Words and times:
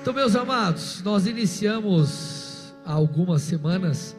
Então, 0.00 0.14
meus 0.14 0.34
amados, 0.34 1.02
nós 1.02 1.26
iniciamos 1.26 2.74
há 2.84 2.92
algumas 2.92 3.42
semanas 3.42 4.16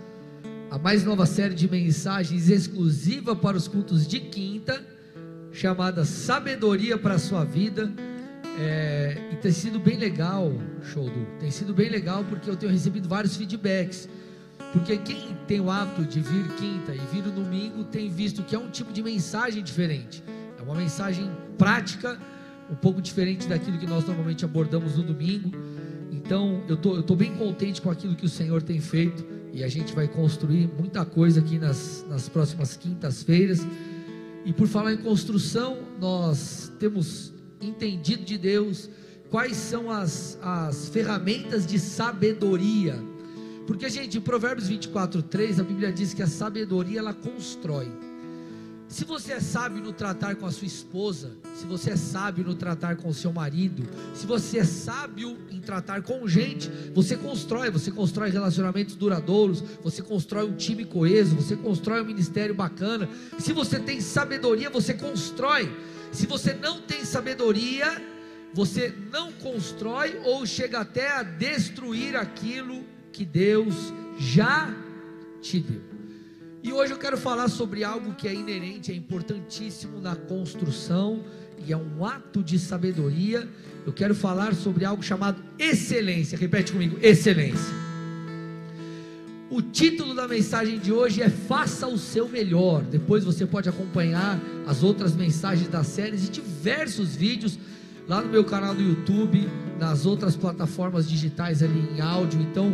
a 0.70 0.78
mais 0.78 1.04
nova 1.04 1.26
série 1.26 1.54
de 1.54 1.70
mensagens 1.70 2.50
exclusiva 2.50 3.36
para 3.36 3.58
os 3.58 3.68
cultos 3.68 4.08
de 4.08 4.20
quinta, 4.20 4.82
chamada 5.52 6.06
Sabedoria 6.06 6.98
para 6.98 7.16
a 7.16 7.20
Sua 7.20 7.44
Vida. 7.44 7.92
É, 8.60 9.30
e 9.32 9.36
tem 9.38 9.52
sido 9.52 9.80
bem 9.80 9.98
legal, 9.98 10.54
show 10.84 11.10
do, 11.10 11.26
tem 11.40 11.50
sido 11.52 11.74
bem 11.74 11.90
legal 11.90 12.24
porque 12.24 12.50
eu 12.50 12.56
tenho 12.56 12.72
recebido 12.72 13.10
vários 13.10 13.36
feedbacks. 13.36 14.08
Porque 14.72 14.98
quem 14.98 15.36
tem 15.48 15.60
o 15.60 15.70
hábito 15.70 16.06
de 16.06 16.22
vir 16.22 16.48
quinta 16.56 16.94
e 16.94 17.00
vir 17.12 17.24
no 17.24 17.32
domingo 17.32 17.84
tem 17.84 18.10
visto 18.10 18.42
que 18.44 18.56
é 18.56 18.60
um 18.60 18.70
tipo 18.70 18.94
de 18.94 19.04
mensagem 19.04 19.62
diferente. 19.62 20.24
É 20.58 20.62
uma 20.62 20.76
mensagem 20.76 21.30
prática, 21.58 22.18
um 22.72 22.76
pouco 22.76 23.02
diferente 23.02 23.48
daquilo 23.48 23.78
que 23.78 23.86
nós 23.86 24.06
normalmente 24.06 24.46
abordamos 24.46 24.98
no 24.98 25.04
domingo. 25.04 25.52
Então 26.12 26.64
eu 26.68 26.78
tô, 26.78 27.00
estou 27.00 27.16
bem 27.16 27.36
contente 27.36 27.82
com 27.82 27.92
aquilo 27.92 28.16
que 28.16 28.26
o 28.26 28.30
Senhor 28.30 28.62
tem 28.62 28.80
feito 28.80 29.26
e 29.54 29.64
a 29.64 29.68
gente 29.68 29.94
vai 29.94 30.08
construir 30.08 30.70
muita 30.80 31.04
coisa 31.04 31.42
aqui 31.42 31.60
nas, 31.60 32.06
nas 32.08 32.30
próximas 32.30 32.78
quintas-feiras. 32.78 33.60
E 34.46 34.54
por 34.54 34.68
falar 34.68 34.94
em 34.94 34.98
construção, 34.98 35.80
nós 36.00 36.72
temos 36.80 37.34
entendido 37.60 38.24
de 38.24 38.38
Deus 38.38 38.90
quais 39.30 39.56
são 39.58 39.92
as, 39.92 40.40
as 40.42 40.90
ferramentas 40.90 41.66
de 41.66 41.78
sabedoria. 41.78 42.96
Porque, 43.68 43.90
gente, 43.90 44.18
em 44.18 44.22
Provérbios 44.22 44.68
24, 44.68 45.22
3, 45.22 45.60
a 45.60 45.64
Bíblia 45.64 45.92
diz 45.92 46.14
que 46.14 46.24
a 46.24 46.28
sabedoria 46.28 47.00
ela 47.00 47.14
constrói. 47.14 47.92
Se 48.92 49.06
você 49.06 49.32
é 49.32 49.40
sábio 49.40 49.82
no 49.82 49.94
tratar 49.94 50.36
com 50.36 50.46
a 50.46 50.52
sua 50.52 50.68
esposa, 50.68 51.32
se 51.56 51.66
você 51.66 51.92
é 51.92 51.96
sábio 51.96 52.44
no 52.44 52.54
tratar 52.54 52.98
com 52.98 53.08
o 53.08 53.14
seu 53.14 53.32
marido, 53.32 53.88
se 54.14 54.28
você 54.28 54.58
é 54.58 54.66
sábio 54.66 55.38
em 55.50 55.62
tratar 55.62 56.02
com 56.02 56.28
gente, 56.28 56.70
você 56.94 57.16
constrói, 57.16 57.72
você 57.72 57.90
constrói 57.90 58.30
relacionamentos 58.32 58.96
duradouros, 58.96 59.64
você 59.82 60.02
constrói 60.02 60.46
um 60.46 60.58
time 60.58 60.84
coeso, 60.84 61.38
você 61.38 61.56
constrói 61.56 62.02
um 62.02 62.06
ministério 62.06 62.54
bacana. 62.54 63.08
Se 63.40 63.54
você 63.54 63.80
tem 63.80 64.02
sabedoria, 64.02 64.70
você 64.70 64.94
constrói. 64.94 65.74
Se 66.12 66.28
você 66.28 66.54
não 66.54 66.82
tem 66.82 67.06
sabedoria, 67.06 67.90
você 68.54 68.94
não 69.10 69.32
constrói 69.32 70.20
ou 70.26 70.46
chega 70.46 70.82
até 70.82 71.14
a 71.14 71.24
destruir 71.24 72.18
aquilo 72.18 72.84
que 73.14 73.24
Deus 73.24 73.74
já 74.20 74.70
te 75.42 75.62
deu. 75.62 75.91
E 76.64 76.72
hoje 76.72 76.94
eu 76.94 76.98
quero 76.98 77.18
falar 77.18 77.48
sobre 77.48 77.84
algo 77.84 78.14
que 78.14 78.28
é 78.28 78.34
inerente, 78.34 78.92
é 78.92 78.96
importantíssimo 78.96 80.00
na 80.00 80.16
construção 80.16 81.24
e 81.66 81.74
é 81.74 81.78
um 81.78 82.06
ato 82.06 82.44
de 82.44 82.60
sabedoria. 82.60 83.48
Eu 83.86 83.92
quero 83.92 84.14
falar 84.14 84.54
sobre 84.54 84.86
algo 84.86 85.02
chamado 85.02 85.44
excelência. 85.58 86.38
Repete 86.38 86.72
comigo: 86.72 87.00
excelência. 87.02 87.74
O 89.50 89.60
título 89.62 90.14
da 90.14 90.28
mensagem 90.28 90.78
de 90.78 90.94
hoje 90.94 91.22
é 91.24 91.30
Faça 91.30 91.88
o 91.88 91.98
seu 91.98 92.30
melhor. 92.30 92.84
Depois 92.84 93.24
você 93.24 93.46
pode 93.46 93.68
acompanhar 93.68 94.40
as 94.68 94.84
outras 94.84 95.16
mensagens 95.16 95.68
das 95.68 95.88
séries 95.88 96.28
e 96.28 96.32
diversos 96.32 97.16
vídeos 97.16 97.58
lá 98.08 98.22
no 98.22 98.30
meu 98.30 98.46
canal 98.46 98.76
do 98.76 98.82
YouTube, 98.82 99.50
nas 99.80 100.06
outras 100.06 100.36
plataformas 100.36 101.10
digitais 101.10 101.64
ali 101.64 101.90
em 101.96 102.02
áudio. 102.02 102.40
Então, 102.40 102.72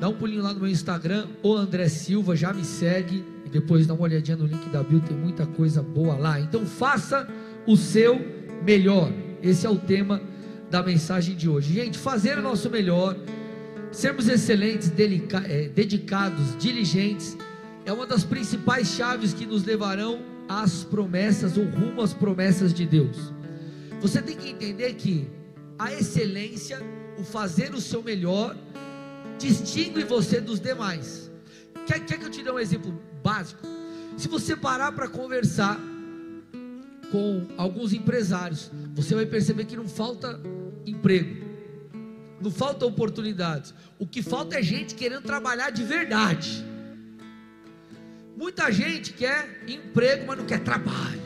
Dá 0.00 0.08
um 0.08 0.14
pulinho 0.14 0.42
lá 0.42 0.54
no 0.54 0.60
meu 0.60 0.70
Instagram, 0.70 1.26
o 1.42 1.54
André 1.54 1.88
Silva, 1.88 2.36
já 2.36 2.52
me 2.52 2.64
segue 2.64 3.24
e 3.44 3.48
depois 3.48 3.86
dá 3.86 3.94
uma 3.94 4.04
olhadinha 4.04 4.36
no 4.36 4.46
link 4.46 4.68
da 4.68 4.82
Bio, 4.82 5.00
tem 5.00 5.16
muita 5.16 5.44
coisa 5.44 5.82
boa 5.82 6.14
lá. 6.14 6.38
Então 6.38 6.64
faça 6.64 7.28
o 7.66 7.76
seu 7.76 8.20
melhor. 8.64 9.12
Esse 9.42 9.66
é 9.66 9.70
o 9.70 9.76
tema 9.76 10.20
da 10.70 10.82
mensagem 10.82 11.34
de 11.34 11.48
hoje. 11.48 11.74
Gente, 11.74 11.98
fazer 11.98 12.38
o 12.38 12.42
nosso 12.42 12.70
melhor, 12.70 13.16
sermos 13.90 14.28
excelentes, 14.28 14.92
é, 15.46 15.68
dedicados, 15.68 16.56
diligentes, 16.58 17.36
é 17.84 17.92
uma 17.92 18.06
das 18.06 18.22
principais 18.22 18.88
chaves 18.88 19.32
que 19.32 19.46
nos 19.46 19.64
levarão 19.64 20.20
às 20.48 20.84
promessas 20.84 21.56
ou 21.56 21.64
rumo 21.64 22.02
às 22.02 22.12
promessas 22.12 22.72
de 22.72 22.86
Deus. 22.86 23.32
Você 24.00 24.22
tem 24.22 24.36
que 24.36 24.50
entender 24.50 24.94
que 24.94 25.28
a 25.76 25.92
excelência, 25.92 26.80
o 27.18 27.24
fazer 27.24 27.74
o 27.74 27.80
seu 27.80 28.02
melhor, 28.02 28.56
distingue 29.38 30.04
você 30.04 30.40
dos 30.40 30.60
demais. 30.60 31.30
Quer, 31.86 32.00
quer 32.04 32.18
que 32.18 32.24
eu 32.24 32.30
te 32.30 32.42
dê 32.42 32.50
um 32.50 32.58
exemplo 32.58 32.92
básico? 33.22 33.66
Se 34.16 34.28
você 34.28 34.56
parar 34.56 34.92
para 34.92 35.08
conversar 35.08 35.80
com 37.10 37.46
alguns 37.56 37.92
empresários, 37.92 38.70
você 38.94 39.14
vai 39.14 39.24
perceber 39.24 39.64
que 39.64 39.76
não 39.76 39.88
falta 39.88 40.38
emprego, 40.84 41.44
não 42.40 42.50
falta 42.50 42.84
oportunidades. 42.84 43.72
O 43.98 44.06
que 44.06 44.22
falta 44.22 44.58
é 44.58 44.62
gente 44.62 44.94
querendo 44.94 45.22
trabalhar 45.22 45.70
de 45.70 45.84
verdade. 45.84 46.64
Muita 48.36 48.70
gente 48.70 49.12
quer 49.12 49.64
emprego, 49.66 50.24
mas 50.26 50.38
não 50.38 50.44
quer 50.44 50.60
trabalho. 50.60 51.22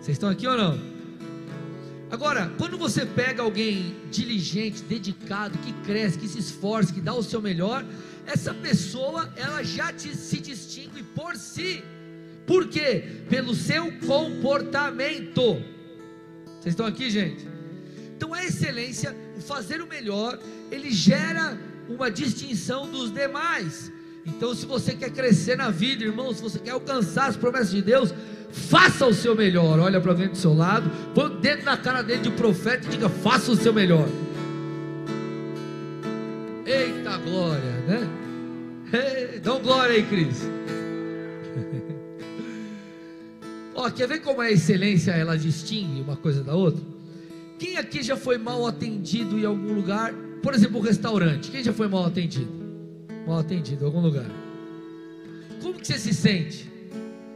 Vocês 0.00 0.16
estão 0.16 0.28
aqui 0.28 0.46
ou 0.46 0.56
não? 0.56 0.89
Agora, 2.10 2.52
quando 2.58 2.76
você 2.76 3.06
pega 3.06 3.42
alguém 3.42 3.94
diligente, 4.10 4.82
dedicado, 4.82 5.56
que 5.58 5.72
cresce, 5.84 6.18
que 6.18 6.26
se 6.26 6.40
esforça, 6.40 6.92
que 6.92 7.00
dá 7.00 7.14
o 7.14 7.22
seu 7.22 7.40
melhor, 7.40 7.84
essa 8.26 8.52
pessoa 8.52 9.32
ela 9.36 9.62
já 9.62 9.92
te, 9.92 10.16
se 10.16 10.40
distingue 10.40 11.02
por 11.02 11.36
si. 11.36 11.84
Por 12.46 12.66
quê? 12.66 13.22
Pelo 13.28 13.54
seu 13.54 13.92
comportamento. 14.00 15.62
Vocês 16.58 16.72
estão 16.72 16.84
aqui, 16.84 17.08
gente? 17.10 17.46
Então 18.16 18.34
a 18.34 18.44
excelência, 18.44 19.16
o 19.38 19.40
fazer 19.40 19.80
o 19.80 19.86
melhor, 19.86 20.38
ele 20.70 20.90
gera 20.90 21.56
uma 21.88 22.10
distinção 22.10 22.90
dos 22.90 23.12
demais. 23.12 23.92
Então, 24.26 24.54
se 24.54 24.66
você 24.66 24.94
quer 24.94 25.10
crescer 25.10 25.56
na 25.56 25.70
vida, 25.70 26.04
irmão, 26.04 26.34
se 26.34 26.42
você 26.42 26.58
quer 26.58 26.72
alcançar 26.72 27.28
as 27.28 27.36
promessas 27.36 27.70
de 27.70 27.82
Deus, 27.82 28.12
faça 28.52 29.06
o 29.06 29.14
seu 29.14 29.34
melhor. 29.34 29.78
Olha 29.78 30.00
para 30.00 30.12
alguém 30.12 30.28
do 30.28 30.36
seu 30.36 30.54
lado, 30.54 30.90
põe 31.14 31.26
o 31.26 31.30
dedo 31.30 31.64
na 31.64 31.76
cara 31.76 32.02
dele 32.02 32.22
de 32.22 32.30
profeta 32.30 32.86
e 32.86 32.90
diga: 32.90 33.08
faça 33.08 33.52
o 33.52 33.56
seu 33.56 33.72
melhor. 33.72 34.08
Eita 36.66 37.16
glória, 37.18 37.72
né? 37.88 39.40
Dá 39.42 39.54
um 39.54 39.62
glória 39.62 39.94
aí, 39.94 40.02
Cris. 40.04 40.42
Ó, 43.74 43.88
quer 43.90 44.06
ver 44.06 44.20
como 44.20 44.40
a 44.40 44.50
excelência 44.50 45.12
ela 45.12 45.38
distingue 45.38 46.02
uma 46.02 46.16
coisa 46.16 46.44
da 46.44 46.54
outra? 46.54 46.82
Quem 47.58 47.76
aqui 47.76 48.02
já 48.02 48.16
foi 48.16 48.38
mal 48.38 48.66
atendido 48.66 49.38
em 49.38 49.44
algum 49.44 49.72
lugar? 49.72 50.12
Por 50.42 50.54
exemplo, 50.54 50.78
um 50.78 50.82
restaurante. 50.82 51.50
Quem 51.50 51.62
já 51.62 51.72
foi 51.72 51.88
mal 51.88 52.06
atendido? 52.06 52.50
Mal 53.26 53.38
atendido 53.38 53.84
em 53.84 53.86
algum 53.86 54.00
lugar. 54.00 54.30
Como 55.62 55.74
que 55.74 55.86
você 55.86 55.98
se 55.98 56.14
sente? 56.14 56.70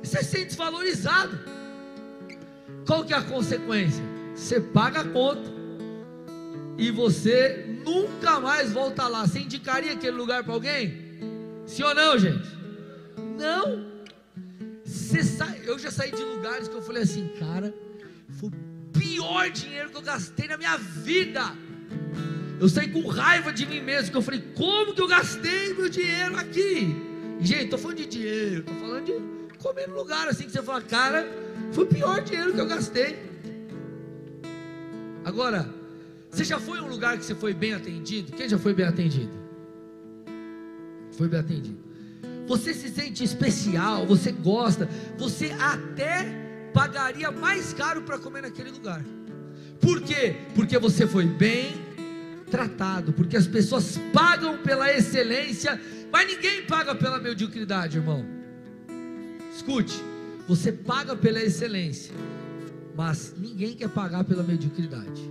Você 0.04 0.22
se 0.22 0.30
sente 0.30 0.46
desvalorizado. 0.46 1.38
Qual 2.86 3.04
que 3.04 3.14
é 3.14 3.16
a 3.16 3.22
consequência? 3.22 4.04
Você 4.34 4.60
paga 4.60 5.00
a 5.00 5.04
conta 5.08 5.50
e 6.76 6.90
você 6.90 7.64
nunca 7.84 8.38
mais 8.38 8.72
volta 8.72 9.08
lá. 9.08 9.26
Você 9.26 9.38
indicaria 9.38 9.92
aquele 9.92 10.16
lugar 10.16 10.44
para 10.44 10.52
alguém? 10.52 11.02
Sim 11.66 11.84
ou 11.84 11.94
não, 11.94 12.18
gente? 12.18 12.48
Não. 13.38 13.94
Sa... 14.84 15.56
Eu 15.64 15.78
já 15.78 15.90
saí 15.90 16.10
de 16.10 16.22
lugares 16.22 16.68
que 16.68 16.74
eu 16.74 16.82
falei 16.82 17.02
assim, 17.02 17.28
cara, 17.38 17.74
foi 18.38 18.50
o 18.50 18.52
pior 18.92 19.48
dinheiro 19.50 19.88
que 19.88 19.96
eu 19.96 20.02
gastei 20.02 20.48
na 20.48 20.58
minha 20.58 20.76
vida. 20.76 21.40
Eu 22.60 22.68
saí 22.68 22.88
com 22.88 23.06
raiva 23.08 23.52
de 23.52 23.64
mim 23.64 23.80
mesmo, 23.80 24.10
que 24.10 24.16
eu 24.16 24.22
falei, 24.22 24.40
como 24.54 24.94
que 24.94 25.00
eu 25.00 25.08
gastei 25.08 25.72
meu 25.72 25.88
dinheiro 25.88 26.36
aqui? 26.36 26.94
Gente, 27.40 27.64
estou 27.64 27.78
falando 27.78 27.96
de 27.96 28.06
dinheiro, 28.06 28.60
estou 28.60 28.74
falando 28.76 29.04
de 29.06 29.43
comer 29.64 29.88
no 29.88 29.96
lugar 29.96 30.28
assim 30.28 30.44
que 30.44 30.52
você 30.52 30.62
fala, 30.62 30.82
cara, 30.82 31.26
foi 31.72 31.84
o 31.84 31.86
pior 31.86 32.22
dinheiro 32.22 32.52
que 32.52 32.60
eu 32.60 32.66
gastei. 32.66 33.18
Agora, 35.24 35.66
você 36.30 36.44
já 36.44 36.60
foi 36.60 36.82
um 36.82 36.86
lugar 36.86 37.16
que 37.16 37.24
você 37.24 37.34
foi 37.34 37.54
bem 37.54 37.72
atendido? 37.72 38.32
Quem 38.32 38.46
já 38.46 38.58
foi 38.58 38.74
bem 38.74 38.84
atendido? 38.84 39.32
Foi 41.12 41.28
bem 41.28 41.40
atendido. 41.40 41.82
Você 42.46 42.74
se 42.74 42.90
sente 42.90 43.24
especial, 43.24 44.04
você 44.04 44.30
gosta, 44.30 44.86
você 45.16 45.50
até 45.58 46.70
pagaria 46.74 47.30
mais 47.30 47.72
caro 47.72 48.02
para 48.02 48.18
comer 48.18 48.42
naquele 48.42 48.70
lugar. 48.70 49.02
Por 49.80 50.02
quê? 50.02 50.36
Porque 50.54 50.78
você 50.78 51.06
foi 51.06 51.24
bem 51.24 51.72
tratado, 52.50 53.14
porque 53.14 53.34
as 53.34 53.46
pessoas 53.46 53.98
pagam 54.12 54.58
pela 54.58 54.92
excelência, 54.92 55.80
mas 56.12 56.26
ninguém 56.26 56.66
paga 56.66 56.94
pela 56.94 57.18
mediocridade, 57.18 57.96
irmão. 57.96 58.43
Escute, 59.54 60.02
você 60.48 60.72
paga 60.72 61.14
pela 61.14 61.40
excelência, 61.40 62.12
mas 62.96 63.36
ninguém 63.38 63.74
quer 63.74 63.88
pagar 63.88 64.24
pela 64.24 64.42
mediocridade. 64.42 65.30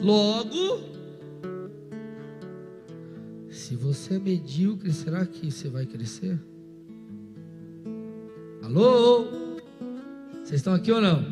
Logo, 0.00 0.80
se 3.50 3.76
você 3.76 4.14
é 4.14 4.18
medíocre, 4.18 4.90
será 4.90 5.26
que 5.26 5.50
você 5.50 5.68
vai 5.68 5.84
crescer? 5.84 6.40
Alô? 8.62 9.26
Vocês 10.42 10.60
estão 10.60 10.72
aqui 10.72 10.90
ou 10.90 11.02
não? 11.02 11.26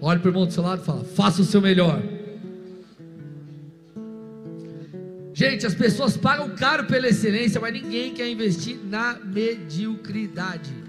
Olhe 0.00 0.18
para 0.18 0.26
o 0.26 0.30
irmão 0.32 0.44
do 0.44 0.52
seu 0.52 0.64
lado 0.64 0.82
e 0.82 0.84
fala: 0.84 1.04
faça 1.04 1.40
o 1.40 1.44
seu 1.44 1.60
melhor. 1.60 2.02
Gente, 5.32 5.64
as 5.64 5.74
pessoas 5.74 6.16
pagam 6.16 6.50
caro 6.56 6.86
pela 6.86 7.06
excelência, 7.06 7.60
mas 7.60 7.72
ninguém 7.72 8.12
quer 8.12 8.28
investir 8.28 8.76
na 8.84 9.20
mediocridade. 9.20 10.85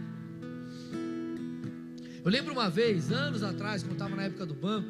Eu 2.27 2.31
lembro 2.31 2.51
uma 2.51 2.69
vez, 2.69 3.09
anos 3.09 3.41
atrás, 3.41 3.83
quando 3.83 3.93
estava 3.93 4.13
na 4.13 4.23
época 4.23 4.45
do 4.45 4.53
banco, 4.53 4.89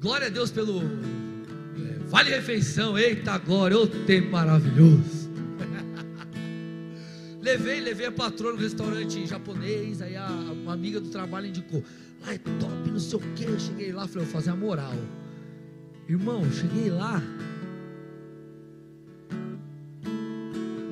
glória 0.00 0.28
a 0.28 0.30
Deus 0.30 0.48
pelo 0.48 0.80
é, 0.80 1.98
Vale 2.06 2.30
Refeição, 2.30 2.96
eita 2.96 3.36
glória, 3.36 3.76
ô 3.76 3.84
tempo 3.84 4.30
maravilhoso. 4.30 5.28
levei, 7.42 7.80
levei 7.80 8.06
a 8.06 8.12
patroa 8.12 8.52
no 8.52 8.58
restaurante 8.58 9.26
japonês, 9.26 10.00
aí 10.00 10.14
a, 10.14 10.28
uma 10.28 10.74
amiga 10.74 11.00
do 11.00 11.08
trabalho 11.08 11.48
indicou, 11.48 11.82
lá 12.24 12.32
é 12.32 12.38
top, 12.38 12.90
não 12.92 13.00
sei 13.00 13.18
o 13.18 13.22
que. 13.34 13.42
Eu 13.42 13.58
cheguei 13.58 13.92
lá, 13.92 14.06
falei, 14.06 14.24
vou 14.24 14.32
fazer 14.32 14.50
a 14.50 14.54
moral. 14.54 14.94
Irmão, 16.08 16.48
cheguei 16.52 16.90
lá, 16.90 17.20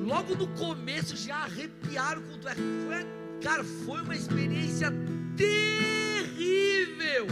logo 0.05 0.35
no 0.35 0.47
começo 0.47 1.15
já 1.15 1.37
arrepiaram 1.37 2.21
com 2.23 2.33
tudo. 2.39 3.22
Cara, 3.43 3.63
foi 3.63 4.01
uma 4.01 4.15
experiência 4.15 4.89
terrível. 5.35 7.27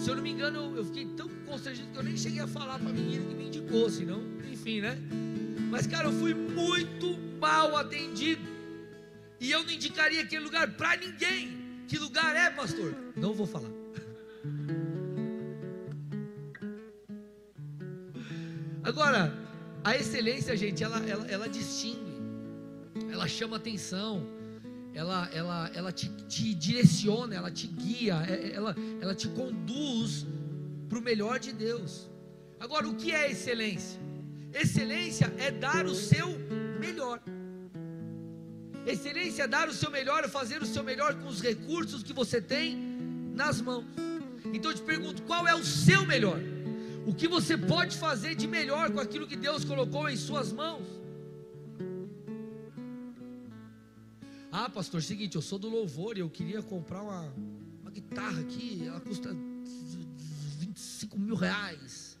Se 0.00 0.08
eu 0.08 0.16
não 0.16 0.22
me 0.22 0.30
engano, 0.30 0.74
eu 0.74 0.84
fiquei 0.86 1.04
tão 1.14 1.28
constrangido 1.46 1.88
que 1.92 1.98
eu 1.98 2.02
nem 2.02 2.16
cheguei 2.16 2.40
a 2.40 2.46
falar 2.46 2.78
para 2.78 2.88
a 2.88 2.92
menina 2.92 3.22
que 3.26 3.34
me 3.34 3.46
indicou, 3.48 3.90
senão, 3.90 4.22
enfim, 4.50 4.80
né? 4.80 4.96
Mas, 5.70 5.86
cara, 5.86 6.08
eu 6.08 6.12
fui 6.12 6.32
muito 6.32 7.18
mal 7.38 7.76
atendido. 7.76 8.42
E 9.38 9.50
eu 9.50 9.62
não 9.62 9.70
indicaria 9.70 10.22
aquele 10.22 10.44
lugar 10.44 10.70
para 10.72 10.96
ninguém. 10.96 11.84
Que 11.86 11.98
lugar 11.98 12.34
é, 12.34 12.48
pastor? 12.48 12.94
Não 13.14 13.34
vou 13.34 13.46
falar. 13.46 13.68
Agora, 18.82 19.34
a 19.82 19.96
excelência, 19.96 20.56
gente, 20.56 20.82
ela, 20.82 20.98
ela, 21.06 21.26
ela 21.26 21.48
distingue, 21.48 22.03
ela 23.24 23.28
chama 23.28 23.56
atenção, 23.56 24.26
ela, 24.92 25.30
ela, 25.32 25.70
ela 25.74 25.90
te, 25.90 26.10
te 26.28 26.54
direciona, 26.54 27.34
ela 27.34 27.50
te 27.50 27.66
guia, 27.66 28.22
é, 28.28 28.34
é, 28.34 28.54
ela, 28.54 28.76
ela 29.00 29.14
te 29.14 29.28
conduz 29.28 30.26
para 30.90 30.98
o 30.98 31.02
melhor 31.02 31.38
de 31.38 31.52
Deus. 31.52 32.10
Agora, 32.60 32.86
o 32.86 32.94
que 32.94 33.12
é 33.12 33.30
excelência? 33.30 33.98
Excelência 34.52 35.32
é 35.38 35.50
dar 35.50 35.86
o 35.86 35.94
seu 35.94 36.28
melhor. 36.78 37.18
Excelência 38.86 39.44
é 39.44 39.48
dar 39.48 39.70
o 39.70 39.72
seu 39.72 39.90
melhor, 39.90 40.28
fazer 40.28 40.60
o 40.60 40.66
seu 40.66 40.84
melhor 40.84 41.14
com 41.14 41.28
os 41.28 41.40
recursos 41.40 42.02
que 42.02 42.12
você 42.12 42.42
tem 42.42 42.76
nas 43.34 43.58
mãos. 43.58 43.86
Então 44.52 44.70
eu 44.70 44.76
te 44.76 44.82
pergunto, 44.82 45.22
qual 45.22 45.48
é 45.48 45.54
o 45.54 45.64
seu 45.64 46.04
melhor? 46.04 46.40
O 47.06 47.14
que 47.14 47.26
você 47.26 47.56
pode 47.56 47.96
fazer 47.96 48.34
de 48.34 48.46
melhor 48.46 48.90
com 48.90 49.00
aquilo 49.00 49.26
que 49.26 49.36
Deus 49.36 49.64
colocou 49.64 50.10
em 50.10 50.16
suas 50.16 50.52
mãos? 50.52 51.03
Ah, 54.56 54.70
pastor, 54.70 55.02
seguinte, 55.02 55.34
eu 55.34 55.42
sou 55.42 55.58
do 55.58 55.68
louvor 55.68 56.16
e 56.16 56.20
eu 56.20 56.30
queria 56.30 56.62
comprar 56.62 57.02
uma, 57.02 57.34
uma 57.82 57.90
guitarra 57.90 58.40
aqui, 58.40 58.86
ela 58.86 59.00
custa 59.00 59.36
25 60.60 61.18
mil 61.18 61.34
reais. 61.34 62.16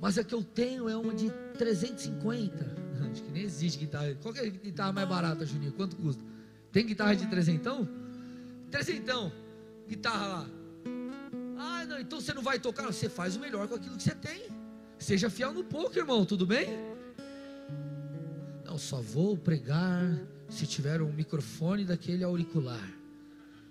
Mas 0.00 0.16
a 0.16 0.22
que 0.22 0.32
eu 0.32 0.44
tenho 0.44 0.88
é 0.88 0.96
uma 0.96 1.12
de 1.12 1.28
350. 1.58 2.64
Acho 3.10 3.20
que 3.20 3.32
nem 3.32 3.42
existe 3.42 3.80
guitarra. 3.80 4.14
Qual 4.22 4.32
é 4.36 4.46
a 4.46 4.48
guitarra 4.48 4.92
mais 4.92 5.08
barata, 5.08 5.44
Juninho? 5.44 5.72
Quanto 5.72 5.96
custa? 5.96 6.22
Tem 6.70 6.86
guitarra 6.86 7.16
de 7.16 7.26
trezentão? 7.26 7.88
Trezentão, 8.70 9.32
guitarra 9.88 10.26
lá. 10.28 10.46
Ah, 11.58 11.84
não, 11.84 11.98
então 11.98 12.20
você 12.20 12.32
não 12.32 12.42
vai 12.42 12.60
tocar, 12.60 12.86
você 12.86 13.08
faz 13.08 13.34
o 13.34 13.40
melhor 13.40 13.66
com 13.66 13.74
aquilo 13.74 13.96
que 13.96 14.04
você 14.04 14.14
tem. 14.14 14.44
Seja 15.00 15.28
fiel 15.28 15.52
no 15.52 15.64
pouco, 15.64 15.98
irmão, 15.98 16.24
tudo 16.24 16.46
bem? 16.46 16.68
Não, 18.64 18.78
só 18.78 19.00
vou 19.00 19.36
pregar 19.36 20.32
se 20.48 20.66
tiver 20.66 21.02
um 21.02 21.12
microfone 21.12 21.84
daquele 21.84 22.24
auricular. 22.24 22.90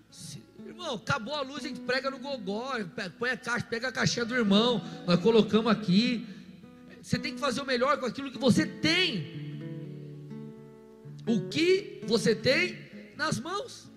Se, 0.09 0.41
irmão, 0.65 0.95
acabou 0.95 1.33
a 1.33 1.41
luz, 1.41 1.63
a 1.65 1.67
gente 1.67 1.79
prega 1.81 2.09
no 2.09 2.19
gogó, 2.19 2.73
põe 3.17 3.31
a 3.31 3.37
caixa, 3.37 3.65
pega 3.65 3.87
a 3.87 3.91
caixinha 3.91 4.25
do 4.25 4.35
irmão, 4.35 4.81
nós 5.07 5.19
colocamos 5.19 5.71
aqui. 5.71 6.27
Você 7.01 7.19
tem 7.19 7.33
que 7.33 7.39
fazer 7.39 7.61
o 7.61 7.65
melhor 7.65 7.97
com 7.99 8.05
aquilo 8.05 8.31
que 8.31 8.37
você 8.37 8.65
tem. 8.65 9.51
O 11.27 11.47
que 11.49 12.01
você 12.05 12.35
tem 12.35 12.77
nas 13.17 13.39
mãos. 13.39 13.91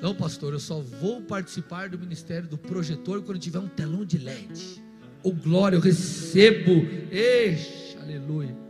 Não, 0.00 0.14
pastor, 0.14 0.52
eu 0.52 0.60
só 0.60 0.80
vou 0.80 1.22
participar 1.22 1.88
do 1.88 1.98
ministério 1.98 2.48
do 2.48 2.58
projetor 2.58 3.22
quando 3.22 3.38
tiver 3.38 3.58
um 3.58 3.68
telão 3.68 4.04
de 4.04 4.18
LED. 4.18 4.82
Oh, 5.22 5.32
glória, 5.32 5.76
eu 5.76 5.80
recebo. 5.80 6.70
Eixe, 7.10 7.96
aleluia. 8.00 8.63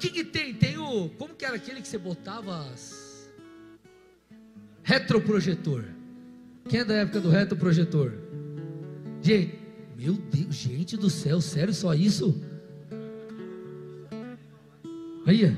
Que 0.00 0.10
que 0.10 0.24
tem? 0.24 0.54
Tem 0.54 0.78
o. 0.78 1.10
Como 1.10 1.34
que 1.34 1.44
era 1.44 1.56
aquele 1.56 1.80
que 1.80 1.88
você 1.88 1.98
botava 1.98 2.66
as. 2.72 3.30
Retroprojetor. 4.82 5.84
Quem 6.68 6.80
é 6.80 6.84
da 6.84 6.94
época 6.94 7.20
do 7.20 7.28
retroprojetor? 7.28 8.12
Gente, 9.22 9.58
meu 9.96 10.14
Deus, 10.14 10.54
gente 10.54 10.96
do 10.96 11.10
céu, 11.10 11.40
sério 11.40 11.74
só 11.74 11.94
isso? 11.94 12.40
Aí. 15.26 15.54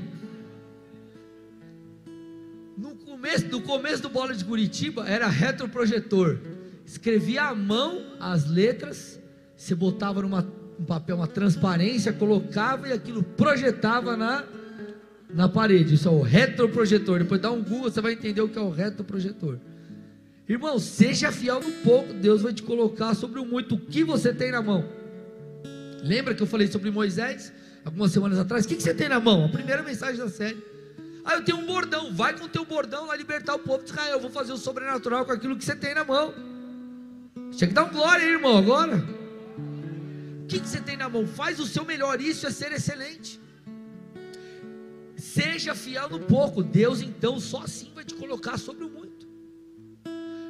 começo, 3.23 3.47
no 3.47 3.61
começo 3.61 4.01
do 4.01 4.09
Bola 4.09 4.35
de 4.35 4.43
Curitiba 4.43 5.07
era 5.07 5.27
retroprojetor. 5.27 6.39
Escrevia 6.85 7.43
à 7.43 7.55
mão 7.55 8.17
as 8.19 8.49
letras, 8.49 9.19
você 9.55 9.73
botava 9.73 10.21
numa 10.21 10.43
um 10.83 10.85
papel 10.85 11.15
uma 11.15 11.27
transparência, 11.27 12.11
colocava 12.11 12.89
e 12.89 12.91
aquilo 12.91 13.23
projetava 13.23 14.17
na 14.17 14.43
na 15.33 15.49
parede. 15.49 15.95
Isso 15.95 16.07
é 16.07 16.11
o 16.11 16.21
retroprojetor. 16.21 17.19
Depois 17.19 17.41
dá 17.41 17.51
um 17.51 17.63
Google, 17.63 17.89
você 17.89 18.01
vai 18.01 18.13
entender 18.13 18.41
o 18.41 18.47
que 18.47 18.59
é 18.59 18.61
o 18.61 18.69
retroprojetor. 18.69 19.57
Irmão, 20.47 20.77
seja 20.77 21.31
fiel 21.31 21.59
no 21.59 21.71
pouco, 21.83 22.13
Deus 22.13 22.43
vai 22.43 22.53
te 22.53 22.61
colocar 22.61 23.15
sobre 23.15 23.39
o 23.39 23.45
muito 23.45 23.75
o 23.75 23.79
que 23.79 24.03
você 24.03 24.31
tem 24.31 24.51
na 24.51 24.61
mão. 24.61 24.85
Lembra 26.03 26.35
que 26.35 26.43
eu 26.43 26.47
falei 26.47 26.67
sobre 26.67 26.91
Moisés 26.91 27.51
algumas 27.83 28.11
semanas 28.11 28.37
atrás? 28.37 28.65
O 28.65 28.67
que, 28.67 28.75
que 28.75 28.83
você 28.83 28.93
tem 28.93 29.09
na 29.09 29.19
mão? 29.19 29.45
A 29.45 29.49
primeira 29.49 29.81
mensagem 29.81 30.17
da 30.17 30.29
série. 30.29 30.61
Ah, 31.25 31.35
eu 31.35 31.43
tenho 31.43 31.57
um 31.57 31.65
bordão. 31.65 32.13
Vai 32.13 32.37
com 32.37 32.45
o 32.45 32.49
teu 32.49 32.65
bordão 32.65 33.07
lá 33.07 33.15
libertar 33.15 33.55
o 33.55 33.59
povo 33.59 33.83
de 33.83 33.89
Israel. 33.89 34.11
Eu 34.11 34.19
vou 34.19 34.29
fazer 34.29 34.51
o 34.51 34.57
sobrenatural 34.57 35.25
com 35.25 35.31
aquilo 35.31 35.55
que 35.55 35.63
você 35.63 35.75
tem 35.75 35.95
na 35.95 36.03
mão. 36.03 36.33
Tinha 37.53 37.69
que 37.69 37.73
dar 37.73 37.85
um 37.85 37.89
glória 37.89 38.25
aí, 38.25 38.33
irmão, 38.33 38.57
agora. 38.57 39.22
O 40.43 40.45
que, 40.47 40.59
que 40.59 40.67
você 40.67 40.79
tem 40.79 40.97
na 40.97 41.09
mão? 41.09 41.25
Faz 41.25 41.59
o 41.59 41.65
seu 41.65 41.83
melhor. 41.83 42.21
Isso 42.21 42.45
é 42.45 42.51
ser 42.51 42.71
excelente. 42.71 43.39
Seja 45.15 45.73
fiel 45.73 46.09
no 46.09 46.19
pouco. 46.19 46.61
Deus 46.61 47.01
então 47.01 47.39
só 47.39 47.63
assim 47.63 47.91
vai 47.93 48.03
te 48.03 48.13
colocar 48.13 48.57
sobre 48.57 48.83
o 48.83 48.89
muito. 48.89 49.27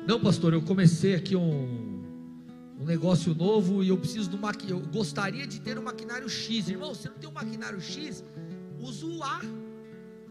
Não, 0.05 0.19
pastor, 0.19 0.53
eu 0.53 0.61
comecei 0.61 1.15
aqui 1.15 1.35
um, 1.35 2.03
um 2.79 2.85
negócio 2.85 3.33
novo 3.33 3.83
e 3.83 3.89
eu 3.89 3.97
preciso 3.97 4.29
do. 4.29 4.39
Eu 4.67 4.79
gostaria 4.79 5.47
de 5.47 5.61
ter 5.61 5.77
um 5.77 5.83
maquinário 5.83 6.27
X. 6.27 6.67
Irmão, 6.67 6.93
você 6.93 7.07
não 7.07 7.17
tem 7.17 7.29
um 7.29 7.33
maquinário 7.33 7.79
X? 7.79 8.23
Usa 8.79 9.05
o 9.05 9.23
A 9.23 9.41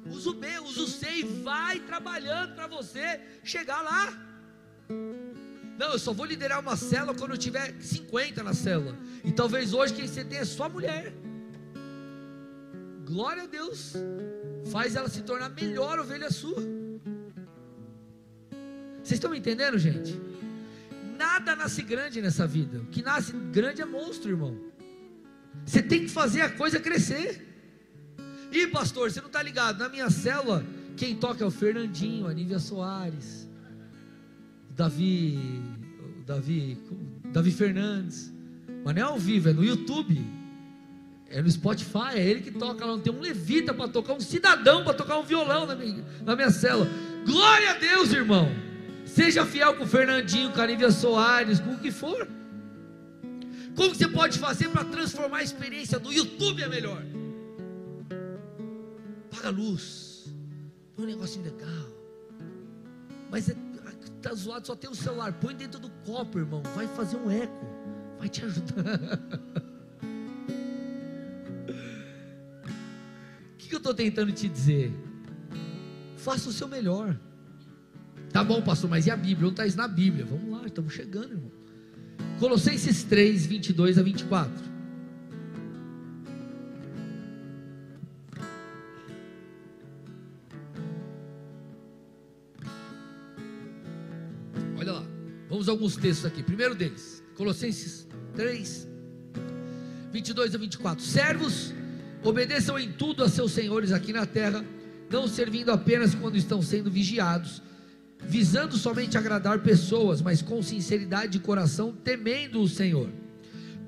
usa 0.07 0.31
o 0.31 0.35
B, 0.35 0.47
usa 0.61 0.83
o 0.83 0.87
C 0.87 1.07
e 1.11 1.23
vai 1.23 1.81
trabalhando 1.81 2.55
para 2.55 2.67
você 2.67 3.21
chegar 3.45 3.83
lá. 3.83 4.13
Não, 5.83 5.95
eu 5.95 5.99
só 5.99 6.13
vou 6.13 6.25
liderar 6.25 6.61
uma 6.61 6.77
célula 6.77 7.13
quando 7.13 7.33
eu 7.33 7.37
tiver 7.37 7.75
50 7.81 8.41
na 8.45 8.55
célula. 8.55 8.97
E 9.25 9.33
talvez 9.33 9.75
hoje 9.75 9.93
quem 9.93 10.07
você 10.07 10.25
tem 10.25 10.39
é 10.39 10.45
só 10.45 10.69
mulher. 10.69 11.13
Glória 13.05 13.43
a 13.43 13.47
Deus. 13.47 13.95
Faz 14.71 14.95
ela 14.95 15.09
se 15.09 15.23
tornar 15.23 15.49
melhor 15.49 15.99
ovelha 15.99 16.31
sua. 16.31 16.63
Vocês 19.03 19.15
estão 19.15 19.33
me 19.33 19.39
entendendo, 19.39 19.77
gente? 19.77 20.21
Nada 21.19 21.57
nasce 21.57 21.83
grande 21.83 22.23
nessa 22.23 22.47
vida. 22.47 22.79
O 22.79 22.87
que 22.87 23.03
nasce 23.03 23.33
grande 23.33 23.83
é 23.83 23.85
monstro, 23.85 24.31
irmão. 24.31 24.57
Você 25.67 25.83
tem 25.83 26.03
que 26.03 26.09
fazer 26.09 26.43
a 26.43 26.51
coisa 26.51 26.79
crescer. 26.79 27.45
E 28.53 28.69
pastor, 28.69 29.11
você 29.11 29.21
não 29.21 29.27
está 29.27 29.43
ligado? 29.43 29.81
Na 29.81 29.89
minha 29.89 30.09
célula, 30.11 30.65
quem 30.97 31.17
toca 31.17 31.43
é 31.43 31.47
o 31.47 31.51
Fernandinho, 31.51 32.29
a 32.29 32.33
Nívia 32.33 32.61
Soares, 32.61 33.42
Davi, 34.83 35.39
Davi, 36.27 36.79
Davi 37.27 37.51
Fernandes. 37.53 38.33
Mas 38.85 38.95
não 38.97 39.03
é 39.03 39.05
ao 39.05 39.19
vivo, 39.19 39.49
é 39.49 39.53
no 39.53 39.65
YouTube. 39.65 40.21
É 41.29 41.41
no 41.41 41.49
Spotify, 41.49 42.17
é 42.17 42.27
ele 42.27 42.41
que 42.41 42.51
toca 42.51 42.85
lá. 42.85 42.93
Não 42.93 43.01
tem 43.01 43.13
um 43.13 43.21
levita 43.21 43.73
para 43.73 43.87
tocar, 43.87 44.15
um 44.15 44.21
cidadão 44.21 44.83
para 44.83 44.93
tocar 44.93 45.19
um 45.19 45.23
violão 45.23 45.67
na 45.67 45.77
minha, 45.77 46.05
na 46.25 46.35
minha 46.35 46.51
célula. 46.51 46.89
Glória 47.25 47.71
a 47.71 47.75
Deus, 47.75 48.13
irmão. 48.13 48.51
Seja 49.07 49.47
fiel 49.47 49.75
com 49.75 49.85
o 49.85 49.87
Fernandinho, 49.87 50.51
com 50.51 50.61
a 50.61 50.67
Nívia 50.67 50.91
Soares, 50.91 51.61
com 51.61 51.75
o 51.75 51.79
que 51.79 51.93
for. 51.93 52.27
Como 53.77 53.95
você 53.95 54.09
pode 54.09 54.41
fazer 54.41 54.69
para 54.69 54.85
transformar 54.85 55.39
a 55.39 55.43
experiência 55.45 55.99
do 56.01 56.13
YouTube 56.13 56.61
é 56.61 56.69
melhor? 56.69 57.03
apaga 59.31 59.49
a 59.49 59.51
luz, 59.51 60.27
põe 60.95 61.05
um 61.05 61.09
negocinho 61.09 61.45
legal. 61.45 61.87
Mas 63.31 63.49
é, 63.49 63.57
tá 64.23 64.35
zoado, 64.35 64.67
só 64.67 64.77
tem 64.77 64.89
o 64.89 64.95
celular. 64.95 65.33
Põe 65.35 65.55
dentro 65.55 65.81
do 65.81 65.91
copo, 66.05 66.39
irmão. 66.39 66.63
Vai 66.75 66.87
fazer 66.87 67.17
um 67.17 67.31
eco. 67.31 67.67
Vai 68.19 68.29
te 68.29 68.45
ajudar. 68.45 68.85
O 73.53 73.65
que, 73.65 73.69
que 73.69 73.75
eu 73.77 73.79
estou 73.79 73.95
tentando 73.95 74.33
te 74.33 74.49
dizer? 74.49 74.93
Faça 76.17 76.49
o 76.49 76.53
seu 76.53 76.67
melhor. 76.69 77.19
Tá 78.31 78.43
bom, 78.43 78.61
pastor, 78.61 78.91
mas 78.91 79.07
e 79.07 79.11
a 79.11 79.17
Bíblia? 79.17 79.47
Onde 79.47 79.55
está 79.55 79.67
isso 79.67 79.77
na 79.77 79.87
Bíblia? 79.87 80.25
Vamos 80.25 80.51
lá, 80.51 80.67
estamos 80.67 80.93
chegando, 80.93 81.33
irmão. 81.33 81.51
Colossenses 82.41 83.05
3, 83.05 83.47
22 83.47 83.99
a 83.99 84.03
24. 84.03 84.72
Vamos 95.53 95.69
a 95.69 95.73
alguns 95.73 95.97
textos 95.97 96.25
aqui. 96.25 96.43
Primeiro 96.43 96.75
deles, 96.75 97.23
Colossenses 97.37 98.09
3, 98.35 98.89
22 100.11 100.55
a 100.55 100.59
24. 100.59 101.05
Servos, 101.05 101.75
obedeçam 102.25 102.79
em 102.79 102.91
tudo 102.91 103.23
a 103.23 103.29
seus 103.29 103.53
senhores 103.53 103.93
aqui 103.93 104.15
na 104.15 104.25
terra, 104.25 104.65
não 105.11 105.29
servindo 105.29 105.71
apenas 105.71 106.15
quando 106.15 106.39
estão 106.39 106.63
sendo 106.63 106.91
vigiados, 106.91 107.61
visando 108.19 108.79
somente 108.79 109.19
agradar 109.19 109.59
pessoas, 109.59 110.23
mas 110.23 110.41
com 110.41 110.63
sinceridade 110.63 111.33
de 111.33 111.41
coração, 111.41 111.93
temendo 112.03 112.63
o 112.63 112.69
Senhor. 112.69 113.11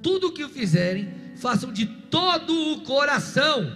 Tudo 0.03 0.27
o 0.27 0.33
que 0.33 0.47
fizerem, 0.47 1.15
façam 1.37 1.73
de 1.73 1.87
todo 1.87 2.73
o 2.73 2.83
coração, 2.83 3.75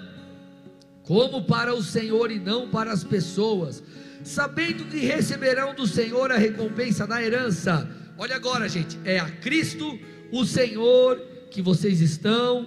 como 1.04 1.45
para 1.45 1.75
o 1.75 1.83
Senhor 1.83 2.30
e 2.30 2.38
não 2.38 2.68
para 2.68 2.92
as 2.92 3.02
pessoas, 3.02 3.83
sabendo 4.25 4.84
que 4.87 4.98
receberão 4.98 5.75
do 5.75 5.87
Senhor 5.87 6.30
a 6.32 6.37
recompensa 6.37 7.06
da 7.06 7.22
herança. 7.22 7.88
Olha 8.16 8.37
agora, 8.37 8.68
gente, 8.68 8.98
é 9.04 9.18
a 9.18 9.30
Cristo, 9.30 9.98
o 10.32 10.44
Senhor, 10.44 11.18
que 11.50 11.62
vocês 11.62 12.00
estão 12.00 12.66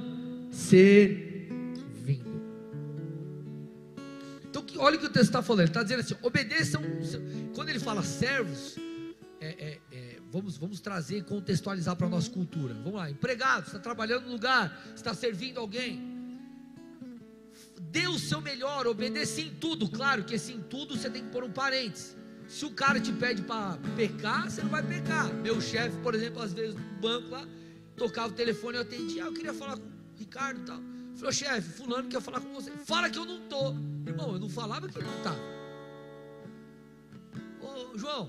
servindo. 0.51 1.31
Então, 4.49 4.65
olha 4.77 4.97
o 4.97 4.99
que 4.99 5.05
o 5.05 5.09
texto 5.09 5.25
está 5.25 5.41
falando, 5.41 5.61
ele 5.61 5.69
está 5.69 5.83
dizendo 5.83 5.99
assim: 5.99 6.15
obedeçam, 6.21 6.81
quando 7.53 7.69
ele 7.69 7.79
fala 7.79 8.03
servos, 8.03 8.77
é, 9.39 9.47
é, 9.47 9.79
é, 9.91 10.17
vamos, 10.31 10.57
vamos 10.57 10.79
trazer 10.79 11.17
e 11.17 11.21
contextualizar 11.21 11.95
para 11.95 12.07
a 12.07 12.09
nossa 12.09 12.29
cultura. 12.29 12.73
Vamos 12.73 12.93
lá, 12.93 13.09
empregado, 13.09 13.67
está 13.67 13.79
trabalhando 13.79 14.25
no 14.25 14.33
lugar, 14.33 14.93
está 14.95 15.13
servindo 15.13 15.59
alguém 15.59 16.10
dê 17.89 18.07
o 18.07 18.19
seu 18.19 18.41
melhor, 18.41 18.87
obedeça 18.87 19.41
em 19.41 19.49
tudo. 19.49 19.89
Claro 19.89 20.23
que 20.23 20.35
esse 20.35 20.53
em 20.53 20.61
tudo 20.61 20.97
você 20.97 21.09
tem 21.09 21.23
que 21.23 21.29
pôr 21.29 21.43
um 21.43 21.51
parênteses. 21.51 22.15
Se 22.47 22.65
o 22.65 22.71
cara 22.71 22.99
te 22.99 23.11
pede 23.13 23.41
para 23.41 23.77
pecar, 23.95 24.49
você 24.49 24.61
não 24.61 24.69
vai 24.69 24.83
pecar. 24.83 25.33
Meu 25.35 25.61
chefe, 25.61 25.97
por 25.99 26.13
exemplo, 26.13 26.41
às 26.41 26.53
vezes 26.53 26.75
no 26.75 26.81
banco 26.99 27.29
lá, 27.29 27.47
tocava 27.95 28.29
o 28.29 28.35
telefone, 28.35 28.75
eu 28.75 28.81
atendia, 28.81 29.23
ah, 29.23 29.27
eu 29.27 29.33
queria 29.33 29.53
falar 29.53 29.77
com 29.77 29.85
o 29.85 29.91
Ricardo 30.17 30.59
e 30.61 30.65
tal. 30.65 30.81
Falou, 31.15 31.31
chefe, 31.31 31.69
fulano 31.69 32.09
quer 32.09 32.21
falar 32.21 32.41
com 32.41 32.53
você. 32.53 32.71
Fala 32.71 33.09
que 33.09 33.17
eu 33.17 33.25
não 33.25 33.37
estou. 33.43 33.75
Irmão, 34.05 34.33
eu 34.33 34.39
não 34.39 34.49
falava 34.49 34.87
que 34.87 34.99
não 34.99 35.17
estava. 35.17 35.39
Ô 37.61 37.97
João, 37.97 38.27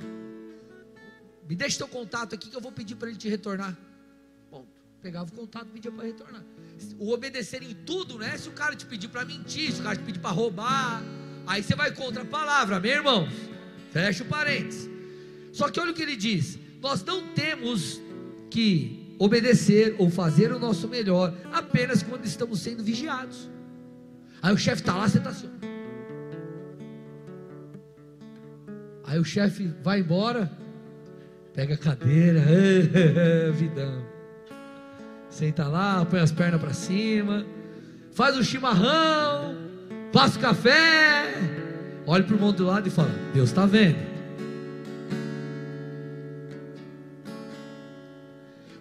me 1.48 1.56
deixa 1.56 1.78
teu 1.78 1.88
contato 1.88 2.34
aqui 2.34 2.48
que 2.48 2.56
eu 2.56 2.60
vou 2.60 2.72
pedir 2.72 2.94
para 2.96 3.08
ele 3.08 3.18
te 3.18 3.28
retornar. 3.28 3.76
Ponto. 4.50 4.68
Pegava 5.00 5.28
o 5.30 5.32
contato 5.34 5.66
pedia 5.66 5.90
para 5.90 6.04
retornar. 6.04 6.44
O 6.98 7.12
obedecer 7.12 7.62
em 7.62 7.74
tudo, 7.74 8.18
né? 8.18 8.36
Se 8.36 8.48
o 8.48 8.52
cara 8.52 8.74
te 8.74 8.86
pedir 8.86 9.08
para 9.08 9.24
mentir, 9.24 9.72
se 9.72 9.80
o 9.80 9.84
cara 9.84 9.96
te 9.96 10.02
pedir 10.02 10.20
para 10.20 10.30
roubar, 10.30 11.02
aí 11.46 11.62
você 11.62 11.74
vai 11.74 11.92
contra 11.92 12.22
a 12.22 12.26
palavra, 12.26 12.78
meu 12.80 12.92
irmão. 12.92 13.28
Fecha 13.90 14.22
o 14.22 14.26
parênteses. 14.26 14.88
Só 15.52 15.68
que 15.68 15.78
olha 15.78 15.90
o 15.90 15.94
que 15.94 16.02
ele 16.02 16.16
diz: 16.16 16.58
nós 16.80 17.04
não 17.04 17.28
temos 17.28 18.00
que 18.50 19.14
obedecer 19.18 19.94
ou 19.98 20.10
fazer 20.10 20.52
o 20.52 20.58
nosso 20.58 20.88
melhor 20.88 21.34
apenas 21.52 22.02
quando 22.02 22.24
estamos 22.24 22.60
sendo 22.60 22.82
vigiados. 22.82 23.48
Aí 24.40 24.52
o 24.52 24.58
chefe 24.58 24.82
está 24.82 24.96
lá, 24.96 25.08
você 25.08 25.18
está 25.18 25.30
assim. 25.30 25.50
Aí 29.04 29.18
o 29.18 29.24
chefe 29.24 29.72
vai 29.82 30.00
embora, 30.00 30.50
pega 31.54 31.74
a 31.74 31.78
cadeira, 31.78 32.42
vidão. 33.52 34.11
Senta 35.32 35.66
lá, 35.66 36.04
põe 36.04 36.20
as 36.20 36.30
pernas 36.30 36.60
para 36.60 36.74
cima, 36.74 37.46
faz 38.12 38.36
o 38.36 38.44
chimarrão, 38.44 39.56
passa 40.12 40.38
o 40.38 40.42
café, 40.42 41.34
olha 42.06 42.22
para 42.22 42.36
o 42.36 42.38
mundo 42.38 42.58
do 42.58 42.66
lado 42.66 42.86
e 42.86 42.90
fala: 42.90 43.08
Deus 43.32 43.48
está 43.48 43.64
vendo. 43.64 43.96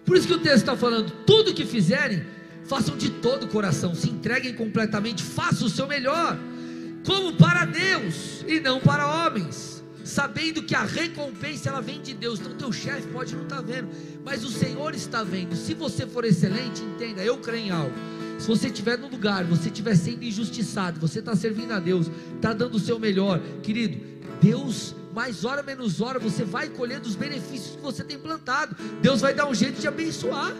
Por 0.04 0.14
isso 0.14 0.26
que 0.26 0.34
o 0.34 0.40
texto 0.40 0.56
está 0.56 0.76
falando: 0.76 1.10
tudo 1.24 1.54
que 1.54 1.64
fizerem, 1.64 2.22
façam 2.66 2.98
de 2.98 3.08
todo 3.08 3.44
o 3.44 3.48
coração, 3.48 3.94
se 3.94 4.10
entreguem 4.10 4.52
completamente, 4.52 5.22
façam 5.22 5.66
o 5.66 5.70
seu 5.70 5.86
melhor, 5.86 6.36
como 7.06 7.32
para 7.32 7.64
Deus 7.64 8.44
e 8.46 8.60
não 8.60 8.78
para 8.78 9.06
homens, 9.06 9.71
sabendo 10.04 10.62
que 10.62 10.74
a 10.74 10.84
recompensa 10.84 11.68
ela 11.68 11.80
vem 11.80 12.00
de 12.00 12.14
Deus. 12.14 12.40
Então, 12.40 12.54
teu 12.54 12.72
chefe 12.72 13.08
pode 13.08 13.34
não 13.34 13.44
estar 13.44 13.56
tá 13.56 13.62
vendo, 13.62 13.88
mas 14.24 14.44
o 14.44 14.48
Senhor 14.48 14.94
está 14.94 15.22
vendo. 15.22 15.54
Se 15.56 15.74
você 15.74 16.06
for 16.06 16.24
excelente, 16.24 16.82
entenda, 16.82 17.22
eu 17.22 17.38
creio 17.38 17.66
em 17.66 17.70
algo. 17.70 17.94
Se 18.38 18.46
você 18.46 18.66
estiver 18.66 18.98
no 18.98 19.08
lugar, 19.08 19.44
você 19.44 19.68
estiver 19.68 19.94
sendo 19.94 20.24
injustiçado, 20.24 20.98
você 20.98 21.20
está 21.20 21.36
servindo 21.36 21.72
a 21.72 21.78
Deus, 21.78 22.10
está 22.34 22.52
dando 22.52 22.74
o 22.74 22.80
seu 22.80 22.98
melhor, 22.98 23.40
querido, 23.62 24.00
Deus 24.40 24.94
mais 25.14 25.44
hora 25.44 25.62
menos 25.62 26.00
hora 26.00 26.18
você 26.18 26.42
vai 26.42 26.68
colher 26.70 26.98
dos 26.98 27.14
benefícios 27.14 27.76
que 27.76 27.82
você 27.82 28.02
tem 28.02 28.18
plantado. 28.18 28.74
Deus 29.00 29.20
vai 29.20 29.34
dar 29.34 29.46
um 29.46 29.54
jeito 29.54 29.80
de 29.80 29.86
abençoar. 29.86 30.52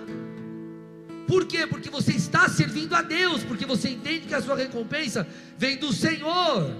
Por 1.26 1.46
quê? 1.46 1.66
Porque 1.66 1.88
você 1.88 2.12
está 2.12 2.48
servindo 2.48 2.94
a 2.94 3.00
Deus, 3.00 3.42
porque 3.42 3.64
você 3.64 3.88
entende 3.88 4.26
que 4.26 4.34
a 4.34 4.42
sua 4.42 4.54
recompensa 4.54 5.26
vem 5.56 5.78
do 5.78 5.92
Senhor. 5.92 6.70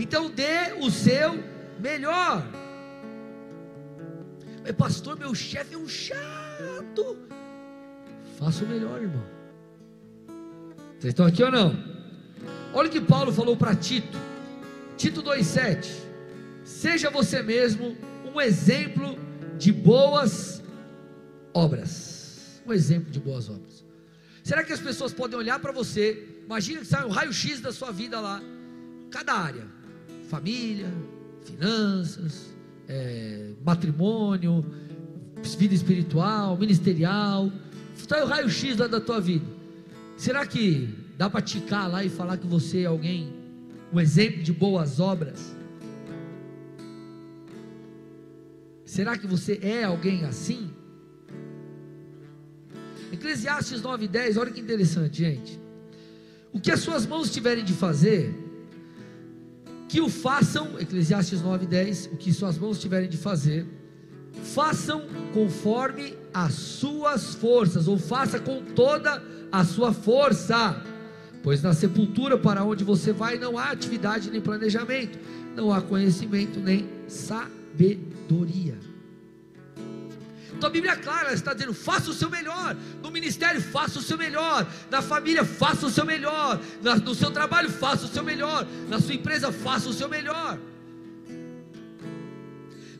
Então 0.00 0.30
dê 0.30 0.72
o 0.80 0.90
seu 0.90 1.38
melhor. 1.78 2.46
Mas 4.62 4.72
pastor, 4.72 5.18
meu 5.18 5.34
chefe 5.34 5.74
é 5.74 5.78
um 5.78 5.86
chato. 5.88 7.18
Faça 8.38 8.64
o 8.64 8.68
melhor, 8.68 9.02
irmão. 9.02 9.22
Vocês 10.98 11.12
estão 11.12 11.26
aqui 11.26 11.42
ou 11.42 11.50
não? 11.50 11.76
Olha 12.72 12.88
o 12.88 12.90
que 12.90 13.00
Paulo 13.00 13.30
falou 13.30 13.56
para 13.56 13.74
Tito. 13.74 14.18
Tito 14.96 15.22
2,7 15.22 15.86
Seja 16.64 17.10
você 17.10 17.42
mesmo 17.42 17.96
um 18.24 18.40
exemplo 18.40 19.18
de 19.58 19.72
boas 19.72 20.62
obras. 21.52 22.62
Um 22.66 22.72
exemplo 22.72 23.10
de 23.10 23.20
boas 23.20 23.50
obras. 23.50 23.84
Será 24.42 24.64
que 24.64 24.72
as 24.72 24.80
pessoas 24.80 25.12
podem 25.12 25.38
olhar 25.38 25.58
para 25.58 25.72
você? 25.72 26.40
Imagina 26.44 26.80
que 26.80 26.86
sai 26.86 27.04
um 27.04 27.10
raio-x 27.10 27.60
da 27.60 27.72
sua 27.72 27.90
vida 27.90 28.18
lá, 28.20 28.42
cada 29.10 29.34
área: 29.34 29.79
família, 30.30 30.86
finanças, 31.44 32.54
é, 32.88 33.50
matrimônio, 33.64 34.64
vida 35.58 35.74
espiritual, 35.74 36.56
ministerial. 36.56 37.52
Sai 37.96 38.22
o 38.22 38.26
raio-x 38.26 38.78
lá 38.78 38.86
da 38.86 39.00
tua 39.00 39.20
vida. 39.20 39.44
Será 40.16 40.46
que 40.46 40.88
dá 41.18 41.28
para 41.28 41.40
ticar 41.42 41.90
lá 41.90 42.04
e 42.04 42.08
falar 42.08 42.36
que 42.36 42.46
você 42.46 42.82
é 42.82 42.86
alguém, 42.86 43.32
um 43.92 43.98
exemplo 43.98 44.40
de 44.40 44.52
boas 44.52 45.00
obras? 45.00 45.56
Será 48.84 49.18
que 49.18 49.26
você 49.26 49.58
é 49.62 49.82
alguém 49.82 50.24
assim? 50.24 50.70
Eclesiastes 53.12 53.82
9:10, 53.82 54.36
olha 54.36 54.52
que 54.52 54.60
interessante, 54.60 55.18
gente. 55.18 55.58
O 56.52 56.60
que 56.60 56.70
as 56.70 56.80
suas 56.80 57.04
mãos 57.04 57.30
tiverem 57.30 57.64
de 57.64 57.72
fazer, 57.72 58.49
que 59.90 60.00
o 60.00 60.08
façam, 60.08 60.78
Eclesiastes 60.78 61.42
9:10, 61.42 62.06
o 62.12 62.16
que 62.16 62.32
suas 62.32 62.56
mãos 62.56 62.78
tiverem 62.78 63.08
de 63.08 63.16
fazer, 63.16 63.66
façam 64.54 65.02
conforme 65.34 66.14
as 66.32 66.54
suas 66.54 67.34
forças, 67.34 67.88
ou 67.88 67.98
faça 67.98 68.38
com 68.38 68.62
toda 68.62 69.20
a 69.50 69.64
sua 69.64 69.92
força. 69.92 70.80
Pois 71.42 71.60
na 71.60 71.72
sepultura 71.72 72.38
para 72.38 72.62
onde 72.62 72.84
você 72.84 73.12
vai 73.12 73.36
não 73.36 73.58
há 73.58 73.72
atividade 73.72 74.30
nem 74.30 74.40
planejamento, 74.40 75.18
não 75.56 75.72
há 75.72 75.82
conhecimento 75.82 76.60
nem 76.60 76.88
sabedoria. 77.08 78.89
Então 80.60 80.68
a 80.68 80.72
Bíblia 80.74 80.92
é 80.92 80.96
clara, 80.96 81.28
ela 81.28 81.32
está 81.32 81.54
dizendo: 81.54 81.72
faça 81.72 82.10
o 82.10 82.12
seu 82.12 82.28
melhor. 82.28 82.76
No 83.02 83.10
ministério, 83.10 83.62
faça 83.62 83.98
o 83.98 84.02
seu 84.02 84.18
melhor. 84.18 84.66
Na 84.90 85.00
família, 85.00 85.42
faça 85.42 85.86
o 85.86 85.90
seu 85.90 86.04
melhor. 86.04 86.60
No 87.02 87.14
seu 87.14 87.30
trabalho, 87.30 87.70
faça 87.70 88.04
o 88.04 88.08
seu 88.08 88.22
melhor. 88.22 88.66
Na 88.86 89.00
sua 89.00 89.14
empresa, 89.14 89.50
faça 89.50 89.88
o 89.88 89.92
seu 89.94 90.06
melhor. 90.06 90.58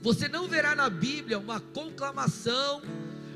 Você 0.01 0.27
não 0.27 0.49
verá 0.49 0.75
na 0.75 0.89
Bíblia 0.89 1.39
uma 1.39 1.61
conclamação, 1.61 2.81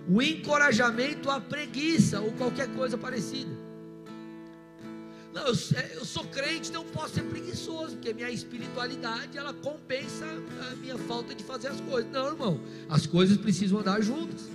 um 0.08 0.22
encorajamento 0.22 1.30
à 1.30 1.38
preguiça 1.38 2.18
ou 2.18 2.32
qualquer 2.32 2.68
coisa 2.68 2.96
parecida. 2.96 3.63
Não, 5.34 5.48
eu, 5.48 5.54
é, 5.76 5.96
eu 5.96 6.04
sou 6.04 6.22
crente, 6.26 6.70
não 6.70 6.84
posso 6.84 7.14
ser 7.14 7.24
preguiçoso, 7.24 7.96
porque 7.96 8.14
minha 8.14 8.30
espiritualidade 8.30 9.36
ela 9.36 9.52
compensa 9.52 10.24
a 10.70 10.76
minha 10.76 10.96
falta 10.96 11.34
de 11.34 11.42
fazer 11.42 11.68
as 11.68 11.80
coisas. 11.80 12.10
Não, 12.12 12.28
irmão, 12.28 12.60
as 12.88 13.04
coisas 13.04 13.36
precisam 13.36 13.80
andar 13.80 14.00
juntas. 14.00 14.48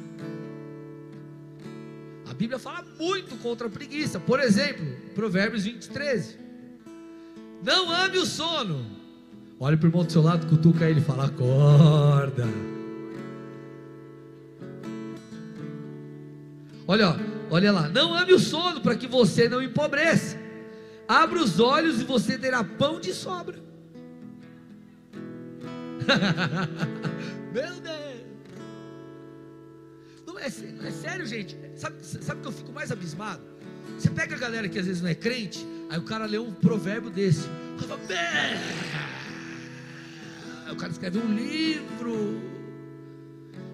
A 2.30 2.34
Bíblia 2.34 2.58
fala 2.58 2.86
muito 2.98 3.36
contra 3.42 3.68
a 3.68 3.70
preguiça. 3.70 4.22
Por 4.22 4.40
exemplo, 4.40 4.86
Provérbios 5.14 5.66
20, 5.66 5.90
13. 5.90 6.38
Não 7.62 7.92
ame 7.92 8.18
o 8.18 8.26
sono. 8.26 8.86
Olha 9.60 9.76
para 9.76 9.88
o 9.88 9.90
irmão 9.90 10.06
do 10.06 10.12
seu 10.12 10.22
lado, 10.22 10.48
cutuca 10.48 10.90
ele 10.90 11.02
e 11.02 11.04
fala: 11.04 11.26
acorda. 11.26 12.48
Olha, 16.88 17.20
olha 17.52 17.72
lá. 17.74 17.90
Não 17.90 18.16
ame 18.16 18.32
o 18.32 18.40
sono 18.40 18.80
para 18.80 18.96
que 18.96 19.08
você 19.08 19.50
não 19.50 19.62
empobreça. 19.62 20.39
Abra 21.10 21.42
os 21.42 21.60
olhos 21.60 22.00
e 22.00 22.04
você 22.04 22.38
terá 22.38 22.64
pão 22.64 23.00
de 23.00 23.16
sobra. 23.16 23.58
Meu 27.52 27.82
Deus. 27.82 28.26
Não 30.28 30.38
é, 30.38 30.46
é 30.46 30.92
sério, 30.92 31.26
gente. 31.26 31.58
Sabe, 31.76 32.06
sabe 32.06 32.42
que 32.42 32.48
eu 32.48 32.52
fico 32.52 32.72
mais 32.72 32.92
abismado? 32.92 33.42
Você 33.98 34.12
pega 34.12 34.36
a 34.36 34.38
galera 34.38 34.70
que 34.70 34.78
às 34.78 34.86
vezes 34.86 35.02
não 35.02 35.10
é 35.10 35.16
crente, 35.16 35.66
aí 35.90 35.98
o 35.98 36.04
cara 36.04 36.28
lê 36.28 36.38
um 36.38 36.54
provérbio 36.54 37.10
desse. 37.10 37.48
O 40.72 40.76
cara 40.76 40.92
escreve 40.92 41.18
um 41.18 41.34
livro. 41.34 42.40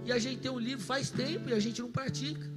E 0.05 0.11
a 0.13 0.17
gente 0.17 0.39
tem 0.39 0.49
um 0.49 0.57
livro 0.57 0.85
faz 0.85 1.09
tempo 1.09 1.49
e 1.49 1.53
a 1.53 1.59
gente 1.59 1.81
não 1.81 1.91
pratica. 1.91 2.54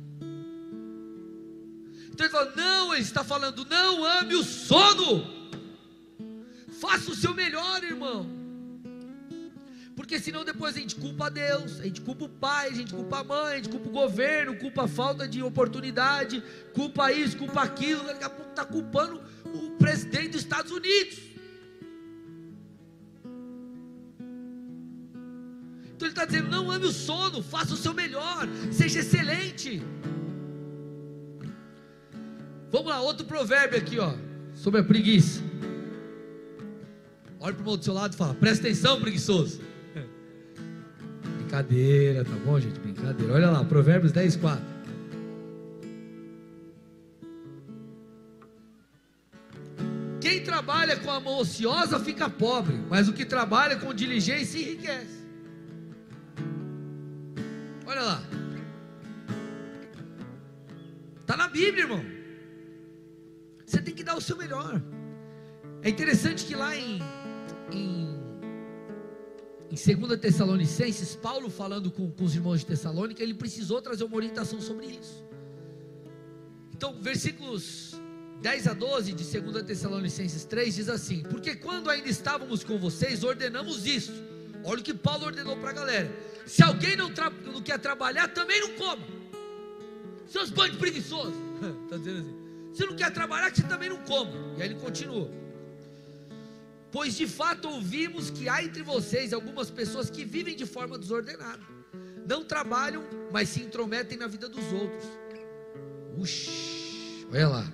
Então 2.19 2.27
ele 2.27 2.33
fala: 2.33 2.53
não, 2.57 2.93
ele 2.93 3.03
está 3.03 3.23
falando, 3.23 3.65
não 3.65 4.05
ame 4.05 4.35
o 4.35 4.43
sono. 4.43 5.25
Faça 6.81 7.13
o 7.13 7.15
seu 7.15 7.33
melhor, 7.33 7.85
irmão. 7.85 8.29
Porque 9.95 10.19
senão 10.19 10.45
depois 10.45 10.77
a 10.77 10.81
gente 10.81 10.97
culpa 10.97 11.31
Deus, 11.31 11.79
a 11.79 11.85
gente 11.85 12.01
culpa 12.01 12.25
o 12.25 12.29
pai, 12.29 12.71
a 12.71 12.75
gente 12.75 12.93
culpa 12.93 13.21
a 13.21 13.25
mãe, 13.25 13.53
a 13.53 13.57
gente 13.57 13.69
culpa 13.69 13.89
o 13.89 13.93
governo, 13.93 14.57
culpa 14.57 14.85
a 14.85 14.89
falta 14.89 15.29
de 15.29 15.41
oportunidade, 15.43 16.43
culpa 16.75 17.13
isso, 17.13 17.37
culpa 17.37 17.63
aquilo, 17.63 18.03
daqui 18.03 18.25
a 18.25 18.31
pouco 18.31 18.51
está 18.51 18.65
culpando 18.65 19.23
o 19.45 19.71
presidente 19.77 20.31
dos 20.31 20.41
Estados 20.41 20.73
Unidos. 20.73 21.19
Então 25.95 26.09
ele 26.09 26.09
está 26.09 26.25
dizendo: 26.25 26.51
não 26.51 26.69
ame 26.69 26.87
o 26.87 26.93
sono, 26.93 27.45
faça 27.45 27.75
o 27.75 27.77
seu 27.77 27.95
melhor, 27.95 28.49
seja 28.73 28.99
excelente. 28.99 29.81
Vamos 32.71 32.89
lá, 32.89 33.01
outro 33.01 33.27
provérbio 33.27 33.79
aqui, 33.79 33.99
ó, 33.99 34.13
sobre 34.55 34.81
a 34.81 34.85
preguiça. 34.85 35.41
Olha 37.41 37.55
para 37.55 37.61
o 37.61 37.63
irmão 37.63 37.77
do 37.77 37.85
seu 37.85 37.95
lado 37.95 38.13
e 38.13 38.17
fala: 38.17 38.35
presta 38.35 38.67
atenção, 38.67 39.01
preguiçoso. 39.01 39.61
Brincadeira, 41.39 42.25
tá 42.25 42.37
bom, 42.45 42.61
gente? 42.61 42.79
Brincadeira. 42.81 43.33
Olha 43.33 43.51
lá, 43.51 43.65
Provérbios 43.65 44.13
10, 44.13 44.37
4. 44.37 44.65
Quem 50.21 50.43
trabalha 50.43 50.97
com 50.97 51.11
a 51.11 51.21
mão 51.21 51.39
ociosa 51.39 51.99
fica 52.01 52.29
pobre, 52.29 52.77
mas 52.91 53.09
o 53.09 53.15
que 53.15 53.25
trabalha 53.25 53.77
com 53.77 53.95
diligência 53.95 54.59
enriquece. 54.59 55.27
Olha 57.87 58.03
lá. 58.03 58.23
Está 61.21 61.37
na 61.37 61.49
Bíblia, 61.49 61.85
irmão. 61.85 62.18
Seu 64.29 64.37
melhor. 64.37 64.81
É 65.83 65.89
interessante 65.89 66.45
que 66.45 66.55
lá 66.55 66.77
em, 66.77 67.01
em, 67.73 68.19
em 69.71 69.97
2 70.07 70.21
Tessalonicenses, 70.21 71.17
Paulo 71.17 71.49
falando 71.49 71.91
com, 71.91 72.11
com 72.11 72.25
os 72.25 72.35
irmãos 72.35 72.61
de 72.61 72.67
Tessalônica, 72.67 73.23
ele 73.23 73.33
precisou 73.33 73.81
trazer 73.81 74.05
uma 74.05 74.17
orientação 74.17 74.61
sobre 74.61 74.87
isso. 74.87 75.25
Então, 76.75 77.01
versículos 77.01 77.99
10 78.43 78.67
a 78.69 78.75
12 78.75 79.13
de 79.13 79.41
2 79.41 79.63
Tessalonicenses 79.65 80.45
3 80.45 80.75
diz 80.75 80.89
assim: 80.91 81.23
Porque 81.23 81.57
quando 81.57 81.89
ainda 81.89 82.09
estávamos 82.09 82.63
com 82.63 82.79
vocês, 82.79 83.25
ordenamos 83.25 83.87
isso. 83.87 84.13
Olha 84.63 84.81
o 84.81 84.83
que 84.83 84.93
Paulo 84.93 85.25
ordenou 85.25 85.57
para 85.57 85.71
a 85.71 85.73
galera: 85.73 86.15
Se 86.45 86.63
alguém 86.63 86.97
não, 86.97 87.11
não, 87.47 87.63
quer 87.63 87.79
trabalhar, 87.79 88.29
também 88.29 88.61
não 88.61 88.75
coma. 88.75 89.07
Seus 90.27 90.51
bandos 90.51 90.77
preguiçosos. 90.77 91.35
Está 91.87 91.97
dizendo 91.97 92.21
assim. 92.21 92.48
Se 92.73 92.85
não 92.87 92.95
quer 92.95 93.13
trabalhar, 93.13 93.51
que 93.51 93.61
você 93.61 93.67
também 93.67 93.89
não 93.89 93.99
coma. 93.99 94.33
E 94.57 94.63
aí 94.63 94.69
ele 94.69 94.77
continua. 94.77 95.31
Pois 96.91 97.15
de 97.17 97.27
fato 97.27 97.69
ouvimos 97.69 98.31
que 98.31 98.49
há 98.49 98.63
entre 98.63 98.83
vocês 98.83 99.33
algumas 99.33 99.71
pessoas 99.71 100.09
que 100.09 100.25
vivem 100.25 100.57
de 100.57 100.65
forma 100.65 100.99
desordenada. 100.99 101.61
Não 102.27 102.45
trabalham, 102.45 103.05
mas 103.31 103.49
se 103.49 103.61
intrometem 103.61 104.19
na 104.19 104.27
vida 104.27 104.49
dos 104.49 104.73
outros. 104.73 105.05
Uxi, 106.17 107.27
olha 107.33 107.49
lá. 107.49 107.73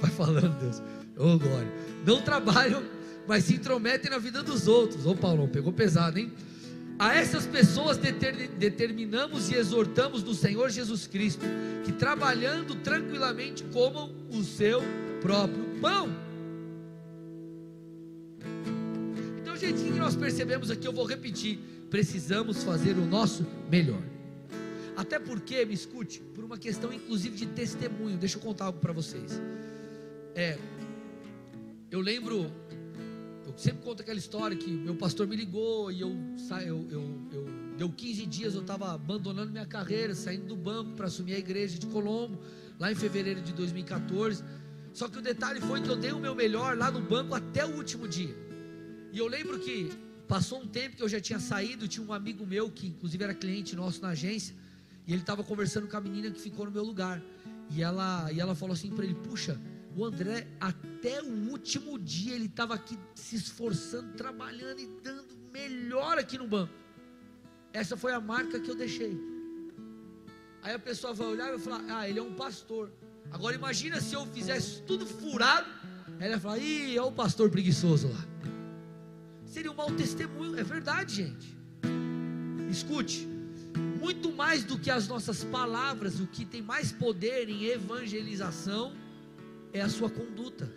Vai 0.00 0.10
falando, 0.10 0.58
Deus. 0.60 0.78
Ô 1.16 1.34
oh, 1.34 1.38
glória. 1.38 1.72
Não 2.04 2.20
trabalham, 2.22 2.82
mas 3.26 3.44
se 3.44 3.54
intrometem 3.54 4.10
na 4.10 4.18
vida 4.18 4.42
dos 4.42 4.68
outros. 4.68 5.06
Ô 5.06 5.10
oh, 5.10 5.16
Paulão, 5.16 5.48
pegou 5.48 5.72
pesado, 5.72 6.18
hein? 6.18 6.32
A 6.98 7.14
essas 7.14 7.46
pessoas 7.46 7.98
determinamos 7.98 9.50
e 9.50 9.54
exortamos 9.54 10.22
no 10.22 10.34
Senhor 10.34 10.70
Jesus 10.70 11.06
Cristo 11.06 11.44
que 11.84 11.92
trabalhando 11.92 12.74
tranquilamente 12.76 13.64
comam 13.64 14.14
o 14.30 14.42
seu 14.42 14.80
próprio 15.20 15.64
pão. 15.80 16.08
Então, 19.42 19.54
gente, 19.56 19.82
o 19.82 19.92
que 19.92 19.98
nós 19.98 20.16
percebemos 20.16 20.70
aqui, 20.70 20.88
eu 20.88 20.92
vou 20.92 21.04
repetir: 21.04 21.58
precisamos 21.90 22.64
fazer 22.64 22.92
o 22.92 23.04
nosso 23.04 23.46
melhor. 23.70 24.02
Até 24.96 25.18
porque, 25.18 25.66
me 25.66 25.74
escute, 25.74 26.20
por 26.34 26.44
uma 26.44 26.56
questão 26.56 26.90
inclusive 26.90 27.36
de 27.36 27.46
testemunho, 27.46 28.16
deixa 28.16 28.38
eu 28.38 28.42
contar 28.42 28.64
algo 28.64 28.78
para 28.78 28.94
vocês. 28.94 29.38
É, 30.34 30.58
eu 31.90 32.00
lembro 32.00 32.50
sempre 33.56 33.82
conto 33.82 34.02
aquela 34.02 34.18
história 34.18 34.56
que 34.56 34.70
meu 34.70 34.94
pastor 34.94 35.26
me 35.26 35.34
ligou 35.34 35.90
e 35.90 36.00
eu, 36.00 36.14
eu, 36.66 36.86
eu, 36.90 37.28
eu 37.32 37.46
deu 37.76 37.90
15 37.90 38.26
dias, 38.26 38.54
eu 38.54 38.60
estava 38.60 38.92
abandonando 38.92 39.50
minha 39.50 39.66
carreira, 39.66 40.14
saindo 40.14 40.46
do 40.46 40.56
banco 40.56 40.92
para 40.92 41.06
assumir 41.06 41.34
a 41.34 41.38
igreja 41.38 41.78
de 41.78 41.86
Colombo, 41.86 42.38
lá 42.78 42.92
em 42.92 42.94
fevereiro 42.94 43.40
de 43.40 43.52
2014. 43.52 44.44
Só 44.92 45.08
que 45.08 45.18
o 45.18 45.22
detalhe 45.22 45.60
foi 45.60 45.80
que 45.80 45.88
eu 45.88 45.96
dei 45.96 46.12
o 46.12 46.18
meu 46.18 46.34
melhor 46.34 46.76
lá 46.76 46.90
no 46.90 47.00
banco 47.00 47.34
até 47.34 47.64
o 47.64 47.76
último 47.76 48.06
dia. 48.06 48.34
E 49.12 49.18
eu 49.18 49.26
lembro 49.26 49.58
que 49.58 49.90
passou 50.28 50.60
um 50.60 50.66
tempo 50.66 50.96
que 50.96 51.02
eu 51.02 51.08
já 51.08 51.20
tinha 51.20 51.38
saído, 51.38 51.88
tinha 51.88 52.06
um 52.06 52.12
amigo 52.12 52.46
meu 52.46 52.70
que 52.70 52.88
inclusive 52.88 53.22
era 53.24 53.34
cliente 53.34 53.74
nosso 53.74 54.02
na 54.02 54.08
agência, 54.08 54.54
e 55.06 55.12
ele 55.12 55.22
estava 55.22 55.42
conversando 55.42 55.86
com 55.86 55.96
a 55.96 56.00
menina 56.00 56.30
que 56.30 56.40
ficou 56.40 56.66
no 56.66 56.72
meu 56.72 56.84
lugar. 56.84 57.22
E 57.70 57.82
ela, 57.82 58.30
e 58.32 58.40
ela 58.40 58.54
falou 58.54 58.74
assim 58.74 58.90
para 58.90 59.04
ele: 59.04 59.14
Puxa, 59.14 59.60
o 59.96 60.04
André, 60.04 60.46
até 60.60 61.22
o 61.22 61.50
último 61.50 61.98
dia, 61.98 62.34
ele 62.34 62.44
estava 62.44 62.74
aqui 62.74 62.98
se 63.14 63.34
esforçando, 63.34 64.12
trabalhando 64.12 64.78
e 64.78 64.86
dando 65.02 65.24
melhor 65.50 66.18
aqui 66.18 66.36
no 66.36 66.46
banco. 66.46 66.72
Essa 67.72 67.96
foi 67.96 68.12
a 68.12 68.20
marca 68.20 68.60
que 68.60 68.70
eu 68.70 68.74
deixei. 68.74 69.18
Aí 70.62 70.74
a 70.74 70.78
pessoa 70.78 71.14
vai 71.14 71.26
olhar 71.28 71.48
e 71.48 71.50
vai 71.52 71.58
falar: 71.58 71.84
Ah, 71.88 72.06
ele 72.06 72.18
é 72.18 72.22
um 72.22 72.34
pastor. 72.34 72.92
Agora 73.32 73.54
imagina 73.54 73.98
se 73.98 74.14
eu 74.14 74.26
fizesse 74.26 74.82
tudo 74.82 75.06
furado. 75.06 75.66
Ela 76.20 76.32
vai 76.36 76.40
falar: 76.40 76.58
Ih, 76.58 76.94
é 76.94 77.02
o 77.02 77.10
pastor 77.10 77.48
preguiçoso 77.48 78.08
lá. 78.08 78.24
Seria 79.46 79.72
um 79.72 79.74
mau 79.74 79.90
testemunho, 79.90 80.58
é 80.60 80.62
verdade, 80.62 81.14
gente. 81.14 81.56
Escute, 82.70 83.26
muito 83.98 84.30
mais 84.30 84.62
do 84.62 84.78
que 84.78 84.90
as 84.90 85.08
nossas 85.08 85.42
palavras, 85.44 86.20
o 86.20 86.26
que 86.26 86.44
tem 86.44 86.60
mais 86.60 86.92
poder 86.92 87.48
em 87.48 87.64
evangelização 87.64 89.05
é 89.76 89.82
a 89.82 89.88
sua 89.88 90.10
conduta, 90.10 90.70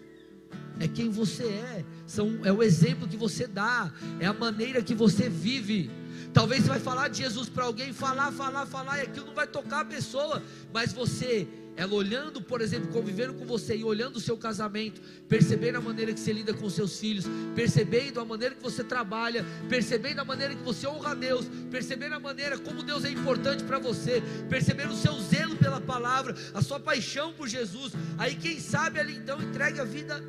é 0.79 0.87
quem 0.87 1.09
você 1.09 1.43
é, 1.43 1.85
são, 2.05 2.39
é 2.43 2.51
o 2.51 2.63
exemplo 2.63 3.07
que 3.07 3.17
você 3.17 3.47
dá, 3.47 3.91
é 4.19 4.25
a 4.25 4.33
maneira 4.33 4.81
que 4.81 4.95
você 4.95 5.29
vive. 5.29 5.91
Talvez 6.33 6.63
você 6.63 6.69
vai 6.69 6.79
falar 6.79 7.07
de 7.07 7.17
Jesus 7.19 7.49
para 7.49 7.65
alguém, 7.65 7.91
falar, 7.91 8.31
falar, 8.31 8.65
falar, 8.65 8.99
e 8.99 9.01
aquilo 9.01 9.27
não 9.27 9.33
vai 9.33 9.47
tocar 9.47 9.81
a 9.81 9.85
pessoa, 9.85 10.43
mas 10.71 10.93
você 10.93 11.47
ela 11.79 11.93
olhando, 11.93 12.41
por 12.41 12.59
exemplo, 12.59 12.89
convivendo 12.89 13.35
com 13.35 13.45
você 13.45 13.73
e 13.73 13.85
olhando 13.85 14.17
o 14.17 14.19
seu 14.19 14.35
casamento, 14.35 14.99
percebendo 15.29 15.77
a 15.77 15.81
maneira 15.81 16.13
que 16.13 16.19
você 16.19 16.33
lida 16.33 16.53
com 16.53 16.69
seus 16.69 16.99
filhos, 16.99 17.23
percebendo 17.55 18.19
a 18.19 18.25
maneira 18.25 18.53
que 18.53 18.61
você 18.61 18.83
trabalha, 18.83 19.45
percebendo 19.69 20.19
a 20.19 20.25
maneira 20.25 20.53
que 20.53 20.61
você 20.61 20.85
honra 20.85 21.11
a 21.11 21.15
Deus, 21.15 21.45
percebendo 21.71 22.15
a 22.15 22.19
maneira 22.19 22.57
como 22.59 22.83
Deus 22.83 23.05
é 23.05 23.09
importante 23.09 23.63
para 23.63 23.79
você, 23.79 24.21
percebendo 24.49 24.91
o 24.91 24.97
seu 24.97 25.17
zelo 25.21 25.55
pela 25.55 25.79
palavra, 25.79 26.35
a 26.53 26.61
sua 26.61 26.81
paixão 26.81 27.31
por 27.31 27.47
Jesus. 27.47 27.93
Aí 28.17 28.35
quem 28.35 28.59
sabe 28.59 28.99
ela 28.99 29.09
então 29.09 29.41
entrega 29.41 29.83
a 29.83 29.85
vida 29.85 30.21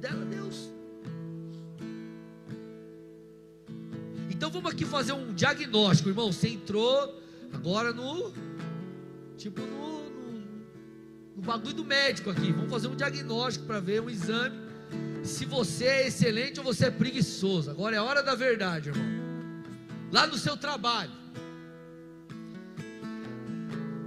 dela 0.00 0.22
a 0.22 0.24
Deus. 0.24 0.72
Então 4.28 4.50
vamos 4.50 4.72
aqui 4.72 4.84
fazer 4.84 5.12
um 5.12 5.32
diagnóstico, 5.32 6.08
irmão. 6.08 6.32
Você 6.32 6.48
entrou 6.48 7.22
agora 7.52 7.92
no 7.92 8.32
tipo 9.36 9.60
no 9.62 10.05
no 11.36 11.42
bagulho 11.42 11.74
do 11.74 11.84
médico 11.84 12.30
aqui. 12.30 12.50
Vamos 12.50 12.70
fazer 12.70 12.88
um 12.88 12.96
diagnóstico 12.96 13.66
para 13.66 13.78
ver 13.78 14.00
um 14.00 14.08
exame 14.08 14.58
se 15.22 15.44
você 15.44 15.84
é 15.84 16.06
excelente 16.06 16.58
ou 16.58 16.64
você 16.64 16.86
é 16.86 16.90
preguiçoso. 16.90 17.70
Agora 17.70 17.94
é 17.94 18.00
hora 18.00 18.22
da 18.22 18.34
verdade, 18.34 18.88
irmão. 18.88 19.04
Lá 20.10 20.26
no 20.26 20.38
seu 20.38 20.56
trabalho. 20.56 21.12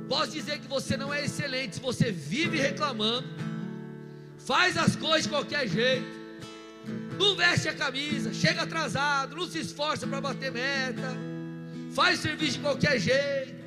Posso 0.08 0.32
dizer 0.32 0.58
que 0.60 0.68
você 0.68 0.98
não 0.98 1.14
é 1.14 1.24
excelente 1.24 1.76
se 1.76 1.82
você 1.82 2.12
vive 2.12 2.58
reclamando, 2.58 3.28
faz 4.40 4.76
as 4.76 4.96
coisas 4.96 5.24
de 5.24 5.30
qualquer 5.30 5.68
jeito, 5.68 6.08
não 7.20 7.36
veste 7.36 7.70
a 7.70 7.74
camisa, 7.76 8.34
chega 8.34 8.64
atrasado, 8.64 9.36
não 9.36 9.48
se 9.48 9.60
esforça 9.60 10.08
para 10.08 10.20
bater 10.20 10.52
meta, 10.52 11.16
faz 11.92 12.22
serviço 12.22 12.54
de 12.54 12.60
qualquer 12.60 13.00
jeito. 13.00 13.59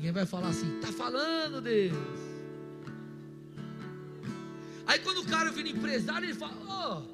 Ninguém 0.00 0.12
vai 0.12 0.24
falar 0.24 0.48
assim, 0.48 0.80
tá 0.80 0.90
falando 0.90 1.60
Deus. 1.60 1.92
Aí 4.86 4.98
quando 5.00 5.18
o 5.18 5.26
cara 5.26 5.50
vira 5.50 5.68
empresário, 5.68 6.24
ele 6.24 6.32
fala, 6.32 7.04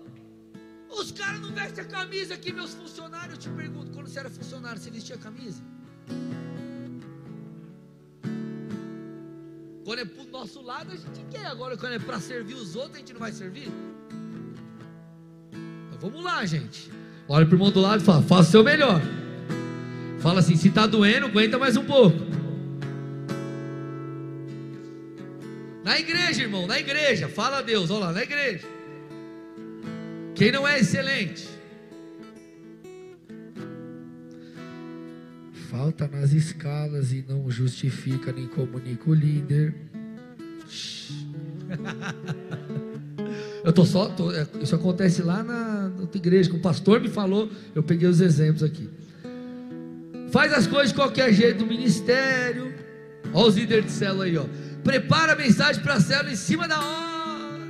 oh, 0.89 0.95
os 0.95 1.11
caras 1.11 1.41
não 1.41 1.51
vestem 1.51 1.83
a 1.83 1.89
camisa 1.89 2.35
aqui, 2.35 2.53
meus 2.53 2.75
funcionários. 2.75 3.33
Eu 3.33 3.39
te 3.39 3.49
pergunto, 3.49 3.91
quando 3.91 4.07
você 4.07 4.21
era 4.21 4.31
funcionário, 4.31 4.81
você 4.81 4.89
vestia 4.89 5.17
a 5.17 5.19
camisa? 5.19 5.61
Quando 9.85 9.99
é 9.99 10.05
para 10.05 10.23
o 10.23 10.27
nosso 10.29 10.63
lado, 10.63 10.93
a 10.93 10.97
gente 10.97 11.25
quer. 11.29 11.47
Agora, 11.47 11.77
quando 11.77 11.95
é 11.95 11.99
para 11.99 12.21
servir 12.21 12.55
os 12.55 12.77
outros, 12.77 12.95
a 12.95 12.99
gente 12.99 13.13
não 13.13 13.19
vai 13.19 13.33
servir. 13.33 13.69
Então 15.89 15.99
vamos 16.09 16.23
lá, 16.23 16.47
gente. 16.47 16.89
Olha 17.29 17.45
para 17.45 17.53
o 17.53 17.57
irmão 17.57 17.73
do 17.73 17.81
lado 17.81 18.01
e 18.01 18.05
fala: 18.05 18.23
faça 18.23 18.49
o 18.49 18.53
seu 18.53 18.63
melhor. 18.63 19.01
Fala 20.21 20.39
assim: 20.39 20.55
se 20.55 20.69
está 20.69 20.87
doendo, 20.87 21.27
aguenta 21.27 21.59
mais 21.59 21.77
um 21.77 21.85
pouco. 21.85 22.46
Na 25.87 26.01
igreja, 26.01 26.43
irmão, 26.43 26.67
na 26.67 26.81
igreja. 26.81 27.29
Fala 27.29 27.59
a 27.59 27.63
Deus, 27.63 27.93
olha 27.93 28.07
lá, 28.07 28.13
na 28.13 28.25
igreja. 28.25 28.67
Quem 30.35 30.51
não 30.51 30.67
é 30.67 30.81
excelente, 30.81 31.49
falta 35.71 36.09
nas 36.09 36.33
escalas 36.33 37.13
e 37.13 37.25
não 37.29 37.49
justifica 37.49 38.33
nem 38.33 38.49
comunica 38.49 39.09
o 39.09 39.15
líder. 39.15 39.77
Eu 43.63 43.73
tô 43.73 43.85
só, 43.85 44.07
tô, 44.09 44.33
é, 44.33 44.45
isso 44.61 44.75
acontece 44.75 45.23
lá 45.23 45.45
na, 45.45 45.89
na 45.89 46.09
igreja, 46.13 46.51
que 46.51 46.57
o 46.57 46.61
pastor 46.61 47.01
me 47.01 47.09
falou, 47.09 47.49
eu 47.77 47.83
peguei 47.83 48.09
os 48.09 48.21
exemplos 48.21 48.65
aqui. 48.65 48.91
Faz 50.33 50.53
as 50.53 50.67
coisas 50.67 50.89
de 50.89 50.97
qualquer 50.97 51.33
jeito 51.33 51.61
do 51.61 51.67
ministério. 51.67 52.75
Olha 53.33 53.47
os 53.47 53.57
líderes 53.57 53.87
de 53.87 53.93
célula 53.93 54.25
aí, 54.25 54.37
ó. 54.37 54.45
Prepara 54.87 55.33
a 55.33 55.37
mensagem 55.37 55.83
para 55.83 55.95
a 55.95 56.01
célula 56.01 56.31
em 56.31 56.37
cima 56.37 56.69
da 56.69 56.79
hora. 56.81 57.67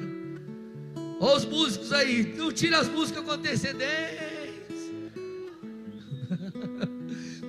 Olha 1.18 1.37
os 1.38 1.46
músicos 1.46 1.90
aí, 1.90 2.35
não 2.37 2.52
tira 2.52 2.79
as 2.79 2.88
músicas 2.88 3.24
com 3.24 3.31
antecedência. 3.31 4.37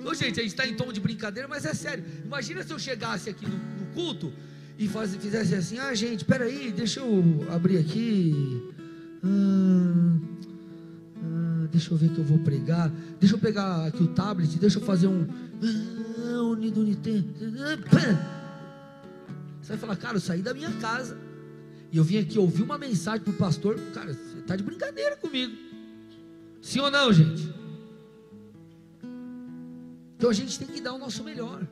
Ô, 0.02 0.14
gente, 0.14 0.40
a 0.40 0.42
gente 0.42 0.52
está 0.52 0.66
em 0.66 0.74
tom 0.74 0.90
de 0.90 1.00
brincadeira, 1.00 1.46
mas 1.46 1.66
é 1.66 1.74
sério. 1.74 2.02
Imagina 2.24 2.62
se 2.62 2.72
eu 2.72 2.78
chegasse 2.78 3.28
aqui 3.28 3.44
no, 3.44 3.58
no 3.58 3.86
culto 3.92 4.32
e 4.78 4.88
faz, 4.88 5.14
fizesse 5.16 5.54
assim: 5.54 5.78
ah, 5.78 5.94
gente, 5.94 6.24
peraí, 6.24 6.72
deixa 6.72 7.00
eu 7.00 7.46
abrir 7.52 7.76
aqui. 7.76 8.72
Hum, 9.22 10.18
hum, 11.22 11.68
deixa 11.70 11.92
eu 11.92 11.98
ver 11.98 12.08
que 12.08 12.18
eu 12.18 12.24
vou 12.24 12.38
pregar. 12.38 12.90
Deixa 13.20 13.34
eu 13.34 13.38
pegar 13.38 13.84
aqui 13.84 14.02
o 14.02 14.08
tablet, 14.08 14.58
deixa 14.58 14.78
eu 14.78 14.82
fazer 14.82 15.08
um. 15.08 15.26
Ah, 15.62 16.40
unido, 16.40 16.80
Você 19.68 19.76
vai 19.76 19.80
falar, 19.80 19.96
cara, 19.96 20.16
eu 20.16 20.20
saí 20.22 20.40
da 20.40 20.54
minha 20.54 20.72
casa 20.80 21.14
e 21.92 21.98
eu 21.98 22.02
vim 22.02 22.16
aqui 22.16 22.38
ouvir 22.38 22.62
uma 22.62 22.78
mensagem 22.78 23.20
para 23.20 23.34
o 23.34 23.36
pastor. 23.36 23.78
Cara, 23.92 24.14
você 24.14 24.38
está 24.38 24.56
de 24.56 24.62
brincadeira 24.62 25.14
comigo. 25.14 25.54
Sim 26.62 26.80
ou 26.80 26.90
não, 26.90 27.12
gente? 27.12 27.54
Então 30.16 30.30
a 30.30 30.32
gente 30.32 30.58
tem 30.58 30.68
que 30.68 30.80
dar 30.80 30.94
o 30.94 30.98
nosso 30.98 31.22
melhor. 31.22 31.68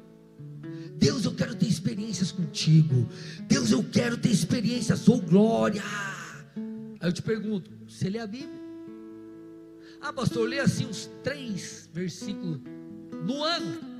Deus, 0.98 1.24
eu 1.24 1.32
quero 1.32 1.54
ter 1.54 1.66
experiências 1.68 2.30
contigo. 2.30 3.08
Deus, 3.48 3.70
eu 3.70 3.82
quero 3.82 4.18
ter 4.18 4.30
experiências, 4.30 4.98
sou 4.98 5.18
glória. 5.18 5.82
Aí 7.00 7.08
eu 7.08 7.12
te 7.14 7.22
pergunto: 7.22 7.70
você 7.88 8.10
lê 8.10 8.18
a 8.18 8.26
Bíblia? 8.26 8.60
Ah, 10.02 10.12
pastor, 10.12 10.46
lê 10.46 10.60
assim 10.60 10.84
uns 10.84 11.08
três 11.24 11.88
versículos 11.94 12.60
no 13.24 13.42
ano. 13.42 13.96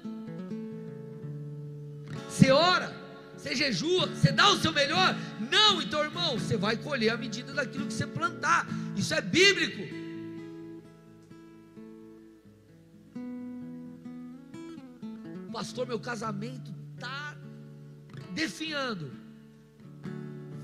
Você 2.29 2.51
ora, 2.51 2.66
você 3.47 3.55
jejua, 3.55 4.07
você 4.09 4.33
dá 4.33 4.51
o 4.51 4.59
seu 4.59 4.73
melhor? 4.73 5.15
Não, 5.51 5.81
então, 5.81 6.03
irmão, 6.03 6.39
você 6.39 6.57
vai 6.57 6.77
colher 6.77 7.11
a 7.11 7.17
medida 7.17 7.53
daquilo 7.53 7.87
que 7.87 7.95
você 7.95 8.07
plantar. 8.07 8.67
Isso 8.97 9.15
é 9.15 9.21
bíblico. 9.21 10.07
pastor, 15.53 15.87
meu 15.87 15.99
casamento 15.99 16.71
está 16.95 17.35
definhando. 18.33 19.11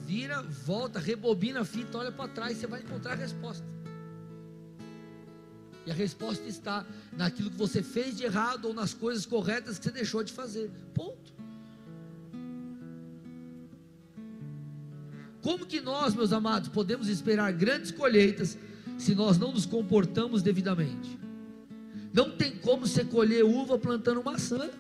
Vira, 0.02 0.42
volta, 0.42 0.98
rebobina 0.98 1.62
a 1.62 1.64
fita, 1.64 1.96
olha 1.96 2.12
para 2.12 2.28
trás, 2.28 2.58
você 2.58 2.66
vai 2.66 2.82
encontrar 2.82 3.12
a 3.12 3.14
resposta. 3.14 3.64
E 5.86 5.90
a 5.90 5.94
resposta 5.94 6.46
está 6.46 6.84
naquilo 7.12 7.50
que 7.50 7.56
você 7.56 7.82
fez 7.82 8.18
de 8.18 8.24
errado 8.24 8.66
ou 8.66 8.74
nas 8.74 8.92
coisas 8.92 9.24
corretas 9.24 9.78
que 9.78 9.84
você 9.84 9.90
deixou 9.90 10.22
de 10.22 10.30
fazer. 10.30 10.70
Ponto. 10.92 11.41
Como 15.42 15.66
que 15.66 15.80
nós, 15.80 16.14
meus 16.14 16.32
amados, 16.32 16.68
podemos 16.68 17.08
esperar 17.08 17.52
grandes 17.52 17.90
colheitas 17.90 18.56
se 18.96 19.12
nós 19.12 19.36
não 19.36 19.52
nos 19.52 19.66
comportamos 19.66 20.40
devidamente? 20.40 21.18
Não 22.14 22.30
tem 22.30 22.52
como 22.52 22.86
você 22.86 23.04
colher 23.04 23.44
uva 23.44 23.76
plantando 23.76 24.22
maçã. 24.22 24.70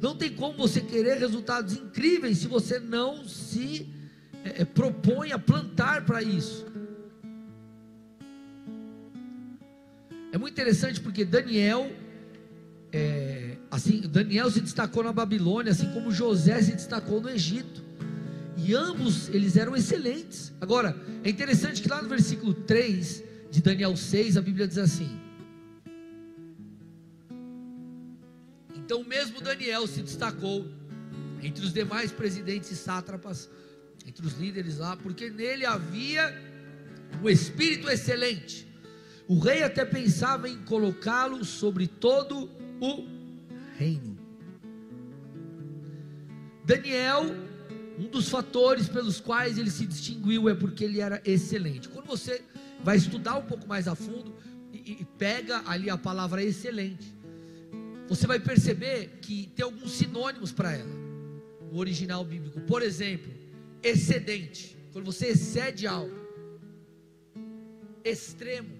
Não 0.00 0.14
tem 0.14 0.30
como 0.30 0.58
você 0.58 0.82
querer 0.82 1.16
resultados 1.16 1.74
incríveis 1.74 2.38
se 2.38 2.46
você 2.46 2.78
não 2.78 3.24
se 3.24 3.88
é, 4.44 4.60
é 4.60 4.64
propõe 4.66 5.32
a 5.32 5.38
plantar 5.38 6.04
para 6.04 6.22
isso. 6.22 6.66
É 10.32 10.36
muito 10.36 10.52
interessante 10.52 11.00
porque 11.00 11.24
Daniel, 11.24 11.90
é, 12.92 13.56
assim, 13.70 14.02
Daniel 14.02 14.50
se 14.50 14.60
destacou 14.60 15.02
na 15.02 15.14
Babilônia, 15.14 15.72
assim 15.72 15.90
como 15.94 16.10
José 16.10 16.60
se 16.60 16.72
destacou 16.72 17.22
no 17.22 17.30
Egito. 17.30 17.85
E 18.66 18.74
ambos 18.74 19.28
eles 19.28 19.56
eram 19.56 19.76
excelentes. 19.76 20.52
Agora, 20.60 21.00
é 21.22 21.30
interessante 21.30 21.80
que 21.80 21.88
lá 21.88 22.02
no 22.02 22.08
versículo 22.08 22.52
3 22.52 23.22
de 23.48 23.62
Daniel 23.62 23.96
6, 23.96 24.36
a 24.36 24.42
Bíblia 24.42 24.66
diz 24.66 24.76
assim: 24.76 25.20
Então, 28.74 29.04
mesmo 29.04 29.40
Daniel 29.40 29.86
se 29.86 30.02
destacou 30.02 30.66
entre 31.40 31.64
os 31.64 31.72
demais 31.72 32.10
presidentes 32.10 32.72
e 32.72 32.76
sátrapas, 32.76 33.48
entre 34.04 34.26
os 34.26 34.36
líderes 34.36 34.78
lá, 34.78 34.96
porque 34.96 35.30
nele 35.30 35.64
havia 35.64 36.34
um 37.22 37.28
espírito 37.28 37.88
excelente. 37.88 38.66
O 39.28 39.38
rei 39.38 39.62
até 39.62 39.84
pensava 39.84 40.48
em 40.48 40.56
colocá-lo 40.64 41.44
sobre 41.44 41.86
todo 41.86 42.50
o 42.80 43.06
reino. 43.78 44.18
Daniel, 46.64 47.45
um 47.98 48.08
dos 48.08 48.28
fatores 48.28 48.88
pelos 48.88 49.20
quais 49.20 49.58
ele 49.58 49.70
se 49.70 49.86
distinguiu 49.86 50.48
é 50.48 50.54
porque 50.54 50.84
ele 50.84 51.00
era 51.00 51.20
excelente. 51.24 51.88
Quando 51.88 52.06
você 52.06 52.42
vai 52.82 52.96
estudar 52.96 53.38
um 53.38 53.42
pouco 53.42 53.66
mais 53.66 53.88
a 53.88 53.94
fundo 53.94 54.34
e, 54.72 54.98
e 55.00 55.04
pega 55.18 55.62
ali 55.66 55.88
a 55.88 55.96
palavra 55.96 56.42
excelente, 56.42 57.16
você 58.08 58.26
vai 58.26 58.38
perceber 58.38 59.18
que 59.20 59.50
tem 59.54 59.64
alguns 59.64 59.92
sinônimos 59.92 60.52
para 60.52 60.72
ela 60.72 60.94
no 61.70 61.78
original 61.78 62.24
bíblico. 62.24 62.60
Por 62.60 62.82
exemplo, 62.82 63.32
excedente, 63.82 64.76
quando 64.92 65.06
você 65.06 65.28
excede 65.28 65.86
algo, 65.86 66.14
extremo, 68.04 68.74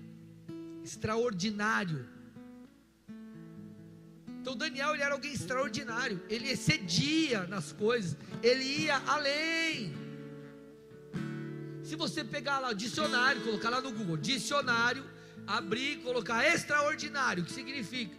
extraordinário. 0.84 2.15
Então 4.46 4.56
Daniel 4.56 4.94
ele 4.94 5.02
era 5.02 5.12
alguém 5.12 5.32
extraordinário, 5.32 6.22
ele 6.28 6.48
excedia 6.48 7.48
nas 7.48 7.72
coisas, 7.72 8.16
ele 8.40 8.62
ia 8.62 8.96
além. 9.04 9.92
Se 11.82 11.96
você 11.96 12.22
pegar 12.22 12.60
lá 12.60 12.68
o 12.68 12.74
dicionário, 12.74 13.42
colocar 13.42 13.70
lá 13.70 13.80
no 13.80 13.90
Google, 13.90 14.16
dicionário, 14.16 15.04
abrir, 15.48 15.96
colocar 15.96 16.46
extraordinário, 16.46 17.42
o 17.42 17.46
que 17.46 17.50
significa? 17.50 18.16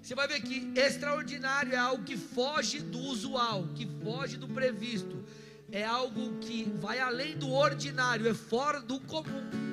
Você 0.00 0.14
vai 0.14 0.26
ver 0.26 0.40
que 0.40 0.72
extraordinário 0.74 1.74
é 1.74 1.76
algo 1.76 2.02
que 2.02 2.16
foge 2.16 2.78
do 2.80 3.00
usual, 3.00 3.68
que 3.74 3.86
foge 4.02 4.38
do 4.38 4.48
previsto, 4.48 5.22
é 5.70 5.84
algo 5.84 6.38
que 6.38 6.64
vai 6.80 6.98
além 6.98 7.36
do 7.36 7.50
ordinário, 7.50 8.26
é 8.26 8.32
fora 8.32 8.80
do 8.80 8.98
comum. 9.00 9.71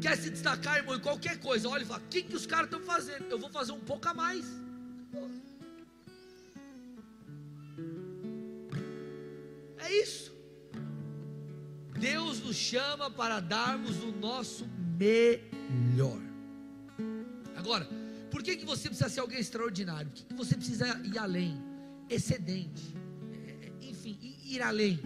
Quer 0.00 0.16
se 0.16 0.30
destacar, 0.30 0.78
irmão, 0.78 0.96
em 0.96 1.00
qualquer 1.00 1.38
coisa, 1.38 1.68
olha 1.68 1.82
e 1.82 1.86
fala: 1.86 2.02
o 2.02 2.08
que, 2.08 2.22
que 2.22 2.34
os 2.34 2.46
caras 2.46 2.66
estão 2.66 2.80
fazendo? 2.80 3.24
Eu 3.30 3.38
vou 3.38 3.50
fazer 3.50 3.72
um 3.72 3.80
pouco 3.80 4.08
a 4.08 4.14
mais. 4.14 4.46
É 9.78 9.92
isso. 10.02 10.32
Deus 11.98 12.40
nos 12.40 12.56
chama 12.56 13.10
para 13.10 13.40
darmos 13.40 14.02
o 14.02 14.12
nosso 14.12 14.66
melhor. 14.98 16.20
Agora, 17.54 17.86
por 18.30 18.42
que, 18.42 18.56
que 18.56 18.64
você 18.64 18.88
precisa 18.88 19.10
ser 19.10 19.20
alguém 19.20 19.38
extraordinário? 19.38 20.10
Por 20.10 20.16
que, 20.16 20.24
que 20.24 20.34
você 20.34 20.56
precisa 20.56 20.98
ir 21.04 21.18
além, 21.18 21.62
excedente? 22.08 22.94
É, 23.46 23.66
é, 23.66 23.72
enfim, 23.82 24.18
ir 24.44 24.62
além. 24.62 24.98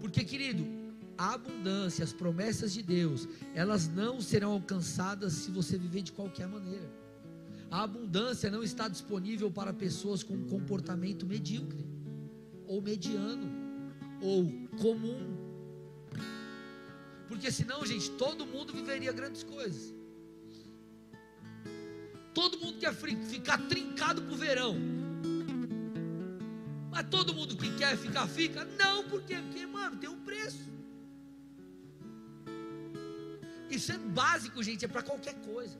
Porque, 0.00 0.24
querido, 0.24 0.79
a 1.20 1.34
abundância, 1.34 2.02
as 2.02 2.14
promessas 2.14 2.72
de 2.72 2.82
Deus, 2.82 3.28
elas 3.54 3.86
não 3.86 4.22
serão 4.22 4.52
alcançadas 4.52 5.34
se 5.34 5.50
você 5.50 5.76
viver 5.76 6.00
de 6.00 6.12
qualquer 6.12 6.48
maneira. 6.48 6.90
A 7.70 7.82
abundância 7.82 8.50
não 8.50 8.62
está 8.62 8.88
disponível 8.88 9.50
para 9.50 9.70
pessoas 9.70 10.22
com 10.22 10.32
um 10.32 10.46
comportamento 10.48 11.26
medíocre, 11.26 11.84
ou 12.66 12.80
mediano, 12.80 13.46
ou 14.22 14.50
comum. 14.80 15.36
Porque 17.28 17.52
senão, 17.52 17.84
gente, 17.84 18.10
todo 18.12 18.46
mundo 18.46 18.72
viveria 18.72 19.12
grandes 19.12 19.42
coisas. 19.42 19.94
Todo 22.32 22.58
mundo 22.60 22.78
quer 22.78 22.94
ficar 22.94 23.58
trincado 23.68 24.22
para 24.22 24.32
o 24.32 24.38
verão. 24.38 24.74
Mas 26.90 27.06
todo 27.10 27.34
mundo 27.34 27.58
que 27.58 27.76
quer 27.76 27.94
ficar, 27.98 28.26
fica? 28.26 28.64
Não, 28.78 29.04
porque, 29.04 29.36
porque, 29.36 29.66
mano, 29.66 29.98
tem 29.98 30.08
um 30.08 30.20
preço. 30.20 30.69
Isso 33.70 33.92
é 33.92 33.98
básico, 33.98 34.62
gente, 34.62 34.84
é 34.84 34.88
para 34.88 35.02
qualquer 35.02 35.34
coisa. 35.36 35.78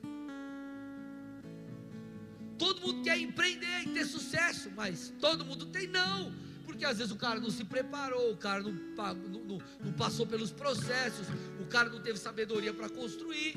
Todo 2.57 2.81
mundo 2.83 3.03
quer 3.03 3.19
empreender 3.19 3.81
e 3.85 3.89
ter 3.95 4.05
sucesso, 4.05 4.71
mas 4.77 5.13
todo 5.19 5.45
mundo 5.45 5.67
tem 5.67 5.87
não. 5.87 6.33
Porque 6.67 6.85
às 6.85 6.99
vezes 6.99 7.13
o 7.13 7.17
cara 7.17 7.41
não 7.41 7.51
se 7.51 7.65
preparou, 7.65 8.33
o 8.33 8.37
cara 8.37 8.63
não, 8.63 8.73
não, 8.73 9.41
não, 9.45 9.59
não 9.85 9.93
passou 9.95 10.27
pelos 10.27 10.53
processos, 10.53 11.27
o 11.59 11.67
cara 11.67 11.89
não 11.89 12.01
teve 12.01 12.19
sabedoria 12.19 12.73
para 12.73 12.89
construir. 12.89 13.57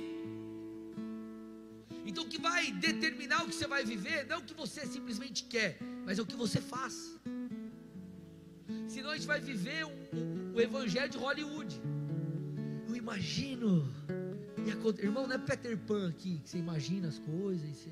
Então 2.05 2.23
o 2.23 2.27
que 2.27 2.39
vai 2.39 2.71
determinar 2.71 3.43
o 3.43 3.47
que 3.47 3.55
você 3.55 3.67
vai 3.67 3.83
viver, 3.85 4.25
não 4.25 4.37
é 4.37 4.39
o 4.39 4.43
que 4.43 4.53
você 4.53 4.85
simplesmente 4.85 5.43
quer, 5.43 5.77
mas 6.05 6.17
é 6.17 6.21
o 6.21 6.25
que 6.25 6.35
você 6.35 6.59
faz. 6.59 7.19
Senão 8.87 9.11
a 9.11 9.15
gente 9.15 9.27
vai 9.27 9.39
viver 9.39 9.85
um, 9.85 10.53
o 10.55 10.61
evangelho 10.61 11.09
de 11.09 11.17
Hollywood. 11.17 11.81
Eu 12.87 12.95
imagino. 12.95 13.93
Irmão, 15.01 15.27
não 15.27 15.35
é 15.35 15.37
Peter 15.37 15.77
Pan 15.77 16.09
aqui, 16.09 16.39
que 16.43 16.49
você 16.49 16.57
imagina 16.57 17.07
as 17.07 17.19
coisas 17.19 17.69
e 17.69 17.73
você. 17.73 17.89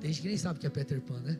Tem 0.00 0.12
gente 0.12 0.22
que 0.22 0.28
nem 0.28 0.36
sabe 0.36 0.58
o 0.58 0.60
que 0.60 0.66
é 0.66 0.70
Peter 0.70 1.00
Pan, 1.00 1.20
né? 1.20 1.38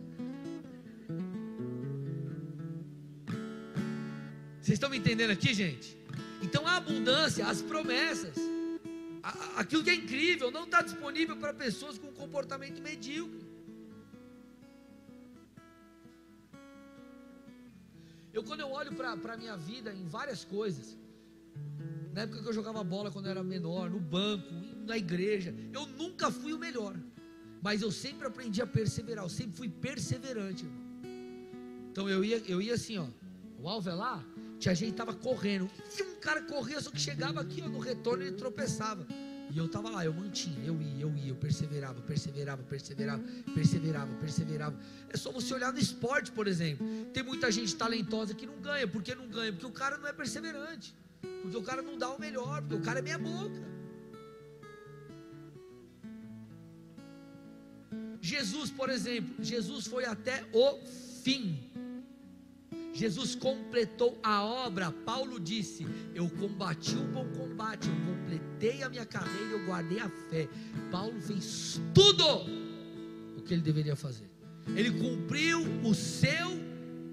Vocês 4.60 4.76
estão 4.76 4.88
me 4.88 4.98
entendendo 4.98 5.30
aqui, 5.30 5.52
gente? 5.52 5.98
Então 6.40 6.66
a 6.66 6.76
abundância, 6.76 7.46
as 7.46 7.60
promessas, 7.60 8.36
aquilo 9.56 9.82
que 9.82 9.90
é 9.90 9.94
incrível, 9.94 10.50
não 10.50 10.64
está 10.64 10.82
disponível 10.82 11.36
para 11.36 11.52
pessoas 11.52 11.98
com 11.98 12.12
comportamento 12.12 12.80
medíocre. 12.80 13.44
Eu, 18.32 18.42
quando 18.42 18.60
eu 18.60 18.70
olho 18.70 18.92
para 18.94 19.34
a 19.34 19.36
minha 19.36 19.56
vida 19.56 19.92
em 19.92 20.06
várias 20.06 20.44
coisas, 20.44 20.96
na 22.12 22.22
época 22.22 22.42
que 22.42 22.48
eu 22.48 22.52
jogava 22.52 22.84
bola 22.84 23.10
quando 23.10 23.26
eu 23.26 23.30
era 23.30 23.42
menor, 23.42 23.90
no 23.90 23.98
banco, 23.98 24.52
na 24.86 24.96
igreja, 24.96 25.54
eu 25.72 25.86
nunca 25.86 26.30
fui 26.30 26.52
o 26.52 26.58
melhor, 26.58 26.94
mas 27.62 27.80
eu 27.80 27.90
sempre 27.90 28.26
aprendi 28.26 28.60
a 28.60 28.66
perseverar, 28.66 29.24
eu 29.24 29.30
sempre 29.30 29.56
fui 29.56 29.68
perseverante. 29.68 30.64
Irmão. 30.64 30.82
Então 31.90 32.08
eu 32.08 32.24
ia, 32.24 32.42
eu 32.46 32.60
ia 32.60 32.74
assim, 32.74 32.98
ó, 32.98 33.06
o 33.58 33.68
alvo 33.68 33.88
é 33.88 33.94
lá, 33.94 34.24
que 34.58 34.68
estava 34.68 35.14
correndo, 35.14 35.68
e 35.98 36.02
um 36.02 36.16
cara 36.16 36.42
corria, 36.42 36.80
só 36.80 36.90
que 36.90 37.00
chegava 37.00 37.40
aqui, 37.40 37.62
ó, 37.62 37.68
no 37.68 37.78
retorno 37.78 38.22
ele 38.22 38.36
tropeçava. 38.36 39.06
E 39.50 39.58
eu 39.58 39.66
estava 39.66 39.90
lá, 39.90 40.02
eu 40.02 40.14
mantinha, 40.14 40.64
eu 40.64 40.80
ia, 40.80 41.02
eu 41.02 41.14
ia, 41.14 41.28
eu 41.28 41.36
perseverava, 41.36 42.00
perseverava, 42.00 42.62
perseverava, 42.62 43.22
perseverava, 43.54 44.14
perseverava. 44.14 44.80
É 45.10 45.16
só 45.18 45.30
você 45.30 45.52
olhar 45.52 45.70
no 45.70 45.78
esporte, 45.78 46.32
por 46.32 46.46
exemplo. 46.46 46.86
Tem 47.12 47.22
muita 47.22 47.52
gente 47.52 47.76
talentosa 47.76 48.32
que 48.32 48.46
não 48.46 48.58
ganha. 48.62 48.88
Por 48.88 49.02
que 49.02 49.14
não 49.14 49.28
ganha? 49.28 49.52
Porque 49.52 49.66
o 49.66 49.70
cara 49.70 49.98
não 49.98 50.08
é 50.08 50.12
perseverante. 50.14 50.94
Porque 51.42 51.56
o 51.56 51.62
cara 51.62 51.82
não 51.82 51.96
dá 51.96 52.10
o 52.10 52.20
melhor, 52.20 52.60
porque 52.62 52.76
o 52.76 52.82
cara 52.82 52.98
é 52.98 53.02
meia 53.02 53.18
boca. 53.18 53.72
Jesus, 58.20 58.70
por 58.70 58.88
exemplo, 58.88 59.44
Jesus 59.44 59.86
foi 59.86 60.04
até 60.04 60.44
o 60.52 60.78
fim. 61.22 61.58
Jesus 62.92 63.34
completou 63.34 64.18
a 64.22 64.44
obra. 64.44 64.92
Paulo 64.92 65.40
disse: 65.40 65.86
Eu 66.14 66.28
combati 66.28 66.94
o 66.94 67.04
bom 67.08 67.26
combate, 67.32 67.88
eu 67.88 68.14
completei 68.14 68.82
a 68.82 68.88
minha 68.88 69.06
carreira, 69.06 69.52
eu 69.52 69.66
guardei 69.66 69.98
a 69.98 70.08
fé. 70.08 70.48
Paulo 70.90 71.20
fez 71.20 71.80
tudo 71.94 72.24
o 73.36 73.42
que 73.42 73.54
ele 73.54 73.62
deveria 73.62 73.96
fazer. 73.96 74.30
Ele 74.68 74.90
cumpriu 74.92 75.60
o 75.82 75.94
seu 75.94 76.50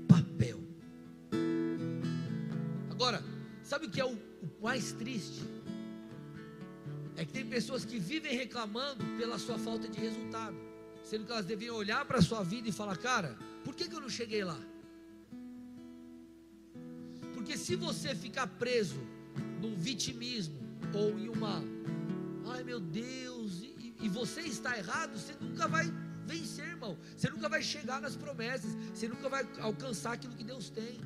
papel. 0.07 0.58
Sabe 3.69 3.85
o 3.85 3.89
que 3.89 4.01
é 4.01 4.05
o, 4.05 4.13
o 4.13 4.63
mais 4.63 4.91
triste? 4.93 5.41
É 7.15 7.23
que 7.23 7.31
tem 7.31 7.45
pessoas 7.45 7.85
que 7.85 7.99
vivem 7.99 8.35
reclamando 8.35 9.05
pela 9.17 9.37
sua 9.37 9.59
falta 9.59 9.87
de 9.87 9.99
resultado, 9.99 10.57
sendo 11.03 11.25
que 11.25 11.31
elas 11.31 11.45
deviam 11.45 11.75
olhar 11.75 12.03
para 12.05 12.17
a 12.17 12.21
sua 12.21 12.41
vida 12.43 12.67
e 12.67 12.71
falar: 12.71 12.97
Cara, 12.97 13.37
por 13.63 13.75
que, 13.75 13.87
que 13.87 13.95
eu 13.95 14.01
não 14.01 14.09
cheguei 14.09 14.43
lá? 14.43 14.59
Porque 17.33 17.55
se 17.57 17.75
você 17.75 18.15
ficar 18.15 18.47
preso 18.47 18.99
num 19.61 19.75
vitimismo 19.75 20.57
ou 20.93 21.19
em 21.19 21.29
uma, 21.29 21.61
ai 22.47 22.63
meu 22.63 22.79
Deus, 22.79 23.61
e, 23.61 23.93
e 24.01 24.09
você 24.09 24.41
está 24.41 24.77
errado, 24.77 25.17
você 25.17 25.33
nunca 25.39 25.67
vai 25.67 25.85
vencer, 26.25 26.67
irmão. 26.69 26.97
Você 27.15 27.29
nunca 27.29 27.47
vai 27.47 27.61
chegar 27.61 28.01
nas 28.01 28.15
promessas, 28.15 28.73
você 28.93 29.07
nunca 29.07 29.29
vai 29.29 29.47
alcançar 29.59 30.13
aquilo 30.13 30.35
que 30.35 30.43
Deus 30.43 30.69
tem. 30.69 30.99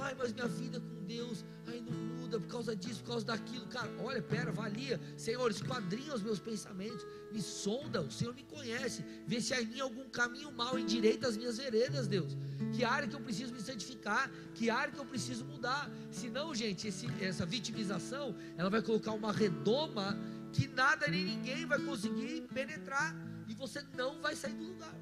Ai, 0.00 0.14
mas 0.18 0.32
minha 0.32 0.48
vida 0.48 0.80
com 0.80 1.04
Deus, 1.04 1.44
ai 1.66 1.80
não 1.80 1.92
muda 1.92 2.40
por 2.40 2.48
causa 2.48 2.74
disso, 2.74 3.00
por 3.02 3.10
causa 3.10 3.26
daquilo. 3.26 3.66
Cara, 3.66 3.90
olha, 4.00 4.22
pera, 4.22 4.50
valia. 4.50 5.00
Senhor, 5.16 5.50
esquadrinha 5.50 6.14
os 6.14 6.22
meus 6.22 6.38
pensamentos, 6.38 7.04
me 7.30 7.40
sonda, 7.40 8.00
o 8.00 8.10
Senhor 8.10 8.34
me 8.34 8.42
conhece. 8.42 9.04
Vê 9.26 9.40
se 9.40 9.52
há 9.54 9.60
em 9.60 9.66
mim 9.66 9.80
algum 9.80 10.08
caminho 10.08 10.50
mal, 10.52 10.78
endireita 10.78 11.28
as 11.28 11.36
minhas 11.36 11.58
veredas, 11.58 12.06
Deus. 12.06 12.36
Que 12.74 12.84
área 12.84 13.06
que 13.06 13.14
eu 13.14 13.20
preciso 13.20 13.52
me 13.52 13.60
santificar, 13.60 14.30
que 14.54 14.70
área 14.70 14.92
que 14.92 14.98
eu 14.98 15.06
preciso 15.06 15.44
mudar. 15.44 15.90
Senão, 16.10 16.54
gente, 16.54 16.88
esse, 16.88 17.06
essa 17.20 17.44
vitimização, 17.44 18.34
ela 18.56 18.70
vai 18.70 18.82
colocar 18.82 19.12
uma 19.12 19.32
redoma 19.32 20.18
que 20.52 20.66
nada 20.68 21.06
nem 21.08 21.24
ninguém 21.24 21.66
vai 21.66 21.78
conseguir 21.78 22.42
penetrar 22.52 23.16
e 23.48 23.54
você 23.54 23.82
não 23.96 24.20
vai 24.20 24.36
sair 24.36 24.54
do 24.54 24.64
lugar. 24.64 24.94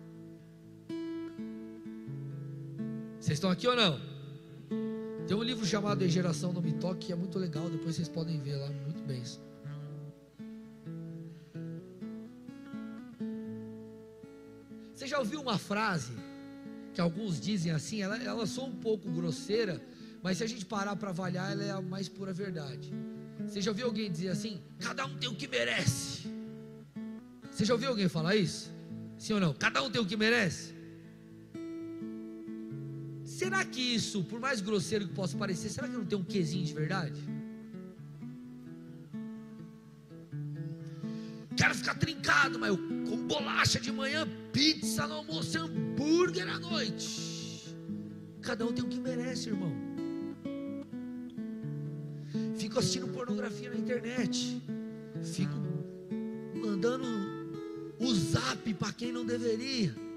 Vocês 3.20 3.36
estão 3.36 3.50
aqui 3.50 3.68
ou 3.68 3.76
não? 3.76 4.09
Tem 5.26 5.36
um 5.36 5.42
livro 5.42 5.64
chamado 5.64 6.08
Geração 6.08 6.52
Não 6.52 6.62
Me 6.62 6.72
Toque 6.72 7.06
que 7.06 7.12
é 7.12 7.16
muito 7.16 7.38
legal, 7.38 7.68
depois 7.68 7.96
vocês 7.96 8.08
podem 8.08 8.40
ver 8.40 8.56
lá, 8.56 8.68
muito 8.68 9.02
bem. 9.04 9.22
Você 14.94 15.06
já 15.06 15.18
ouviu 15.18 15.40
uma 15.40 15.58
frase 15.58 16.12
que 16.92 17.00
alguns 17.00 17.40
dizem 17.40 17.72
assim, 17.72 18.02
ela, 18.02 18.16
ela 18.22 18.46
soa 18.46 18.66
um 18.66 18.74
pouco 18.76 19.10
grosseira, 19.10 19.80
mas 20.22 20.38
se 20.38 20.44
a 20.44 20.46
gente 20.46 20.66
parar 20.66 20.96
para 20.96 21.10
avaliar, 21.10 21.52
ela 21.52 21.64
é 21.64 21.70
a 21.70 21.80
mais 21.80 22.08
pura 22.08 22.32
verdade. 22.32 22.92
Você 23.46 23.60
já 23.60 23.70
ouviu 23.70 23.86
alguém 23.86 24.10
dizer 24.10 24.28
assim? 24.28 24.60
Cada 24.78 25.06
um 25.06 25.16
tem 25.16 25.28
o 25.28 25.34
que 25.34 25.48
merece. 25.48 26.28
Você 27.50 27.64
já 27.64 27.74
ouviu 27.74 27.90
alguém 27.90 28.08
falar 28.08 28.36
isso? 28.36 28.70
Sim 29.18 29.34
ou 29.34 29.40
não? 29.40 29.54
Cada 29.54 29.82
um 29.82 29.90
tem 29.90 30.00
o 30.00 30.06
que 30.06 30.16
merece. 30.16 30.74
Será 33.40 33.64
que 33.64 33.80
isso, 33.80 34.22
por 34.22 34.38
mais 34.38 34.60
grosseiro 34.60 35.08
que 35.08 35.14
possa 35.14 35.34
parecer, 35.34 35.70
será 35.70 35.88
que 35.88 35.94
não 35.94 36.04
tem 36.04 36.18
um 36.18 36.22
quesinho 36.22 36.62
de 36.62 36.74
verdade? 36.74 37.18
Quero 41.56 41.74
ficar 41.74 41.94
trincado, 41.94 42.58
mas 42.58 42.68
eu 42.68 42.76
com 43.08 43.16
bolacha 43.26 43.80
de 43.80 43.90
manhã, 43.90 44.28
pizza 44.52 45.06
no 45.06 45.14
almoço, 45.14 45.58
hambúrguer 45.58 46.46
à 46.54 46.58
noite. 46.58 47.74
Cada 48.42 48.66
um 48.66 48.74
tem 48.74 48.84
o 48.84 48.88
que 48.88 49.00
merece, 49.00 49.48
irmão. 49.48 49.72
Fico 52.58 52.78
assistindo 52.78 53.08
pornografia 53.08 53.70
na 53.70 53.76
internet. 53.76 54.62
Fico 55.22 55.56
mandando 56.62 57.06
o 57.98 58.14
zap 58.14 58.74
para 58.74 58.92
quem 58.92 59.10
não 59.10 59.24
deveria 59.24 60.09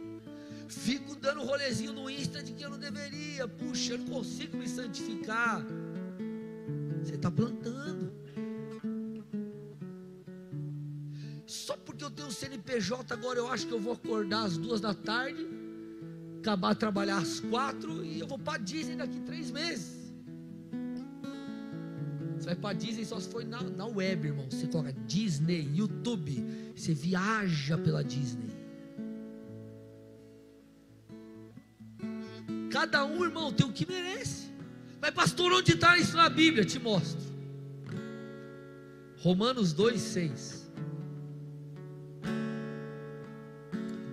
Fico 0.74 1.16
dando 1.16 1.44
rolezinho 1.44 1.94
no 1.94 2.10
Insta 2.10 2.42
de 2.42 2.54
que 2.54 2.64
eu 2.64 2.70
não 2.70 2.80
deveria. 2.80 3.48
Puxa, 3.48 3.94
eu 3.94 4.00
não 4.00 4.08
consigo 4.08 4.58
me 4.58 4.68
santificar. 4.68 5.64
Você 7.02 7.16
está 7.16 7.30
plantando. 7.30 8.12
Só 11.46 11.78
porque 11.78 12.04
eu 12.04 12.10
tenho 12.10 12.32
CNPJ 12.32 13.14
agora 13.14 13.38
eu 13.38 13.48
acho 13.48 13.68
que 13.68 13.74
eu 13.74 13.80
vou 13.80 13.94
acordar 13.94 14.44
às 14.44 14.58
duas 14.58 14.82
da 14.82 14.94
tarde. 14.94 15.48
acabar 16.40 16.76
trabalhar 16.76 17.18
às 17.20 17.40
quatro 17.40 18.04
e 18.04 18.20
eu 18.20 18.28
vou 18.28 18.40
para 18.40 18.58
Disney 18.58 18.96
daqui 18.96 19.20
três 19.22 19.52
meses. 19.52 20.14
Você 22.36 22.46
vai 22.48 22.56
para 22.56 22.74
Disney 22.74 23.06
só 23.06 23.20
se 23.20 23.30
for 23.30 23.46
na, 23.46 23.62
na 23.64 23.86
web, 23.86 24.28
irmão. 24.28 24.46
Você 24.50 24.68
coloca 24.68 24.92
Disney, 25.08 25.70
YouTube. 25.74 26.44
Você 26.76 26.94
viaja 26.94 27.78
pela 27.78 28.04
Disney. 28.04 28.53
Cada 32.94 33.06
um, 33.06 33.24
irmão, 33.24 33.52
tem 33.52 33.66
o 33.66 33.74
que 33.74 33.88
merece. 33.88 34.52
Mas, 35.02 35.10
pastor, 35.10 35.52
onde 35.52 35.74
está 35.74 35.98
isso 35.98 36.16
na 36.16 36.30
Bíblia? 36.30 36.64
Te 36.64 36.78
mostro. 36.78 37.20
Romanos 39.18 39.74
2, 39.74 40.00
6. 40.00 40.72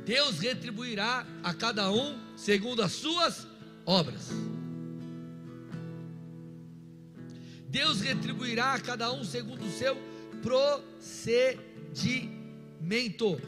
Deus 0.06 0.38
retribuirá 0.38 1.26
a 1.42 1.52
cada 1.52 1.92
um 1.92 2.18
segundo 2.34 2.80
as 2.80 2.92
suas 2.92 3.46
obras. 3.84 4.30
Deus 7.68 8.00
retribuirá 8.00 8.72
a 8.72 8.80
cada 8.80 9.12
um 9.12 9.22
segundo 9.22 9.62
o 9.62 9.70
seu 9.70 9.94
procedimento. 10.40 13.38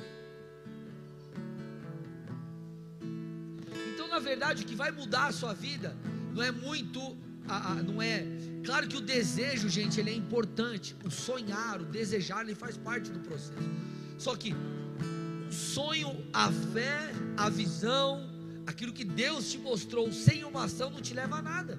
Verdade, 4.32 4.62
o 4.62 4.66
que 4.66 4.74
vai 4.74 4.90
mudar 4.90 5.26
a 5.26 5.32
sua 5.32 5.52
vida 5.52 5.94
não 6.34 6.42
é 6.42 6.50
muito, 6.50 7.00
não 7.84 8.00
é. 8.00 8.26
Claro 8.64 8.88
que 8.88 8.96
o 8.96 9.00
desejo, 9.00 9.68
gente, 9.68 10.00
ele 10.00 10.10
é 10.10 10.14
importante. 10.14 10.96
O 11.04 11.10
sonhar, 11.10 11.80
o 11.80 11.84
desejar, 11.84 12.40
ele 12.42 12.54
faz 12.54 12.76
parte 12.76 13.10
do 13.10 13.20
processo. 13.20 13.68
Só 14.18 14.34
que 14.34 14.54
o 15.50 15.52
sonho, 15.52 16.10
a 16.32 16.50
fé, 16.50 17.12
a 17.36 17.50
visão, 17.50 18.30
aquilo 18.66 18.92
que 18.92 19.04
Deus 19.04 19.50
te 19.50 19.58
mostrou 19.58 20.10
sem 20.12 20.44
uma 20.44 20.64
ação 20.64 20.88
não 20.90 21.00
te 21.00 21.12
leva 21.12 21.36
a 21.36 21.42
nada. 21.42 21.78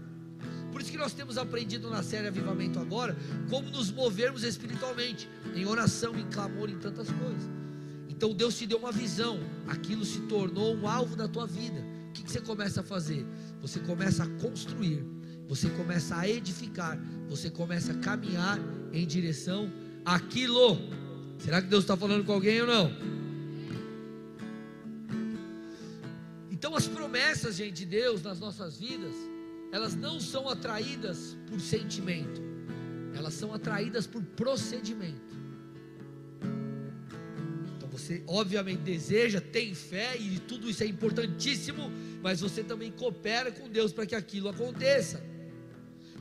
Por 0.72 0.82
isso 0.82 0.92
que 0.92 0.98
nós 0.98 1.14
temos 1.14 1.38
aprendido 1.38 1.90
na 1.90 2.04
série 2.04 2.28
Avivamento 2.28 2.80
agora 2.80 3.16
como 3.50 3.70
nos 3.70 3.92
movermos 3.92 4.44
espiritualmente, 4.44 5.30
em 5.56 5.66
oração, 5.66 6.18
em 6.18 6.28
clamor, 6.30 6.70
em 6.70 6.78
tantas 6.78 7.10
coisas. 7.10 7.50
Então 8.10 8.34
Deus 8.34 8.58
te 8.58 8.66
deu 8.68 8.78
uma 8.78 8.92
visão, 8.92 9.40
aquilo 9.68 10.04
se 10.04 10.20
tornou 10.22 10.76
um 10.76 10.88
alvo 10.88 11.16
da 11.16 11.28
tua 11.28 11.48
vida. 11.48 11.93
Que, 12.14 12.24
que 12.24 12.32
você 12.32 12.42
começa 12.42 12.82
a 12.82 12.84
fazer? 12.84 13.26
Você 13.62 13.80
começa 13.80 14.24
a 14.24 14.28
construir, 14.40 15.06
você 15.48 15.70
começa 15.72 16.16
a 16.16 16.28
edificar, 16.28 16.98
você 17.28 17.50
começa 17.50 17.92
a 17.92 17.96
caminhar 17.96 18.60
em 18.92 19.06
direção 19.06 19.72
àquilo. 20.06 20.78
Será 21.40 21.62
que 21.62 21.68
Deus 21.68 21.84
está 21.84 21.98
falando 21.98 22.24
com 22.24 22.34
alguém 22.34 22.62
ou 22.62 22.68
não? 22.68 22.92
Então 26.52 26.76
as 26.76 26.88
promessas, 26.88 27.56
gente, 27.56 27.74
de 27.74 27.86
Deus 27.86 28.22
nas 28.22 28.40
nossas 28.40 28.78
vidas 28.78 29.14
elas 29.74 29.96
não 29.96 30.20
são 30.20 30.48
atraídas 30.48 31.36
por 31.50 31.60
sentimento, 31.60 32.40
elas 33.16 33.34
são 33.34 33.52
atraídas 33.56 34.06
por 34.06 34.22
procedimento. 34.22 35.43
Você, 38.04 38.22
obviamente, 38.28 38.82
deseja, 38.82 39.40
tem 39.40 39.74
fé 39.74 40.18
e 40.18 40.40
tudo 40.40 40.70
isso 40.70 40.84
é 40.84 40.86
importantíssimo, 40.86 41.92
mas 42.22 42.42
você 42.42 42.64
também 42.64 42.92
coopera 42.92 43.52
com 43.52 43.70
Deus 43.70 43.94
para 43.94 44.06
que 44.06 44.14
aquilo 44.14 44.50
aconteça. 44.50 45.24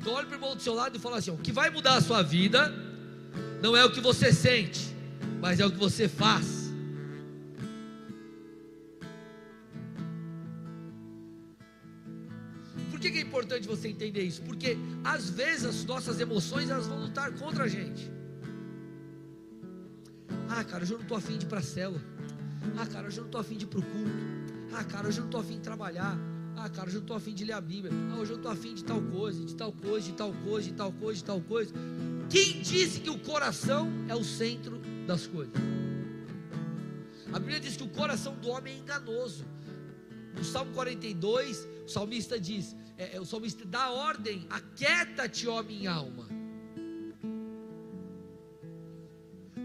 Então, 0.01 0.13
olhe 0.13 0.27
para 0.27 0.35
o 0.35 0.37
irmão 0.37 0.57
do 0.57 0.63
seu 0.63 0.75
lado 0.75 0.97
e 0.97 1.01
fala 1.01 1.19
assim: 1.19 1.31
o 1.31 1.39
que 1.39 1.53
vai 1.53 1.71
mudar 1.71 1.97
a 1.97 2.01
sua 2.01 2.23
vida 2.23 2.73
não 3.61 3.77
é 3.77 3.85
o 3.85 3.91
que 3.91 4.01
você 4.01 4.33
sente, 4.33 4.81
mas 5.41 5.61
é 5.61 5.67
o 5.67 5.71
que 5.71 5.79
você 5.79 6.09
faz. 6.09 6.63
que, 13.03 13.11
que 13.11 13.19
é 13.19 13.23
importante 13.23 13.67
você 13.67 13.89
entender 13.89 14.23
isso? 14.23 14.41
Porque 14.43 14.79
às 15.03 15.29
vezes 15.29 15.65
as 15.65 15.85
nossas 15.85 16.21
emoções 16.21 16.71
elas 16.71 16.87
vão 16.87 17.01
lutar 17.01 17.33
contra 17.33 17.65
a 17.65 17.69
gente. 17.69 18.09
Ah, 20.55 20.63
cara, 20.65 20.83
hoje 20.83 20.93
eu 20.93 20.99
não 20.99 21.03
estou 21.05 21.17
afim 21.17 21.39
de 21.39 21.47
ir 21.47 21.49
para 21.49 21.61
a 21.61 21.63
célula. 21.63 21.99
Ah, 22.77 22.87
cara, 22.87 23.09
hoje 23.09 23.17
eu 23.17 23.23
não 23.23 23.29
estou 23.29 23.41
afim 23.41 23.57
de 23.57 23.65
ir 23.65 23.69
para 23.69 23.79
o 23.79 23.83
culto. 23.83 24.11
Ah, 24.75 24.85
cara, 24.85 25.09
hoje 25.09 25.17
eu 25.17 25.23
não 25.23 25.29
estou 25.29 25.41
afim 25.41 25.55
de 25.55 25.61
trabalhar. 25.61 26.19
Ah, 26.55 26.69
cara, 26.69 26.89
hoje 26.89 26.97
eu 26.97 27.01
não 27.01 27.05
estou 27.05 27.17
afim 27.17 27.33
de 27.33 27.45
ler 27.47 27.55
a 27.55 27.61
Bíblia. 27.61 27.91
Ah, 28.13 28.19
hoje 28.19 28.33
eu 28.33 28.37
estou 28.37 28.53
afim 28.53 28.75
de 28.75 28.85
tal 28.85 29.01
coisa, 29.01 29.43
de 29.43 29.55
tal 29.55 29.73
coisa, 29.73 30.07
de 30.07 30.13
tal 30.13 30.33
coisa, 30.45 30.69
de 30.69 30.75
tal 30.75 30.93
coisa, 30.93 31.19
de 31.19 31.25
tal 31.25 31.41
coisa. 31.41 31.75
Quem 32.29 32.61
disse 32.61 33.01
que 33.01 33.09
o 33.09 33.19
coração 33.19 33.91
é 34.11 34.15
o 34.15 34.23
centro 34.23 34.79
das 35.07 35.27
coisas? 35.27 35.55
A 37.33 37.39
Bíblia 37.39 37.59
diz 37.59 37.75
que 37.75 37.85
o 37.85 37.89
coração 37.89 38.35
do 38.35 38.51
homem 38.51 38.75
é 38.75 38.79
enganoso. 38.79 39.47
No 40.37 40.45
Salmo 40.45 40.71
42, 40.75 41.67
o 41.87 41.89
salmista 41.89 42.39
diz: 42.39 42.77
é, 42.99 43.17
é, 43.17 43.21
o 43.21 43.25
salmista 43.25 43.65
dá 43.65 43.91
ordem, 43.91 44.47
aquieta-te, 44.51 45.47
minha 45.67 45.93
alma. 45.93 46.42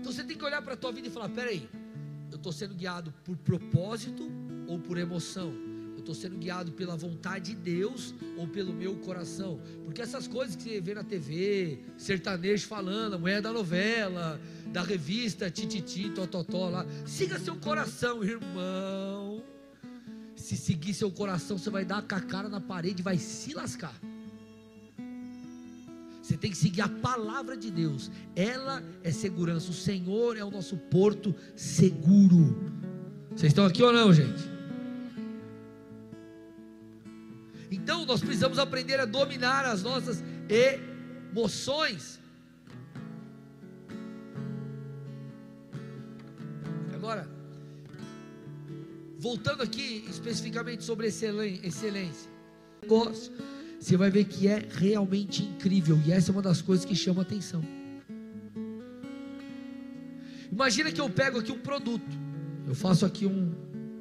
Então 0.07 0.15
você 0.15 0.23
tem 0.23 0.37
que 0.37 0.45
olhar 0.45 0.61
para 0.61 0.73
a 0.73 0.77
tua 0.77 0.89
vida 0.93 1.09
e 1.09 1.11
falar: 1.11 1.27
peraí, 1.27 1.67
eu 2.31 2.37
estou 2.37 2.53
sendo 2.53 2.73
guiado 2.73 3.13
por 3.25 3.35
propósito 3.35 4.31
ou 4.65 4.79
por 4.79 4.97
emoção? 4.97 5.53
Eu 5.95 5.99
estou 5.99 6.15
sendo 6.15 6.37
guiado 6.37 6.71
pela 6.71 6.95
vontade 6.95 7.53
de 7.53 7.57
Deus 7.57 8.15
ou 8.37 8.47
pelo 8.47 8.71
meu 8.71 8.95
coração? 8.99 9.59
Porque 9.83 10.01
essas 10.01 10.25
coisas 10.25 10.55
que 10.55 10.63
você 10.63 10.79
vê 10.79 10.93
na 10.93 11.03
TV, 11.03 11.79
sertanejo 11.97 12.67
falando, 12.67 13.15
a 13.15 13.17
mulher 13.17 13.41
da 13.41 13.51
novela, 13.51 14.39
da 14.71 14.81
revista 14.81 15.51
Tititi, 15.51 16.09
Tototó 16.11 16.69
lá, 16.69 16.85
siga 17.05 17.37
seu 17.37 17.57
coração, 17.57 18.23
irmão. 18.23 19.43
Se 20.37 20.55
seguir 20.55 20.93
seu 20.93 21.11
coração, 21.11 21.57
você 21.57 21.69
vai 21.69 21.83
dar 21.83 22.01
com 22.01 22.15
a 22.15 22.21
cara 22.21 22.47
na 22.47 22.61
parede 22.61 23.01
e 23.01 23.03
vai 23.03 23.17
se 23.17 23.53
lascar. 23.53 23.93
Você 26.27 26.35
tem 26.35 26.51
que 26.51 26.57
seguir 26.57 26.81
a 26.81 26.89
palavra 26.89 27.55
de 27.55 27.71
Deus. 27.71 28.11
Ela 28.35 28.83
é 29.01 29.11
segurança. 29.11 29.71
O 29.71 29.73
Senhor 29.73 30.35
é 30.35 30.43
o 30.43 30.51
nosso 30.51 30.75
porto 30.75 31.33
seguro. 31.55 32.73
Vocês 33.29 33.53
estão 33.53 33.65
aqui 33.65 33.81
ou 33.81 33.93
não, 33.93 34.13
gente? 34.13 34.43
Então 37.71 38.05
nós 38.05 38.19
precisamos 38.19 38.59
aprender 38.59 38.99
a 38.99 39.05
dominar 39.05 39.63
as 39.63 39.81
nossas 39.83 40.21
emoções. 40.49 42.19
Agora, 46.93 47.25
voltando 49.17 49.63
aqui 49.63 50.03
especificamente 50.09 50.83
sobre 50.83 51.07
excelência, 51.07 52.29
negócio, 52.81 53.31
você 53.79 53.95
vai 53.95 54.09
ver 54.09 54.25
que 54.25 54.47
é 54.47 54.65
realmente 54.69 55.43
incrível 55.43 55.99
e 56.05 56.11
essa 56.11 56.31
é 56.31 56.33
uma 56.33 56.41
das 56.41 56.61
coisas 56.61 56.85
que 56.85 56.95
chama 56.95 57.21
atenção. 57.21 57.63
Imagina 60.51 60.91
que 60.91 60.99
eu 60.99 61.09
pego 61.09 61.39
aqui 61.39 61.51
um 61.51 61.59
produto, 61.59 62.17
eu 62.67 62.73
faço 62.73 63.05
aqui 63.05 63.25
um, 63.25 63.53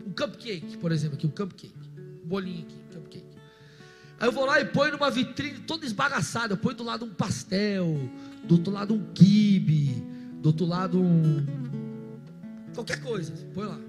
um 0.06 0.12
cupcake, 0.12 0.78
por 0.78 0.92
exemplo, 0.92 1.16
aqui 1.16 1.26
um 1.26 1.30
cupcake, 1.30 1.74
um 2.24 2.28
bolinho 2.28 2.62
aqui, 2.62 2.74
um 2.74 2.94
cupcake. 2.94 3.36
Aí 4.18 4.28
eu 4.28 4.32
vou 4.32 4.46
lá 4.46 4.60
e 4.60 4.64
ponho 4.64 4.92
numa 4.92 5.10
vitrine 5.10 5.58
toda 5.60 5.84
esbagaçada, 5.84 6.54
eu 6.54 6.56
ponho 6.56 6.76
do 6.76 6.84
lado 6.84 7.04
um 7.04 7.12
pastel, 7.12 8.10
do 8.44 8.54
outro 8.54 8.72
lado 8.72 8.94
um 8.94 9.12
quibe, 9.12 10.02
do 10.40 10.46
outro 10.46 10.64
lado 10.64 11.00
um 11.00 11.44
qualquer 12.74 13.00
coisa, 13.02 13.32
põe 13.54 13.66
lá 13.66 13.80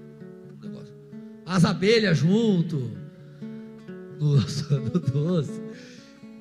as 1.48 1.64
abelhas 1.64 2.18
junto 2.18 2.76
no, 4.20 4.36
no 4.36 5.00
doce. 5.00 5.67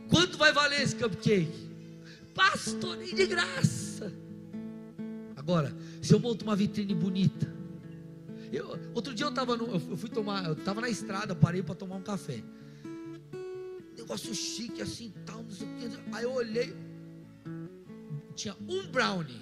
Quanto 0.10 0.38
vai 0.38 0.52
valer 0.52 0.82
esse 0.82 0.96
cupcake? 0.96 1.68
Pastor, 2.34 2.98
nem 2.98 3.14
de 3.14 3.26
graça. 3.26 4.14
Agora, 5.36 5.76
se 6.02 6.14
eu 6.14 6.20
monto 6.20 6.46
uma 6.46 6.56
vitrine 6.56 6.94
bonita. 6.94 7.56
Eu, 8.52 8.80
outro 8.94 9.14
dia 9.14 9.26
eu 9.26 9.30
estava 9.30 9.54
eu 9.54 9.98
fui 9.98 10.10
tomar, 10.10 10.46
eu 10.46 10.54
estava 10.54 10.80
na 10.82 10.90
estrada, 10.90 11.36
parei 11.36 11.62
para 11.62 11.76
tomar 11.76 11.96
um 11.98 12.02
café. 12.02 12.42
Negócio 13.98 14.34
chique 14.34 14.82
assim, 14.82 15.14
tal, 15.26 15.44
não 15.44 15.52
sei 15.52 15.68
o 15.68 15.76
que. 15.76 16.16
Aí 16.16 16.24
eu 16.24 16.32
olhei, 16.32 16.74
tinha 18.36 18.56
um 18.68 18.88
brownie. 18.88 19.42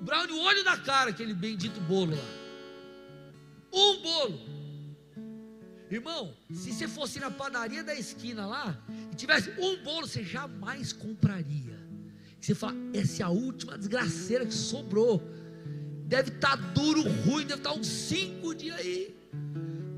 Um 0.00 0.04
brownie, 0.04 0.32
o 0.32 0.42
olho 0.42 0.64
da 0.64 0.76
cara, 0.76 1.10
aquele 1.10 1.32
bendito 1.32 1.80
bolo 1.82 2.14
lá 2.14 2.42
um 3.72 4.02
bolo. 4.02 4.40
Irmão, 5.94 6.34
se 6.50 6.72
você 6.72 6.88
fosse 6.88 7.20
na 7.20 7.30
padaria 7.30 7.84
da 7.84 7.94
esquina 7.94 8.46
lá 8.46 8.82
e 9.12 9.14
tivesse 9.14 9.50
um 9.58 9.76
bolo, 9.82 10.06
você 10.06 10.24
jamais 10.24 10.90
compraria. 10.90 11.78
Você 12.40 12.54
fala, 12.54 12.74
essa 12.94 13.22
é 13.22 13.26
a 13.26 13.28
última 13.28 13.76
desgraceira 13.76 14.46
que 14.46 14.54
sobrou. 14.54 15.22
Deve 16.06 16.30
estar 16.30 16.56
tá 16.56 16.62
duro, 16.72 17.02
ruim, 17.02 17.44
deve 17.44 17.60
estar 17.60 17.72
tá 17.72 17.76
uns 17.76 17.86
cinco 17.86 18.54
dias 18.54 18.78
aí. 18.78 19.14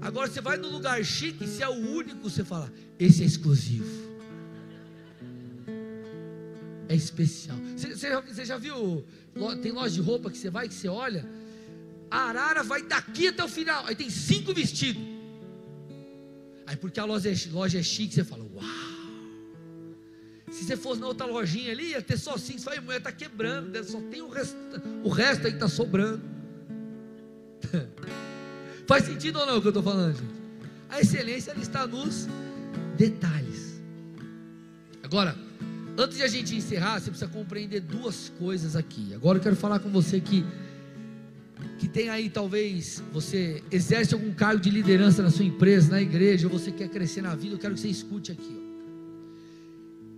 Agora 0.01 0.29
você 0.29 0.41
vai 0.41 0.57
no 0.57 0.69
lugar 0.69 1.03
chique, 1.05 1.47
se 1.47 1.63
é 1.63 1.69
o 1.69 1.73
único, 1.73 2.29
você 2.29 2.45
fala, 2.45 2.73
esse 2.99 3.23
é 3.23 3.27
exclusivo. 3.27 3.87
É 6.89 6.95
especial. 6.95 7.57
Você, 7.77 7.95
você, 7.95 8.21
você 8.21 8.45
já 8.45 8.59
viu? 8.59 9.07
Tem 9.63 9.71
loja 9.71 9.95
de 9.95 10.01
roupa 10.01 10.29
que 10.29 10.37
você 10.37 10.51
vai, 10.51 10.69
que 10.69 10.75
você 10.75 10.89
olha 10.89 11.25
a 12.15 12.29
arara 12.29 12.63
vai 12.63 12.81
daqui 12.83 13.27
até 13.27 13.43
o 13.43 13.49
final. 13.49 13.85
Aí 13.87 13.97
tem 13.97 14.09
cinco 14.09 14.55
vestidos. 14.55 15.03
Aí 16.67 16.77
porque 16.77 16.99
a 16.99 17.05
loja 17.05 17.31
é, 17.31 17.35
loja 17.53 17.79
é 17.79 17.83
chique, 17.83 18.15
você 18.15 18.25
fala, 18.25 18.45
uau. 18.45 18.65
Se 20.51 20.65
você 20.65 20.77
fosse 20.77 21.01
na 21.01 21.09
outra 21.09 21.27
lojinha 21.27 21.73
ali, 21.73 21.91
ia 21.91 22.03
ter 22.03 22.17
só 22.17 22.39
cinco, 22.39 22.61
você 22.61 22.65
fala, 22.65 22.81
mulher 22.81 22.99
está 22.99 23.11
quebrando, 23.11 23.71
né? 23.71 23.83
só 23.83 24.01
tem 24.03 24.23
o 24.23 24.29
resto, 24.29 24.57
o 25.03 25.09
resto 25.09 25.47
aí 25.47 25.53
está 25.53 25.69
sobrando. 25.69 26.23
Faz 28.87 29.05
sentido 29.05 29.41
ou 29.41 29.47
não 29.47 29.59
o 29.59 29.61
que 29.61 29.67
eu 29.67 29.71
estou 29.71 29.83
falando, 29.83 30.17
gente? 30.17 30.35
A 30.89 31.01
excelência 31.01 31.51
ela 31.51 31.61
está 31.61 31.87
nos 31.87 32.29
detalhes. 32.97 33.83
Agora, 35.03 35.37
antes 35.99 36.19
de 36.19 36.23
a 36.23 36.29
gente 36.29 36.55
encerrar, 36.55 37.01
você 37.01 37.11
precisa 37.11 37.31
compreender 37.31 37.81
duas 37.81 38.29
coisas 38.39 38.77
aqui. 38.77 39.13
Agora 39.15 39.39
eu 39.39 39.43
quero 39.43 39.57
falar 39.57 39.81
com 39.81 39.91
você 39.91 40.21
que 40.21 40.45
que 41.79 41.89
tem 41.89 42.09
aí 42.09 42.31
talvez 42.31 43.03
você 43.13 43.63
exerce 43.71 44.15
algum 44.15 44.33
cargo 44.33 44.61
de 44.61 44.71
liderança 44.71 45.23
na 45.23 45.31
sua 45.31 45.45
empresa, 45.45 45.91
na 45.91 46.01
igreja, 46.01 46.47
ou 46.47 46.53
você 46.53 46.71
quer 46.71 46.89
crescer 46.89 47.23
na 47.23 47.35
vida, 47.35 47.55
eu 47.55 47.59
quero 47.59 47.75
que 47.75 47.81
você 47.81 47.89
escute 47.89 48.33
aqui. 48.33 48.57
Ó. 48.61 48.65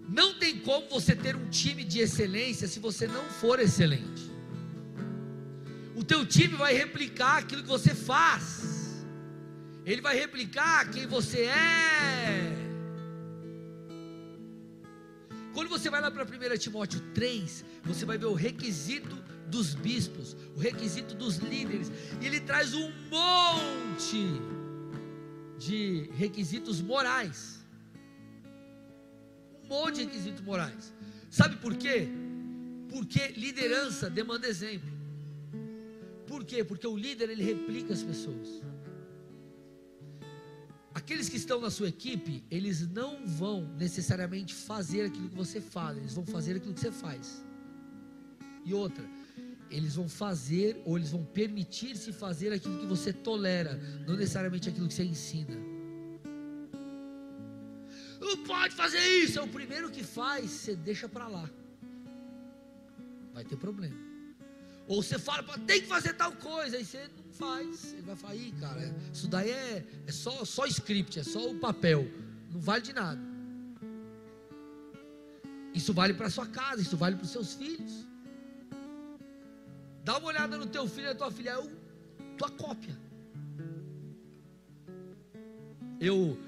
Não 0.09 0.35
tem 0.39 0.59
como 0.59 0.89
você 0.89 1.17
ter 1.17 1.35
um 1.35 1.49
time 1.49 1.83
de 1.83 1.99
excelência 1.99 2.69
se 2.69 2.79
você 2.79 3.07
não 3.07 3.25
for 3.25 3.59
excelente. 3.59 4.31
O 5.97 6.05
teu 6.05 6.25
time 6.25 6.55
vai 6.55 6.75
replicar 6.75 7.39
aquilo 7.39 7.63
que 7.63 7.69
você 7.69 7.95
faz. 7.95 9.05
Ele 9.85 10.01
vai 10.01 10.17
replicar 10.17 10.91
quem 10.91 11.07
você 11.07 11.43
é. 11.43 12.53
Quando 15.55 15.69
você 15.69 15.89
vai 15.89 16.03
lá 16.03 16.11
para 16.11 16.25
1 16.25 16.59
Timóteo 16.59 17.01
3, 17.15 17.65
você 17.83 18.05
vai 18.05 18.19
ver 18.19 18.27
o 18.27 18.35
requisito 18.35 19.17
dos 19.49 19.75
bispos, 19.75 20.37
o 20.55 20.59
requisito 20.59 21.15
dos 21.15 21.37
líderes, 21.37 21.91
e 22.21 22.27
ele 22.27 22.41
traz 22.41 22.75
um 22.75 22.91
monte 23.11 24.41
de 25.59 26.11
requisitos 26.17 26.81
morais. 26.81 27.65
Um 29.65 29.69
monte 29.69 29.97
de 29.97 30.05
requisitos 30.05 30.43
morais. 30.43 30.93
Sabe 31.31 31.57
por 31.57 31.75
quê? 31.77 32.09
Porque 32.89 33.29
liderança 33.29 34.09
demanda 34.09 34.47
exemplo. 34.47 34.91
Por 36.27 36.45
quê? 36.45 36.65
Porque 36.65 36.87
o 36.87 36.97
líder 36.97 37.31
ele 37.31 37.43
replica 37.43 37.93
as 37.93 38.03
pessoas. 38.03 38.63
Aqueles 40.95 41.29
que 41.29 41.37
estão 41.37 41.61
na 41.61 41.71
sua 41.71 41.89
equipe, 41.89 42.43
eles 42.51 42.89
não 42.89 43.27
vão 43.27 43.69
necessariamente 43.77 44.55
fazer 44.55 45.03
aquilo 45.03 45.29
que 45.29 45.37
você 45.37 45.61
fala, 45.61 45.99
eles 45.99 46.15
vão 46.15 46.25
fazer 46.25 46.57
aquilo 46.57 46.73
que 46.73 46.81
você 46.81 46.91
faz. 46.91 47.45
E 48.65 48.73
outra, 48.75 49.05
eles 49.71 49.95
vão 49.97 50.09
fazer 50.09 50.81
ou 50.85 50.97
eles 50.97 51.11
vão 51.11 51.25
permitir-se 51.25 52.13
fazer 52.13 52.53
aquilo 52.53 52.79
que 52.79 52.87
você 52.87 53.13
tolera, 53.13 53.81
não 54.07 54.17
necessariamente 54.17 54.69
aquilo 54.69 54.89
que 54.89 54.95
você 54.95 55.05
ensina. 55.05 55.57
Não 58.21 58.37
pode 58.45 58.75
fazer 58.75 59.01
isso, 59.23 59.39
é 59.39 59.43
o 59.43 59.49
primeiro 59.49 59.91
que 59.91 60.03
faz, 60.03 60.51
você 60.51 60.75
deixa 60.75 61.09
para 61.09 61.29
lá. 61.29 61.49
Vai 63.33 63.45
ter 63.45 63.57
problema. 63.57 63.97
Ou 64.89 65.03
você 65.03 65.19
fala, 65.19 65.43
tem 65.67 65.81
que 65.81 65.87
fazer 65.87 66.15
tal 66.15 66.33
coisa, 66.33 66.77
aí 66.77 66.85
você 66.85 67.09
não 67.17 67.33
faz. 67.33 67.93
Ele 67.93 68.03
vai 68.03 68.17
falar, 68.17 68.37
Ih, 68.37 68.53
cara, 68.53 68.95
isso 69.13 69.29
daí 69.29 69.51
é, 69.51 69.85
é 70.07 70.13
só, 70.13 70.45
só 70.45 70.65
script, 70.67 71.19
é 71.19 71.25
só 71.25 71.51
o 71.51 71.59
papel, 71.59 72.09
não 72.53 72.61
vale 72.61 72.83
de 72.83 72.93
nada. 72.93 73.21
Isso 75.75 75.93
vale 75.93 76.15
para 76.15 76.31
sua 76.31 76.47
casa, 76.47 76.81
isso 76.81 76.97
vale 76.97 77.17
para 77.17 77.25
os 77.25 77.31
seus 77.31 77.55
filhos. 77.55 78.07
Dá 80.07 80.19
uma 80.19 80.29
olhada 80.29 80.57
no 80.57 80.69
teu 80.69 80.87
filho 80.89 81.07
e 81.07 81.09
na 81.09 81.15
tua 81.17 81.33
filha, 81.33 81.51
é 81.51 81.59
o, 81.59 81.69
tua 82.39 82.49
cópia. 82.49 82.97
Eu 86.01 86.39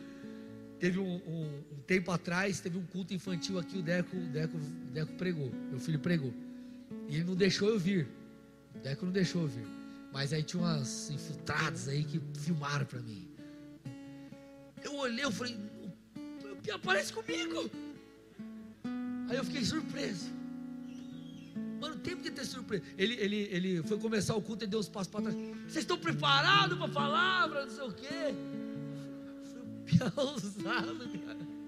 teve 0.78 1.00
um, 1.00 1.16
um, 1.26 1.64
um, 1.72 1.80
tempo 1.84 2.12
atrás, 2.12 2.60
teve 2.60 2.78
um 2.78 2.86
culto 2.86 3.12
infantil 3.12 3.58
aqui, 3.58 3.78
o 3.78 3.82
Deco, 3.82 4.16
o 4.16 4.28
Deco, 4.28 4.56
o 4.56 4.92
Deco 4.92 5.12
pregou, 5.14 5.50
meu 5.70 5.80
filho 5.80 5.98
pregou. 5.98 6.32
E 7.08 7.16
ele 7.16 7.24
não 7.24 7.34
deixou 7.34 7.68
eu 7.68 7.80
vir. 7.80 8.06
O 8.76 8.78
Deco 8.78 9.06
não 9.06 9.12
deixou 9.12 9.42
eu 9.42 9.48
vir. 9.48 9.66
Mas 10.12 10.32
aí 10.32 10.44
tinha 10.44 10.62
umas 10.62 11.10
infiltradas 11.10 11.88
aí 11.88 12.04
que 12.04 12.22
filmaram 12.38 12.86
para 12.86 13.00
mim. 13.00 13.28
Eu 14.84 14.94
olhei, 14.94 15.24
eu 15.24 15.32
falei, 15.32 15.58
o 16.44 16.56
Pia 16.62 16.76
aparece 16.76 17.12
comigo. 17.12 17.68
Aí 19.28 19.36
eu 19.36 19.44
fiquei 19.44 19.64
surpreso. 19.64 20.37
Mano, 21.80 21.96
tem 22.00 22.16
que 22.16 22.30
ter 22.30 22.44
surpresa. 22.44 22.82
Ele, 22.96 23.14
ele, 23.14 23.48
ele 23.50 23.82
foi 23.82 23.98
começar 23.98 24.34
o 24.34 24.42
culto 24.42 24.64
e 24.64 24.66
deu 24.66 24.80
os 24.80 24.88
passos 24.88 25.08
para 25.08 25.22
trás. 25.22 25.36
Vocês 25.36 25.84
estão 25.84 25.98
preparados 25.98 26.76
para 26.76 26.86
a 26.86 26.90
palavra? 26.90 27.66
Não 27.66 27.72
sei 27.72 27.84
o 27.84 27.92
quê. 27.92 28.34
Foi 29.44 30.12
ousado, 30.24 31.08
cara. 31.20 31.58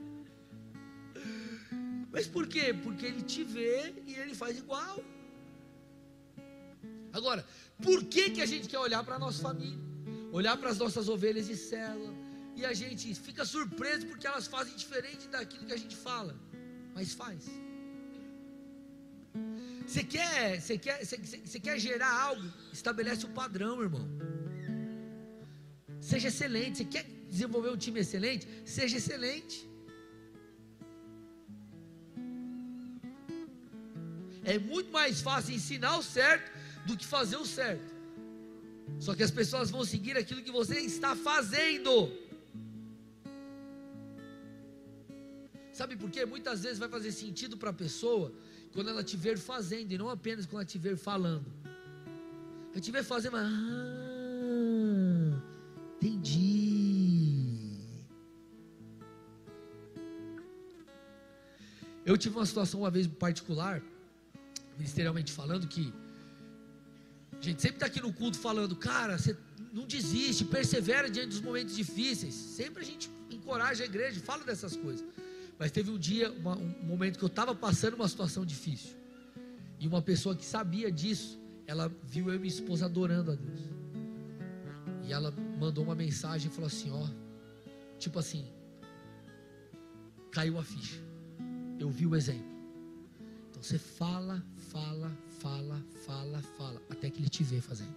Mas 2.13 2.27
por 2.27 2.47
quê? 2.47 2.75
Porque 2.75 3.07
ele 3.07 3.23
te 3.23 3.45
vê 3.45 3.95
e 4.07 4.15
ele 4.15 4.35
faz 4.35 4.59
igual. 4.59 5.03
Agora, 7.13 7.45
por 7.83 8.05
que, 8.05 8.31
que 8.31 8.43
a 8.43 8.47
gente 8.47 8.69
quer 8.69 8.79
olhar 8.79 9.03
para 9.05 9.17
a 9.17 9.19
nossa 9.19 9.41
família? 9.43 9.79
Olhar 10.33 10.57
para 10.57 10.71
as 10.71 10.79
nossas 10.79 11.09
ovelhas 11.09 11.47
de 11.47 11.57
célula. 11.57 12.13
E 12.57 12.65
a 12.65 12.73
gente 12.73 13.15
fica 13.15 13.45
surpreso 13.45 14.07
porque 14.07 14.27
elas 14.27 14.47
fazem 14.47 14.75
diferente 14.77 15.29
daquilo 15.29 15.65
que 15.67 15.73
a 15.73 15.77
gente 15.77 15.97
fala. 15.97 16.37
Mas 16.95 17.15
faz. 17.15 17.49
Você 19.91 20.05
quer, 20.05 20.61
você 20.61 20.78
quer, 20.78 21.05
você, 21.05 21.16
você 21.45 21.59
quer 21.59 21.76
gerar 21.86 22.12
algo? 22.26 22.47
Estabelece 22.72 23.26
o 23.26 23.28
um 23.28 23.32
padrão, 23.32 23.82
irmão. 23.86 24.07
Seja 26.11 26.28
excelente. 26.28 26.76
Você 26.78 26.84
quer 26.84 27.05
desenvolver 27.28 27.70
um 27.70 27.80
time 27.84 27.99
excelente? 27.99 28.47
Seja 28.64 28.99
excelente. 28.99 29.57
É 34.53 34.57
muito 34.61 34.93
mais 34.93 35.20
fácil 35.28 35.57
ensinar 35.57 35.97
o 35.97 36.05
certo 36.05 36.49
do 36.86 36.97
que 36.97 37.05
fazer 37.16 37.38
o 37.45 37.45
certo. 37.45 37.91
Só 39.01 39.12
que 39.16 39.24
as 39.24 39.34
pessoas 39.41 39.72
vão 39.72 39.84
seguir 39.84 40.16
aquilo 40.16 40.45
que 40.47 40.53
você 40.61 40.78
está 40.93 41.16
fazendo. 41.16 41.93
Sabe 45.80 45.97
por 45.97 46.09
quê? 46.14 46.24
Muitas 46.36 46.62
vezes 46.62 46.78
vai 46.78 46.88
fazer 46.88 47.11
sentido 47.11 47.57
para 47.57 47.70
a 47.70 47.78
pessoa 47.84 48.32
quando 48.73 48.91
ela 48.91 49.03
te 49.03 49.16
ver 49.16 49.39
fazendo, 49.39 49.93
e 49.93 49.99
não 49.99 50.09
apenas 50.09 50.47
quando 50.47 50.61
ela 50.62 50.64
te 50.64 50.79
ver 50.79 50.97
falando. 50.97 51.47
Ela 52.73 52.81
te 52.81 52.91
ver 52.91 53.03
fazendo, 53.03 53.37
ah, 53.37 53.51
entendi. 55.97 57.51
Eu 62.05 62.16
tive 62.16 62.37
uma 62.37 62.47
situação 62.47 62.81
uma 62.81 62.91
vez 62.91 63.07
particular, 63.07 63.83
ministerialmente 64.77 65.33
falando, 65.33 65.66
que 65.66 65.93
a 67.41 67.43
gente 67.43 67.61
sempre 67.61 67.77
está 67.77 67.87
aqui 67.87 68.01
no 68.01 68.12
culto 68.12 68.39
falando, 68.39 68.77
cara, 68.77 69.18
você 69.18 69.37
não 69.73 69.87
desiste, 69.87 70.45
persevera 70.45 71.11
diante 71.11 71.31
dos 71.31 71.41
momentos 71.41 71.75
difíceis. 71.75 72.35
Sempre 72.35 72.83
a 72.83 72.87
gente 72.87 73.11
encoraja 73.31 73.83
a 73.83 73.87
igreja, 73.87 74.21
fala 74.21 74.45
dessas 74.45 74.77
coisas. 74.77 75.05
Mas 75.61 75.71
teve 75.71 75.91
um 75.91 75.99
dia, 75.99 76.33
uma, 76.33 76.57
um 76.57 76.75
momento 76.83 77.19
que 77.19 77.25
eu 77.25 77.29
estava 77.29 77.55
passando 77.55 77.93
uma 77.93 78.09
situação 78.09 78.47
difícil. 78.47 78.97
E 79.79 79.87
uma 79.87 80.01
pessoa 80.01 80.35
que 80.35 80.45
sabia 80.45 80.91
disso, 80.91 81.39
ela 81.67 81.93
viu 82.03 82.31
eu 82.31 82.37
e 82.37 82.39
minha 82.39 82.49
esposa 82.49 82.87
adorando 82.87 83.31
a 83.31 83.35
Deus. 83.35 83.61
E 85.07 85.13
ela 85.13 85.31
mandou 85.59 85.85
uma 85.85 85.95
mensagem 85.95 86.51
e 86.51 86.55
falou 86.55 86.67
assim: 86.67 86.91
Ó, 86.91 87.07
tipo 87.99 88.19
assim, 88.19 88.47
caiu 90.33 90.59
a 90.59 90.65
ficha. 90.65 90.99
Eu 91.79 91.91
vi 91.91 92.07
o 92.07 92.17
exemplo. 92.17 92.51
Então 93.51 93.63
você 93.63 93.79
fala, 93.79 94.43
fala, 94.71 95.15
fala, 95.41 95.85
fala, 96.07 96.41
fala, 96.57 96.83
até 96.89 97.11
que 97.11 97.21
ele 97.21 97.29
te 97.29 97.45
vê 97.45 97.61
fazendo. 97.61 97.95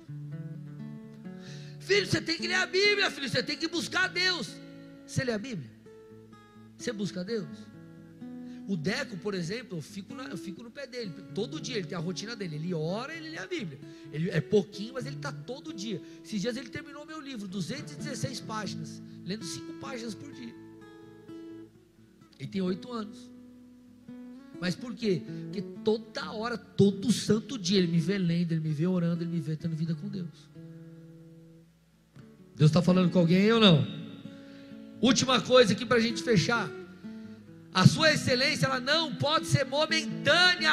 Filho, 1.80 2.08
você 2.08 2.20
tem 2.20 2.36
que 2.36 2.46
ler 2.46 2.56
a 2.56 2.66
Bíblia, 2.66 3.10
filho, 3.10 3.30
você 3.30 3.42
tem 3.42 3.56
que 3.56 3.70
buscar 3.70 4.10
Deus. 4.10 4.54
Você 5.08 5.24
lê 5.24 5.32
a 5.32 5.38
Bíblia? 5.38 5.83
Você 6.84 6.92
busca 6.92 7.24
Deus? 7.24 7.48
O 8.68 8.76
Deco, 8.76 9.16
por 9.18 9.34
exemplo, 9.34 9.78
eu 9.78 9.82
fico, 9.82 10.14
na, 10.14 10.26
eu 10.26 10.38
fico 10.38 10.62
no 10.62 10.70
pé 10.70 10.86
dele. 10.86 11.14
Todo 11.34 11.62
dia 11.62 11.78
ele 11.78 11.88
tem 11.88 11.98
a 11.98 12.02
rotina 12.02 12.36
dele. 12.36 12.58
Ele 12.58 12.74
ora, 12.74 13.16
ele 13.16 13.30
lê 13.30 13.38
a 13.38 13.48
Bíblia. 13.48 13.80
Ele 14.12 14.30
é 14.30 14.42
pouquinho, 14.42 14.94
mas 14.94 15.06
ele 15.06 15.16
está 15.16 15.32
todo 15.32 15.74
dia. 15.74 16.02
Esses 16.26 16.42
dias 16.42 16.58
ele 16.58 16.68
terminou 16.68 17.06
meu 17.06 17.22
livro, 17.22 17.48
216 17.48 18.42
páginas, 18.42 19.02
lendo 19.24 19.46
5 19.46 19.74
páginas 19.80 20.14
por 20.14 20.30
dia. 20.34 20.54
Ele 22.38 22.50
tem 22.50 22.62
8 22.62 22.92
anos. 22.92 23.32
Mas 24.60 24.76
por 24.76 24.94
quê? 24.94 25.22
Porque 25.46 25.62
toda 25.86 26.34
hora, 26.34 26.58
todo 26.58 27.14
santo 27.14 27.58
dia, 27.58 27.78
ele 27.78 27.88
me 27.88 28.00
vê 28.00 28.18
lendo, 28.18 28.52
ele 28.52 28.62
me 28.62 28.74
vê 28.74 28.88
orando, 28.88 29.24
ele 29.24 29.32
me 29.32 29.40
vê 29.40 29.56
tendo 29.56 29.74
vida 29.74 29.96
com 29.96 30.10
Deus. 30.10 30.50
Deus 32.58 32.70
está 32.70 32.82
falando 32.82 33.10
com 33.10 33.20
alguém 33.20 33.50
ou 33.54 33.62
não? 33.62 34.03
Última 35.10 35.42
coisa 35.42 35.74
aqui 35.74 35.86
para 35.86 35.98
a 35.98 36.00
gente 36.00 36.24
fechar. 36.24 36.66
A 37.74 37.86
sua 37.86 38.14
excelência 38.14 38.68
ela 38.68 38.80
não 38.80 39.14
pode 39.14 39.48
ser 39.48 39.66
momentânea. 39.66 40.72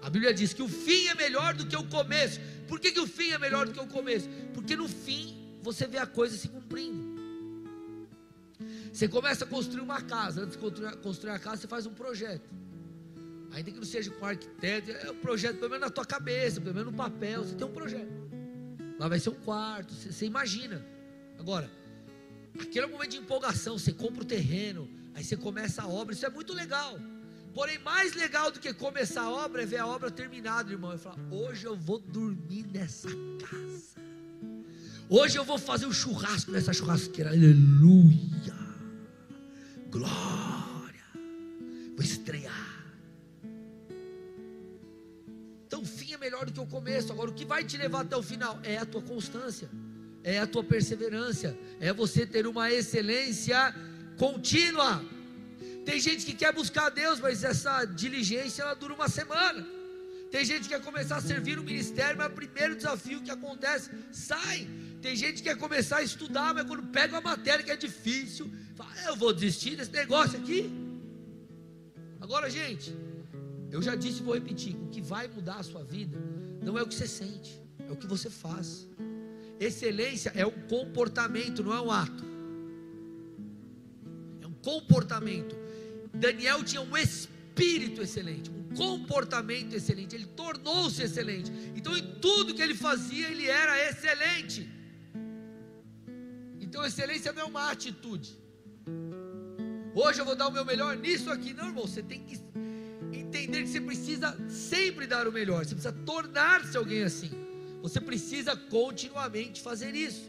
A 0.00 0.08
Bíblia 0.08 0.32
diz 0.32 0.52
que 0.52 0.62
o 0.62 0.68
fim 0.68 1.08
é 1.08 1.14
melhor 1.16 1.54
do 1.54 1.66
que 1.66 1.74
o 1.74 1.82
começo. 1.82 2.38
Por 2.68 2.78
que, 2.78 2.92
que 2.92 3.00
o 3.00 3.06
fim 3.06 3.32
é 3.32 3.38
melhor 3.38 3.66
do 3.66 3.72
que 3.72 3.80
o 3.80 3.86
começo? 3.88 4.28
Porque 4.54 4.76
no 4.76 4.88
fim 4.88 5.24
você 5.60 5.88
vê 5.88 5.98
a 5.98 6.06
coisa 6.06 6.36
se 6.36 6.46
cumprindo. 6.46 7.04
Você 8.92 9.08
começa 9.08 9.44
a 9.44 9.48
construir 9.48 9.80
uma 9.80 10.00
casa, 10.00 10.42
antes 10.42 10.52
de 10.52 10.58
construir, 10.58 10.96
construir 10.98 11.32
a 11.32 11.38
casa, 11.40 11.62
você 11.62 11.66
faz 11.66 11.84
um 11.84 11.94
projeto. 11.94 12.48
Ainda 13.50 13.72
que 13.72 13.78
não 13.78 13.84
seja 13.84 14.12
com 14.12 14.24
arquiteto, 14.24 14.92
é 14.92 15.10
um 15.10 15.16
projeto 15.16 15.56
pelo 15.56 15.70
menos 15.70 15.86
na 15.86 15.90
tua 15.90 16.06
cabeça, 16.06 16.60
pelo 16.60 16.76
menos 16.76 16.92
no 16.92 16.96
papel, 16.96 17.42
você 17.42 17.56
tem 17.56 17.66
um 17.66 17.72
projeto. 17.72 18.12
Lá 19.00 19.08
vai 19.08 19.18
ser 19.18 19.30
um 19.30 19.40
quarto, 19.50 19.92
você, 19.92 20.12
você 20.12 20.26
imagina. 20.26 20.94
Agora, 21.38 21.70
aquele 22.58 22.86
momento 22.86 23.10
de 23.10 23.18
empolgação, 23.18 23.78
você 23.78 23.92
compra 23.92 24.22
o 24.22 24.26
terreno, 24.26 24.88
aí 25.14 25.22
você 25.24 25.36
começa 25.36 25.82
a 25.82 25.88
obra, 25.88 26.14
isso 26.14 26.26
é 26.26 26.30
muito 26.30 26.52
legal. 26.52 26.98
Porém, 27.54 27.78
mais 27.78 28.12
legal 28.12 28.50
do 28.50 28.60
que 28.60 28.74
começar 28.74 29.22
a 29.22 29.30
obra 29.30 29.62
é 29.62 29.66
ver 29.66 29.78
a 29.78 29.86
obra 29.86 30.10
terminada, 30.10 30.70
irmão. 30.70 30.94
E 30.94 30.98
falar: 30.98 31.16
hoje 31.30 31.64
eu 31.64 31.74
vou 31.74 31.98
dormir 31.98 32.66
nessa 32.66 33.08
casa. 33.40 33.96
Hoje 35.08 35.38
eu 35.38 35.44
vou 35.44 35.56
fazer 35.56 35.86
um 35.86 35.92
churrasco 35.92 36.50
nessa 36.50 36.72
churrasqueira. 36.72 37.30
Aleluia. 37.30 38.54
Glória. 39.88 41.04
Vou 41.94 42.04
estrear. 42.04 42.76
Então 45.66 45.80
o 45.80 45.86
fim 45.86 46.12
é 46.12 46.18
melhor 46.18 46.44
do 46.44 46.52
que 46.52 46.60
o 46.60 46.66
começo. 46.66 47.10
Agora, 47.12 47.30
o 47.30 47.34
que 47.34 47.44
vai 47.44 47.64
te 47.64 47.78
levar 47.78 48.00
até 48.00 48.16
o 48.16 48.22
final 48.22 48.58
é 48.62 48.76
a 48.76 48.84
tua 48.84 49.00
constância, 49.00 49.70
é 50.26 50.40
a 50.40 50.46
tua 50.46 50.64
perseverança, 50.64 51.56
é 51.78 51.92
você 51.92 52.26
ter 52.26 52.48
uma 52.48 52.66
excelência 52.78 53.72
contínua. 54.18 54.92
Tem 55.84 56.00
gente 56.00 56.26
que 56.26 56.34
quer 56.34 56.52
buscar 56.52 56.86
a 56.86 56.90
Deus, 56.90 57.20
mas 57.20 57.44
essa 57.44 57.84
diligência 57.84 58.62
ela 58.64 58.74
dura 58.74 58.92
uma 58.92 59.08
semana. 59.08 59.64
Tem 60.32 60.44
gente 60.44 60.62
que 60.62 60.70
quer 60.70 60.82
começar 60.82 61.18
a 61.18 61.20
servir 61.20 61.56
no 61.56 61.62
ministério, 61.62 62.18
mas 62.18 62.26
o 62.26 62.34
primeiro 62.34 62.74
desafio 62.74 63.22
que 63.22 63.30
acontece, 63.30 63.88
sai. 64.10 64.66
Tem 65.00 65.14
gente 65.14 65.36
que 65.36 65.44
quer 65.44 65.56
começar 65.56 65.98
a 65.98 66.02
estudar, 66.02 66.52
mas 66.52 66.66
quando 66.66 66.82
pega 66.98 67.14
uma 67.14 67.20
matéria 67.20 67.64
que 67.64 67.70
é 67.70 67.76
difícil, 67.76 68.50
fala, 68.74 68.90
eu 69.06 69.14
vou 69.14 69.32
desistir 69.32 69.76
desse 69.76 69.92
negócio 69.92 70.36
aqui. 70.40 70.68
Agora, 72.20 72.50
gente, 72.50 72.92
eu 73.70 73.80
já 73.80 73.94
disse 73.94 74.18
e 74.22 74.24
vou 74.24 74.34
repetir: 74.34 74.74
o 74.74 74.88
que 74.88 75.00
vai 75.00 75.28
mudar 75.28 75.58
a 75.60 75.62
sua 75.62 75.84
vida 75.84 76.18
não 76.60 76.76
é 76.76 76.82
o 76.82 76.88
que 76.88 76.96
você 76.96 77.06
sente, 77.06 77.62
é 77.88 77.92
o 77.92 77.96
que 77.96 78.08
você 78.08 78.28
faz. 78.28 78.88
Excelência 79.58 80.32
é 80.34 80.46
um 80.46 80.66
comportamento, 80.68 81.62
não 81.62 81.74
é 81.74 81.80
um 81.80 81.90
ato. 81.90 82.24
É 84.42 84.46
um 84.46 84.52
comportamento. 84.52 85.56
Daniel 86.12 86.62
tinha 86.62 86.82
um 86.82 86.96
espírito 86.96 88.02
excelente, 88.02 88.50
um 88.50 88.74
comportamento 88.74 89.74
excelente, 89.74 90.14
ele 90.14 90.26
tornou-se 90.26 91.02
excelente. 91.02 91.50
Então, 91.74 91.96
em 91.96 92.20
tudo 92.20 92.54
que 92.54 92.62
ele 92.62 92.74
fazia, 92.74 93.28
ele 93.28 93.46
era 93.46 93.88
excelente. 93.88 94.68
Então, 96.60 96.84
excelência 96.84 97.32
não 97.32 97.42
é 97.42 97.44
uma 97.44 97.70
atitude. 97.70 98.36
Hoje 99.94 100.20
eu 100.20 100.26
vou 100.26 100.36
dar 100.36 100.48
o 100.48 100.52
meu 100.52 100.64
melhor 100.64 100.96
nisso 100.96 101.30
aqui. 101.30 101.54
Não, 101.54 101.68
irmão, 101.68 101.86
você 101.86 102.02
tem 102.02 102.22
que 102.22 102.38
entender 103.12 103.62
que 103.62 103.68
você 103.68 103.80
precisa 103.80 104.36
sempre 104.50 105.06
dar 105.06 105.26
o 105.26 105.32
melhor, 105.32 105.64
você 105.64 105.74
precisa 105.74 105.94
tornar-se 106.04 106.76
alguém 106.76 107.02
assim. 107.02 107.45
Você 107.82 108.00
precisa 108.00 108.56
continuamente 108.56 109.60
fazer 109.60 109.94
isso. 109.94 110.28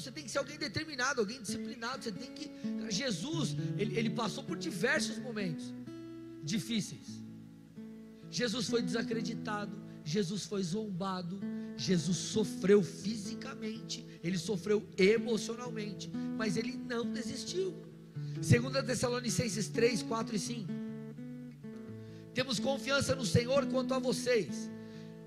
você 0.00 0.12
tem 0.12 0.24
que 0.24 0.30
ser 0.30 0.38
alguém 0.38 0.56
determinado, 0.56 1.20
alguém 1.20 1.42
disciplinado. 1.42 2.04
Você 2.04 2.12
tem 2.12 2.32
que. 2.32 2.50
Jesus, 2.90 3.56
ele, 3.76 3.98
ele 3.98 4.10
passou 4.10 4.44
por 4.44 4.56
diversos 4.56 5.18
momentos 5.18 5.74
difíceis. 6.42 7.22
Jesus 8.30 8.68
foi 8.68 8.82
desacreditado, 8.82 9.76
Jesus 10.04 10.44
foi 10.44 10.62
zombado, 10.62 11.40
Jesus 11.76 12.16
sofreu 12.16 12.82
fisicamente, 12.82 14.06
ele 14.22 14.38
sofreu 14.38 14.86
emocionalmente, 14.96 16.10
mas 16.36 16.56
ele 16.56 16.76
não 16.76 17.10
desistiu. 17.10 17.74
Segundo 18.42 18.82
Tessalonicenses 18.82 19.68
3, 19.68 20.02
4 20.02 20.36
e 20.36 20.38
5. 20.38 20.77
Temos 22.38 22.60
confiança 22.60 23.16
no 23.16 23.26
Senhor 23.26 23.66
quanto 23.66 23.92
a 23.94 23.98
vocês 23.98 24.70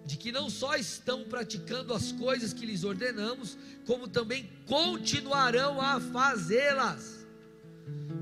de 0.06 0.16
que 0.16 0.32
não 0.32 0.50
só 0.50 0.78
estão 0.78 1.26
praticando 1.26 1.94
as 1.94 2.14
coisas 2.14 2.54
que 2.54 2.66
lhes 2.66 2.86
ordenamos, 2.86 3.58
como 3.86 4.08
também 4.08 4.50
continuarão 4.66 5.82
a 5.82 6.00
fazê-las. 6.00 7.28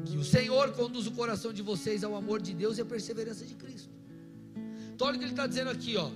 Que 0.08 0.18
o 0.18 0.24
Senhor 0.24 0.72
conduza 0.72 1.08
o 1.12 1.14
coração 1.14 1.54
de 1.54 1.62
vocês 1.62 2.04
ao 2.04 2.16
amor 2.16 2.42
de 2.42 2.52
Deus 2.52 2.80
e 2.80 2.82
à 2.82 2.86
perseverança 2.86 3.46
de 3.46 3.54
Cristo. 3.54 3.92
Então, 4.96 5.06
olha 5.08 5.18
o 5.18 5.20
que 5.20 5.26
ele 5.26 5.34
está 5.34 5.46
dizendo 5.46 5.70
aqui, 5.70 5.96
ó. 5.96 6.10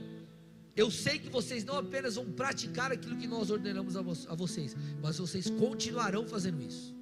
Eu 0.76 0.90
sei 0.90 1.20
que 1.20 1.30
vocês 1.30 1.64
não 1.64 1.78
apenas 1.78 2.16
vão 2.16 2.26
praticar 2.26 2.92
aquilo 2.92 3.16
que 3.18 3.28
nós 3.28 3.52
ordenamos 3.52 3.96
a, 3.96 4.02
vo 4.02 4.14
a 4.28 4.34
vocês, 4.34 4.76
mas 5.00 5.20
vocês 5.20 5.48
continuarão 5.48 6.26
fazendo 6.28 6.60
isso. 6.60 6.96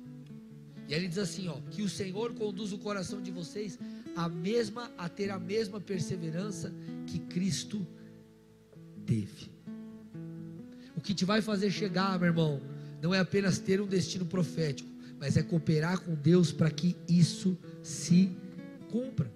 E 0.85 0.93
ele 0.93 1.07
diz 1.07 1.17
assim, 1.17 1.47
ó, 1.47 1.55
que 1.69 1.81
o 1.81 1.87
Senhor 1.87 2.33
conduz 2.33 2.73
o 2.73 2.77
coração 2.77 3.21
de 3.21 3.31
vocês 3.31 3.79
a 4.15 4.27
mesma 4.29 4.91
a 4.97 5.07
ter 5.07 5.29
a 5.29 5.39
mesma 5.39 5.79
perseverança 5.79 6.73
que 7.07 7.19
Cristo 7.19 7.85
teve. 9.05 9.51
O 10.95 11.01
que 11.01 11.13
te 11.13 11.25
vai 11.25 11.41
fazer 11.41 11.71
chegar, 11.71 12.19
meu 12.19 12.27
irmão, 12.27 12.61
não 13.01 13.13
é 13.13 13.19
apenas 13.19 13.57
ter 13.57 13.81
um 13.81 13.87
destino 13.87 14.25
profético, 14.25 14.89
mas 15.19 15.37
é 15.37 15.43
cooperar 15.43 15.99
com 15.99 16.13
Deus 16.13 16.51
para 16.51 16.69
que 16.69 16.95
isso 17.07 17.57
se 17.81 18.31
cumpra. 18.89 19.31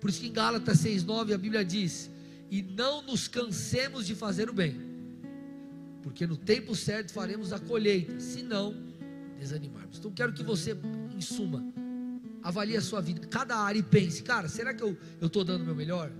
Por 0.00 0.10
isso 0.10 0.20
que 0.20 0.28
em 0.28 0.32
Gálatas 0.32 0.78
6,9 0.78 1.34
a 1.34 1.38
Bíblia 1.38 1.64
diz: 1.64 2.10
E 2.50 2.62
não 2.62 3.02
nos 3.02 3.26
cansemos 3.26 4.06
de 4.06 4.14
fazer 4.14 4.48
o 4.48 4.52
bem, 4.52 4.76
porque 6.02 6.26
no 6.26 6.36
tempo 6.36 6.74
certo 6.76 7.12
faremos 7.12 7.52
a 7.52 7.58
colheita, 7.58 8.20
se 8.20 8.42
não 8.42 8.74
desanimarmos. 9.38 9.98
Então 9.98 10.12
quero 10.12 10.32
que 10.32 10.42
você, 10.42 10.76
em 11.16 11.20
suma, 11.20 11.64
avalie 12.46 12.76
a 12.76 12.80
sua 12.80 13.00
vida, 13.00 13.26
cada 13.26 13.56
área 13.56 13.78
e 13.78 13.82
pense: 13.82 14.22
cara, 14.22 14.48
será 14.48 14.72
que 14.72 14.82
eu 14.82 14.96
estou 15.20 15.42
dando 15.44 15.62
o 15.62 15.64
meu 15.64 15.74
melhor? 15.74 16.10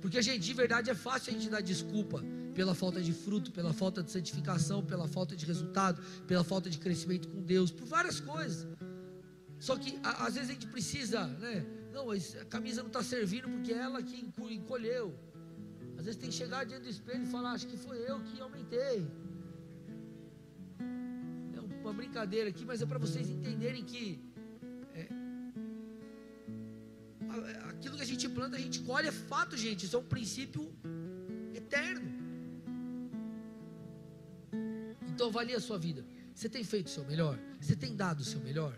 Porque, 0.00 0.20
gente, 0.20 0.40
de 0.40 0.52
verdade 0.52 0.90
é 0.90 0.94
fácil 0.94 1.30
a 1.30 1.34
gente 1.34 1.48
dar 1.48 1.60
desculpa 1.60 2.22
pela 2.54 2.74
falta 2.74 3.00
de 3.00 3.12
fruto, 3.12 3.52
pela 3.52 3.72
falta 3.72 4.02
de 4.02 4.10
santificação, 4.10 4.82
pela 4.84 5.06
falta 5.06 5.36
de 5.36 5.44
resultado, 5.46 6.02
pela 6.26 6.42
falta 6.42 6.68
de 6.68 6.78
crescimento 6.78 7.28
com 7.28 7.40
Deus, 7.42 7.70
por 7.70 7.86
várias 7.86 8.18
coisas. 8.18 8.66
Só 9.58 9.76
que 9.76 9.98
a, 10.02 10.26
às 10.26 10.34
vezes 10.34 10.50
a 10.50 10.52
gente 10.52 10.66
precisa, 10.66 11.26
né? 11.26 11.64
Não, 11.92 12.10
a 12.10 12.44
camisa 12.56 12.82
não 12.82 12.88
está 12.88 13.02
servindo 13.02 13.48
porque 13.48 13.72
é 13.72 13.78
ela 13.78 14.02
que 14.02 14.16
encolheu. 14.60 15.14
Às 15.98 16.04
vezes 16.04 16.20
tem 16.20 16.28
que 16.28 16.36
chegar 16.36 16.64
diante 16.64 16.82
do 16.82 16.90
espelho 16.90 17.22
e 17.22 17.26
falar: 17.26 17.52
Acho 17.52 17.68
que 17.68 17.76
foi 17.76 17.98
eu 17.98 18.20
que 18.20 18.40
aumentei. 18.40 19.06
É 21.56 21.60
uma 21.82 21.92
brincadeira 21.92 22.50
aqui, 22.50 22.64
mas 22.64 22.82
é 22.82 22.86
para 22.86 22.98
vocês 22.98 23.30
entenderem 23.30 23.84
que 23.84 24.20
aquilo 27.76 27.96
que 27.96 28.02
a 28.02 28.06
gente 28.06 28.28
planta, 28.28 28.56
a 28.56 28.60
gente 28.60 28.80
colhe, 28.80 29.08
é 29.08 29.12
fato, 29.12 29.56
gente. 29.56 29.86
Isso 29.86 29.96
é 29.96 29.98
um 29.98 30.04
princípio 30.04 30.74
eterno. 31.54 32.10
Então 35.12 35.28
avalie 35.28 35.54
a 35.54 35.60
sua 35.60 35.78
vida. 35.78 36.04
Você 36.34 36.48
tem 36.48 36.64
feito 36.64 36.88
o 36.88 36.90
seu 36.90 37.04
melhor? 37.04 37.38
Você 37.60 37.74
tem 37.74 37.94
dado 37.94 38.20
o 38.20 38.24
seu 38.24 38.40
melhor? 38.40 38.76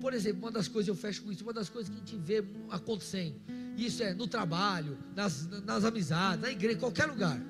Por 0.00 0.14
exemplo, 0.14 0.42
uma 0.44 0.52
das 0.52 0.68
coisas, 0.68 0.88
eu 0.88 0.94
fecho 0.94 1.22
com 1.24 1.32
isso, 1.32 1.42
uma 1.42 1.52
das 1.52 1.68
coisas 1.68 1.88
que 1.90 1.96
a 1.96 1.98
gente 1.98 2.16
vê 2.16 2.44
acontecendo, 2.70 3.40
isso 3.76 4.02
é 4.02 4.14
no 4.14 4.28
trabalho, 4.28 4.96
nas, 5.16 5.48
nas 5.62 5.84
amizades, 5.84 6.40
na 6.40 6.50
igreja, 6.50 6.76
em 6.76 6.80
qualquer 6.80 7.06
lugar. 7.06 7.40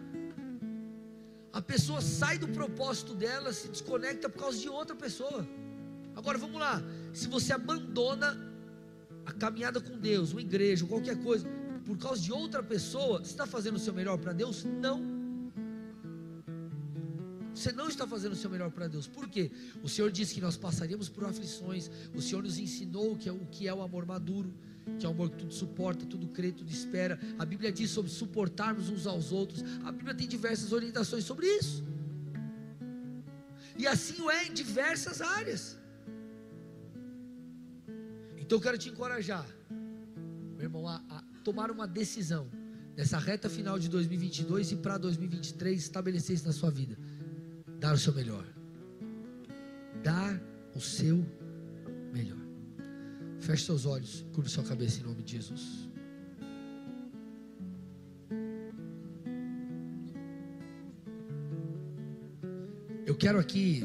A 1.52 1.60
pessoa 1.60 2.00
sai 2.00 2.38
do 2.38 2.48
propósito 2.48 3.14
dela, 3.14 3.52
se 3.52 3.68
desconecta 3.68 4.28
por 4.28 4.38
causa 4.38 4.58
de 4.58 4.68
outra 4.68 4.96
pessoa. 4.96 5.46
Agora 6.16 6.38
vamos 6.38 6.58
lá. 6.58 6.82
Se 7.12 7.28
você 7.28 7.52
abandona 7.52 8.36
a 9.26 9.32
caminhada 9.32 9.80
com 9.80 9.98
Deus, 9.98 10.32
uma 10.32 10.40
igreja, 10.40 10.86
qualquer 10.86 11.22
coisa, 11.22 11.46
por 11.84 11.98
causa 11.98 12.22
de 12.22 12.32
outra 12.32 12.62
pessoa, 12.62 13.18
você 13.18 13.30
está 13.30 13.46
fazendo 13.46 13.76
o 13.76 13.78
seu 13.78 13.92
melhor 13.92 14.16
para 14.18 14.32
Deus? 14.32 14.64
Não. 14.64 15.14
Você 17.54 17.72
não 17.72 17.88
está 17.88 18.06
fazendo 18.06 18.32
o 18.32 18.36
seu 18.36 18.50
melhor 18.50 18.70
para 18.70 18.88
Deus. 18.88 19.06
Por 19.06 19.28
quê? 19.28 19.50
O 19.82 19.88
Senhor 19.88 20.10
disse 20.10 20.34
que 20.34 20.40
nós 20.40 20.56
passaríamos 20.56 21.08
por 21.08 21.24
aflições. 21.24 21.90
O 22.14 22.20
Senhor 22.20 22.42
nos 22.42 22.58
ensinou 22.58 23.16
que 23.16 23.28
é, 23.28 23.32
o 23.32 23.46
que 23.46 23.68
é 23.68 23.72
o 23.72 23.82
amor 23.82 24.04
maduro, 24.04 24.52
que 24.98 25.06
é 25.06 25.08
o 25.08 25.12
amor 25.12 25.30
que 25.30 25.38
tudo 25.38 25.52
suporta, 25.52 26.04
tudo 26.04 26.28
crê, 26.28 26.52
tudo 26.52 26.70
espera. 26.70 27.18
A 27.38 27.44
Bíblia 27.44 27.72
diz 27.72 27.90
sobre 27.90 28.10
suportarmos 28.10 28.88
uns 28.88 29.06
aos 29.06 29.32
outros. 29.32 29.62
A 29.84 29.92
Bíblia 29.92 30.14
tem 30.14 30.28
diversas 30.28 30.72
orientações 30.72 31.24
sobre 31.24 31.46
isso. 31.46 31.84
E 33.78 33.86
assim 33.86 34.20
o 34.22 34.30
é 34.30 34.46
em 34.46 34.52
diversas 34.52 35.20
áreas. 35.20 35.76
Então 38.46 38.58
eu 38.58 38.62
quero 38.62 38.78
te 38.78 38.88
encorajar, 38.88 39.44
meu 40.54 40.62
irmão, 40.62 40.86
a, 40.86 41.02
a 41.10 41.24
tomar 41.42 41.68
uma 41.68 41.84
decisão 41.84 42.48
nessa 42.96 43.18
reta 43.18 43.50
final 43.50 43.76
de 43.76 43.88
2022 43.88 44.70
e 44.70 44.76
para 44.76 44.96
2023 44.98 45.82
estabelecer 45.82 46.36
isso 46.36 46.46
na 46.46 46.52
sua 46.52 46.70
vida. 46.70 46.96
Dar 47.80 47.92
o 47.92 47.98
seu 47.98 48.14
melhor. 48.14 48.46
Dar 50.00 50.40
o 50.76 50.80
seu 50.80 51.26
melhor. 52.12 52.38
Feche 53.40 53.64
seus 53.64 53.84
olhos, 53.84 54.24
curva 54.32 54.48
sua 54.48 54.62
cabeça 54.62 55.00
em 55.00 55.02
nome 55.02 55.24
de 55.24 55.32
Jesus. 55.32 55.90
Eu 63.04 63.16
quero 63.16 63.40
aqui 63.40 63.84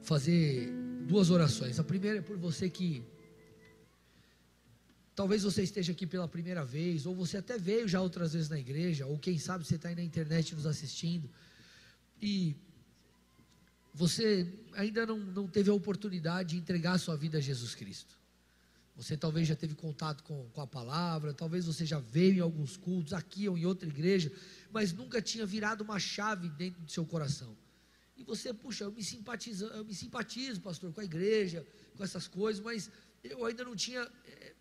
fazer 0.00 0.77
duas 1.08 1.30
orações. 1.30 1.80
A 1.80 1.84
primeira 1.84 2.18
é 2.18 2.22
por 2.22 2.36
você 2.36 2.68
que 2.68 3.02
talvez 5.14 5.42
você 5.42 5.62
esteja 5.62 5.92
aqui 5.92 6.06
pela 6.06 6.28
primeira 6.28 6.64
vez, 6.64 7.06
ou 7.06 7.14
você 7.14 7.38
até 7.38 7.58
veio 7.58 7.88
já 7.88 8.00
outras 8.00 8.34
vezes 8.34 8.48
na 8.48 8.58
igreja, 8.58 9.06
ou 9.06 9.18
quem 9.18 9.38
sabe 9.38 9.64
você 9.64 9.76
está 9.76 9.88
aí 9.88 9.96
na 9.96 10.02
internet 10.02 10.54
nos 10.54 10.66
assistindo 10.66 11.28
e 12.20 12.54
você 13.94 14.46
ainda 14.74 15.06
não, 15.06 15.18
não 15.18 15.48
teve 15.48 15.70
a 15.70 15.74
oportunidade 15.74 16.50
de 16.50 16.56
entregar 16.56 16.92
a 16.92 16.98
sua 16.98 17.16
vida 17.16 17.38
a 17.38 17.40
Jesus 17.40 17.74
Cristo. 17.74 18.16
Você 18.94 19.16
talvez 19.16 19.48
já 19.48 19.56
teve 19.56 19.74
contato 19.74 20.22
com, 20.24 20.48
com 20.50 20.60
a 20.60 20.66
palavra, 20.66 21.32
talvez 21.32 21.64
você 21.64 21.86
já 21.86 22.00
veio 22.00 22.34
em 22.34 22.40
alguns 22.40 22.76
cultos, 22.76 23.12
aqui 23.12 23.48
ou 23.48 23.56
em 23.56 23.64
outra 23.64 23.88
igreja, 23.88 24.30
mas 24.70 24.92
nunca 24.92 25.22
tinha 25.22 25.46
virado 25.46 25.82
uma 25.82 25.98
chave 25.98 26.48
dentro 26.50 26.82
do 26.82 26.90
seu 26.90 27.06
coração. 27.06 27.56
E 28.18 28.24
você, 28.24 28.52
puxa, 28.52 28.84
eu 28.84 28.92
me 28.92 29.02
simpatizo, 29.02 29.66
eu 29.66 29.84
me 29.84 29.94
simpatizo, 29.94 30.60
pastor, 30.60 30.92
com 30.92 31.00
a 31.00 31.04
igreja, 31.04 31.64
com 31.96 32.02
essas 32.02 32.26
coisas, 32.26 32.60
mas 32.62 32.90
eu 33.22 33.44
ainda 33.46 33.64
não 33.64 33.76
tinha 33.76 34.02
é, 34.26 34.54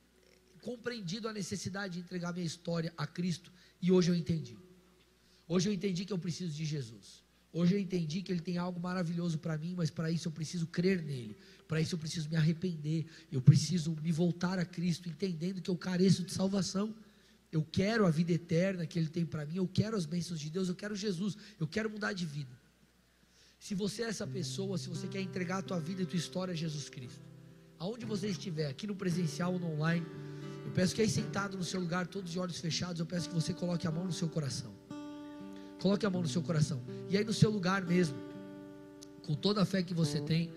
compreendido 0.62 1.28
a 1.28 1.34
necessidade 1.34 1.96
de 1.96 2.00
entregar 2.02 2.32
minha 2.32 2.46
história 2.46 2.94
a 2.96 3.08
Cristo, 3.08 3.52
e 3.82 3.92
hoje 3.92 4.12
eu 4.12 4.16
entendi. 4.16 4.56
Hoje 5.48 5.70
eu 5.70 5.74
entendi 5.74 6.06
que 6.06 6.14
eu 6.14 6.20
preciso 6.20 6.54
de 6.54 6.66
Jesus. 6.66 7.24
Hoje 7.52 7.74
eu 7.74 7.80
entendi 7.80 8.22
que 8.22 8.32
Ele 8.32 8.42
tem 8.42 8.58
algo 8.58 8.80
maravilhoso 8.80 9.40
para 9.40 9.58
mim, 9.58 9.74
mas 9.76 9.90
para 9.90 10.12
isso 10.12 10.28
eu 10.28 10.32
preciso 10.32 10.68
crer 10.68 11.02
nele. 11.02 11.36
Para 11.68 11.82
isso 11.82 11.96
eu 11.96 12.00
preciso 12.00 12.30
me 12.30 12.36
arrepender. 12.36 13.08
Eu 13.32 13.42
preciso 13.42 13.96
me 14.04 14.12
voltar 14.12 14.60
a 14.60 14.66
Cristo, 14.66 15.10
entendendo 15.10 15.62
que 15.62 15.70
eu 15.70 15.76
careço 15.76 16.24
de 16.24 16.34
salvação. 16.34 16.94
Eu 17.52 17.64
quero 17.64 18.06
a 18.06 18.12
vida 18.12 18.34
eterna 18.34 18.86
que 18.86 19.00
Ele 19.00 19.08
tem 19.08 19.26
para 19.26 19.46
mim. 19.46 19.56
Eu 19.56 19.68
quero 19.68 19.96
as 19.96 20.06
bênçãos 20.06 20.40
de 20.40 20.50
Deus. 20.50 20.68
Eu 20.68 20.76
quero 20.76 20.96
Jesus. 20.96 21.38
Eu 21.60 21.68
quero 21.68 21.90
mudar 21.90 22.14
de 22.14 22.26
vida. 22.26 22.56
Se 23.60 23.76
você 23.76 24.04
é 24.04 24.08
essa 24.08 24.26
pessoa, 24.26 24.78
se 24.78 24.88
você 24.88 25.08
quer 25.08 25.22
entregar 25.22 25.60
a 25.60 25.62
tua 25.62 25.80
vida 25.80 26.02
e 26.02 26.06
tua 26.06 26.18
história 26.18 26.54
a 26.54 26.56
Jesus 26.56 26.90
Cristo, 26.90 27.22
aonde 27.80 28.06
você 28.06 28.28
estiver, 28.28 28.68
aqui 28.68 28.88
no 28.88 28.96
presencial 28.96 29.54
ou 29.54 29.60
no 29.60 29.72
online, 29.74 30.06
eu 30.66 30.72
peço 30.72 30.94
que 30.94 31.02
aí 31.02 31.10
sentado 31.10 31.58
no 31.58 31.64
seu 31.64 31.80
lugar, 31.80 32.08
todos 32.08 32.32
de 32.32 32.40
olhos 32.40 32.60
fechados, 32.60 33.00
eu 33.00 33.06
peço 33.06 33.30
que 33.30 33.36
você 33.36 33.54
coloque 33.54 33.88
a 33.88 33.92
mão 33.92 34.06
no 34.06 34.14
seu 34.14 34.30
coração. 34.30 34.74
Coloque 35.80 36.06
a 36.06 36.10
mão 36.10 36.22
no 36.22 36.28
seu 36.28 36.42
coração. 36.42 36.82
E 37.10 37.18
aí 37.18 37.24
no 37.24 37.34
seu 37.34 37.50
lugar 37.50 37.84
mesmo, 37.84 38.16
com 39.26 39.34
toda 39.34 39.62
a 39.62 39.66
fé 39.66 39.84
que 39.84 39.94
você 39.94 40.22
tem, 40.22 40.52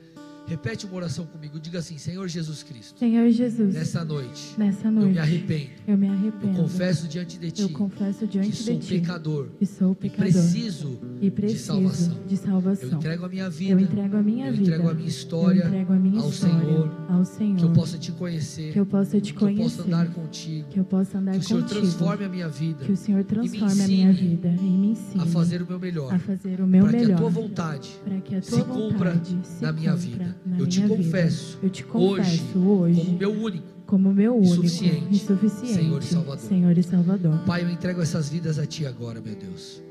Repete 0.47 0.87
uma 0.87 0.97
oração 0.97 1.27
comigo. 1.27 1.59
Diga 1.61 1.79
assim: 1.79 1.99
Senhor 1.99 2.27
Jesus 2.29 2.63
Cristo. 2.63 2.99
Senhor 2.99 3.29
Jesus. 3.31 3.75
Nessa 3.75 4.05
noite. 4.05 4.55
Nessa 4.59 4.91
noite. 4.91 5.09
Eu 5.09 5.13
me 5.13 5.19
arrependo. 5.19 5.71
Eu 5.87 5.99
me 5.99 6.09
arrependo. 6.09 6.59
Eu 6.59 6.63
confesso 6.63 7.09
diante 7.09 7.39
de 7.39 7.51
ti. 7.51 7.63
Eu 7.63 7.71
confesso 7.71 8.27
diante 8.27 8.51
que 8.51 8.57
de 8.57 8.63
sou 8.63 8.79
ti. 8.79 9.01
Pecador. 9.01 9.49
Que 9.59 9.67
sou 9.67 9.95
pecador. 9.95 10.29
E 10.29 10.33
preciso, 10.33 11.01
e 11.21 11.31
preciso 11.31 11.59
de 11.59 11.65
salvação. 11.65 12.21
De 12.27 12.37
salvação. 12.37 12.89
Eu 12.91 12.97
entrego 12.97 13.25
a 13.25 13.29
minha 13.29 13.51
vida. 13.51 13.73
Eu 13.73 13.81
entrego 13.81 14.17
a 14.17 14.23
minha 14.23 14.47
eu 14.47 14.53
vida. 14.53 14.63
entrego 14.63 14.89
a 14.89 14.95
minha 14.95 15.09
história. 15.09 15.61
Eu 15.61 15.67
entrego 15.67 15.93
a 15.93 15.99
minha 15.99 16.21
ao 16.21 16.29
história 16.29 16.61
Senhor. 16.61 17.07
Ao 17.09 17.25
Senhor. 17.25 17.57
Que 17.57 17.65
eu 17.65 17.73
possa 17.73 17.99
te 17.99 18.13
conhecer. 18.13 18.73
Que 18.73 18.81
eu 18.81 18.87
possa 18.87 19.21
te 19.21 19.33
que 19.33 19.39
conhecer. 19.39 19.63
eu 19.63 19.69
possa 19.71 19.83
andar 19.83 20.13
contigo. 20.13 20.69
Que 20.69 20.81
eu 20.81 20.85
possa 20.85 21.19
andar 21.19 21.33
que 21.33 21.39
o 21.39 21.43
Senhor 21.43 21.63
contigo. 21.63 21.81
transforme 21.81 22.25
a 22.25 22.29
minha 22.29 22.49
vida. 22.49 22.85
Que 22.85 22.93
o 22.93 22.97
Senhor 22.97 23.25
transforme 23.25 23.83
a 23.83 23.87
minha 23.87 24.13
vida 24.13 24.49
e 24.49 24.63
me 24.63 24.89
ensine 24.89 25.23
a 25.23 25.27
fazer 25.27 25.63
o 25.63 25.67
meu 25.67 25.79
melhor. 25.79 26.13
A 26.13 26.19
fazer 26.19 26.61
o 26.61 26.67
meu 26.67 26.85
para 26.85 26.93
melhor. 26.93 27.07
que 27.07 27.13
a 27.13 27.17
tua 27.19 27.31
vontade 27.31 27.91
para 28.05 28.21
que 28.21 28.35
a 28.35 28.41
tua 28.41 28.59
se 28.59 28.65
cumpra 28.65 29.13
vontade 29.13 29.39
se 29.43 29.63
na 29.63 29.73
minha 29.73 29.97
cumpra 29.97 30.30
vida. 30.45 30.63
eu 30.63 30.67
te 30.67 30.83
confesso. 30.83 31.59
Eu 31.63 31.71
te 31.71 31.85
confesso 31.85 32.59
hoje, 32.59 33.01
hoje 33.01 33.01
como 33.01 33.19
meu 33.19 33.33
único 33.33 33.81
como 33.87 34.15
meu 34.15 34.37
único 34.37 34.55
suficiente 34.55 35.07
e 35.11 35.19
suficiente 35.19 35.75
Senhor 35.75 36.01
e 36.01 36.07
Salvador. 36.07 36.49
Senhor 36.49 36.79
e 36.79 36.83
Salvador. 36.83 37.39
Pai, 37.45 37.65
eu 37.65 37.71
entrego 37.71 38.01
essas 38.01 38.29
vidas 38.29 38.57
a 38.57 38.65
Ti 38.65 38.87
agora, 38.87 39.21
meu 39.21 39.35
Deus. 39.35 39.83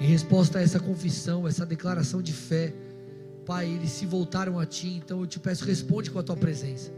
Em 0.00 0.06
resposta 0.06 0.58
a 0.58 0.62
essa 0.62 0.80
confissão, 0.80 1.46
essa 1.46 1.64
declaração 1.64 2.20
de 2.20 2.32
fé, 2.32 2.74
Pai, 3.46 3.70
eles 3.70 3.90
se 3.90 4.04
voltaram 4.04 4.58
a 4.58 4.66
Ti, 4.66 4.88
então 4.88 5.20
eu 5.20 5.26
te 5.28 5.38
peço, 5.38 5.64
responde 5.64 6.10
com 6.10 6.18
a 6.18 6.22
Tua 6.24 6.36
presença. 6.36 6.92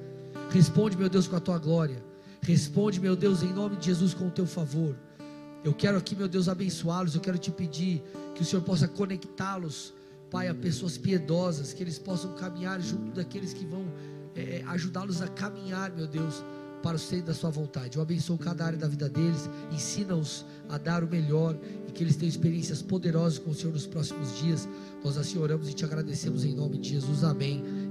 Responde, 0.49 0.97
meu 0.97 1.11
Deus, 1.11 1.29
com 1.29 1.37
a 1.37 1.41
Tua 1.41 1.59
glória. 1.59 2.03
Responde, 2.41 2.99
meu 2.99 3.15
Deus, 3.15 3.43
em 3.43 3.53
nome 3.53 3.77
de 3.77 3.87
Jesus, 3.87 4.15
com 4.15 4.29
o 4.29 4.31
Teu 4.31 4.47
favor. 4.47 4.97
Eu 5.63 5.75
quero 5.75 5.99
aqui, 5.99 6.17
meu 6.17 6.29
Deus, 6.29 6.49
abençoá-los. 6.49 7.15
Eu 7.15 7.21
quero 7.21 7.37
te 7.37 7.51
pedir 7.51 8.03
que 8.35 8.41
o 8.41 8.45
Senhor 8.45 8.63
possa 8.63 8.89
conectá-los, 8.89 9.93
Pai, 10.31 10.49
a 10.49 10.55
pessoas 10.55 10.99
piedosas, 10.99 11.73
que 11.73 11.83
eles 11.83 11.99
possam 11.99 12.35
caminhar 12.35 12.81
junto 12.81 13.13
daqueles 13.13 13.53
que 13.53 13.65
vão 13.65 13.87
é, 14.35 14.63
ajudá-los 14.67 15.23
a 15.23 15.29
caminhar, 15.29 15.91
meu 15.91 16.07
Deus, 16.07 16.45
para 16.83 16.97
o 16.97 16.99
centro 16.99 17.27
da 17.27 17.35
Sua 17.35 17.51
vontade. 17.51 17.97
Eu 17.97 18.03
abençoo 18.03 18.39
cada 18.39 18.65
área 18.65 18.79
da 18.79 18.87
vida 18.87 19.09
deles, 19.09 19.49
ensina-os 19.73 20.45
a 20.69 20.79
dar 20.79 21.03
o 21.03 21.09
melhor 21.09 21.59
e 21.89 21.93
que 21.93 22.05
eles 22.05 22.17
tenham 22.17 22.29
experiências 22.29 22.83
poderosas 22.83 23.39
com 23.39 23.51
o 23.51 23.55
Senhor 23.55 23.73
nos 23.73 23.87
próximos 23.87 24.39
dias. 24.39 24.69
Nós 25.05 25.17
assim 25.17 25.39
oramos 25.39 25.69
e 25.69 25.75
te 25.75 25.85
agradecemos 25.85 26.45
em 26.45 26.55
nome 26.55 26.79
de 26.79 26.91
Jesus. 26.91 27.25
Amém. 27.25 27.63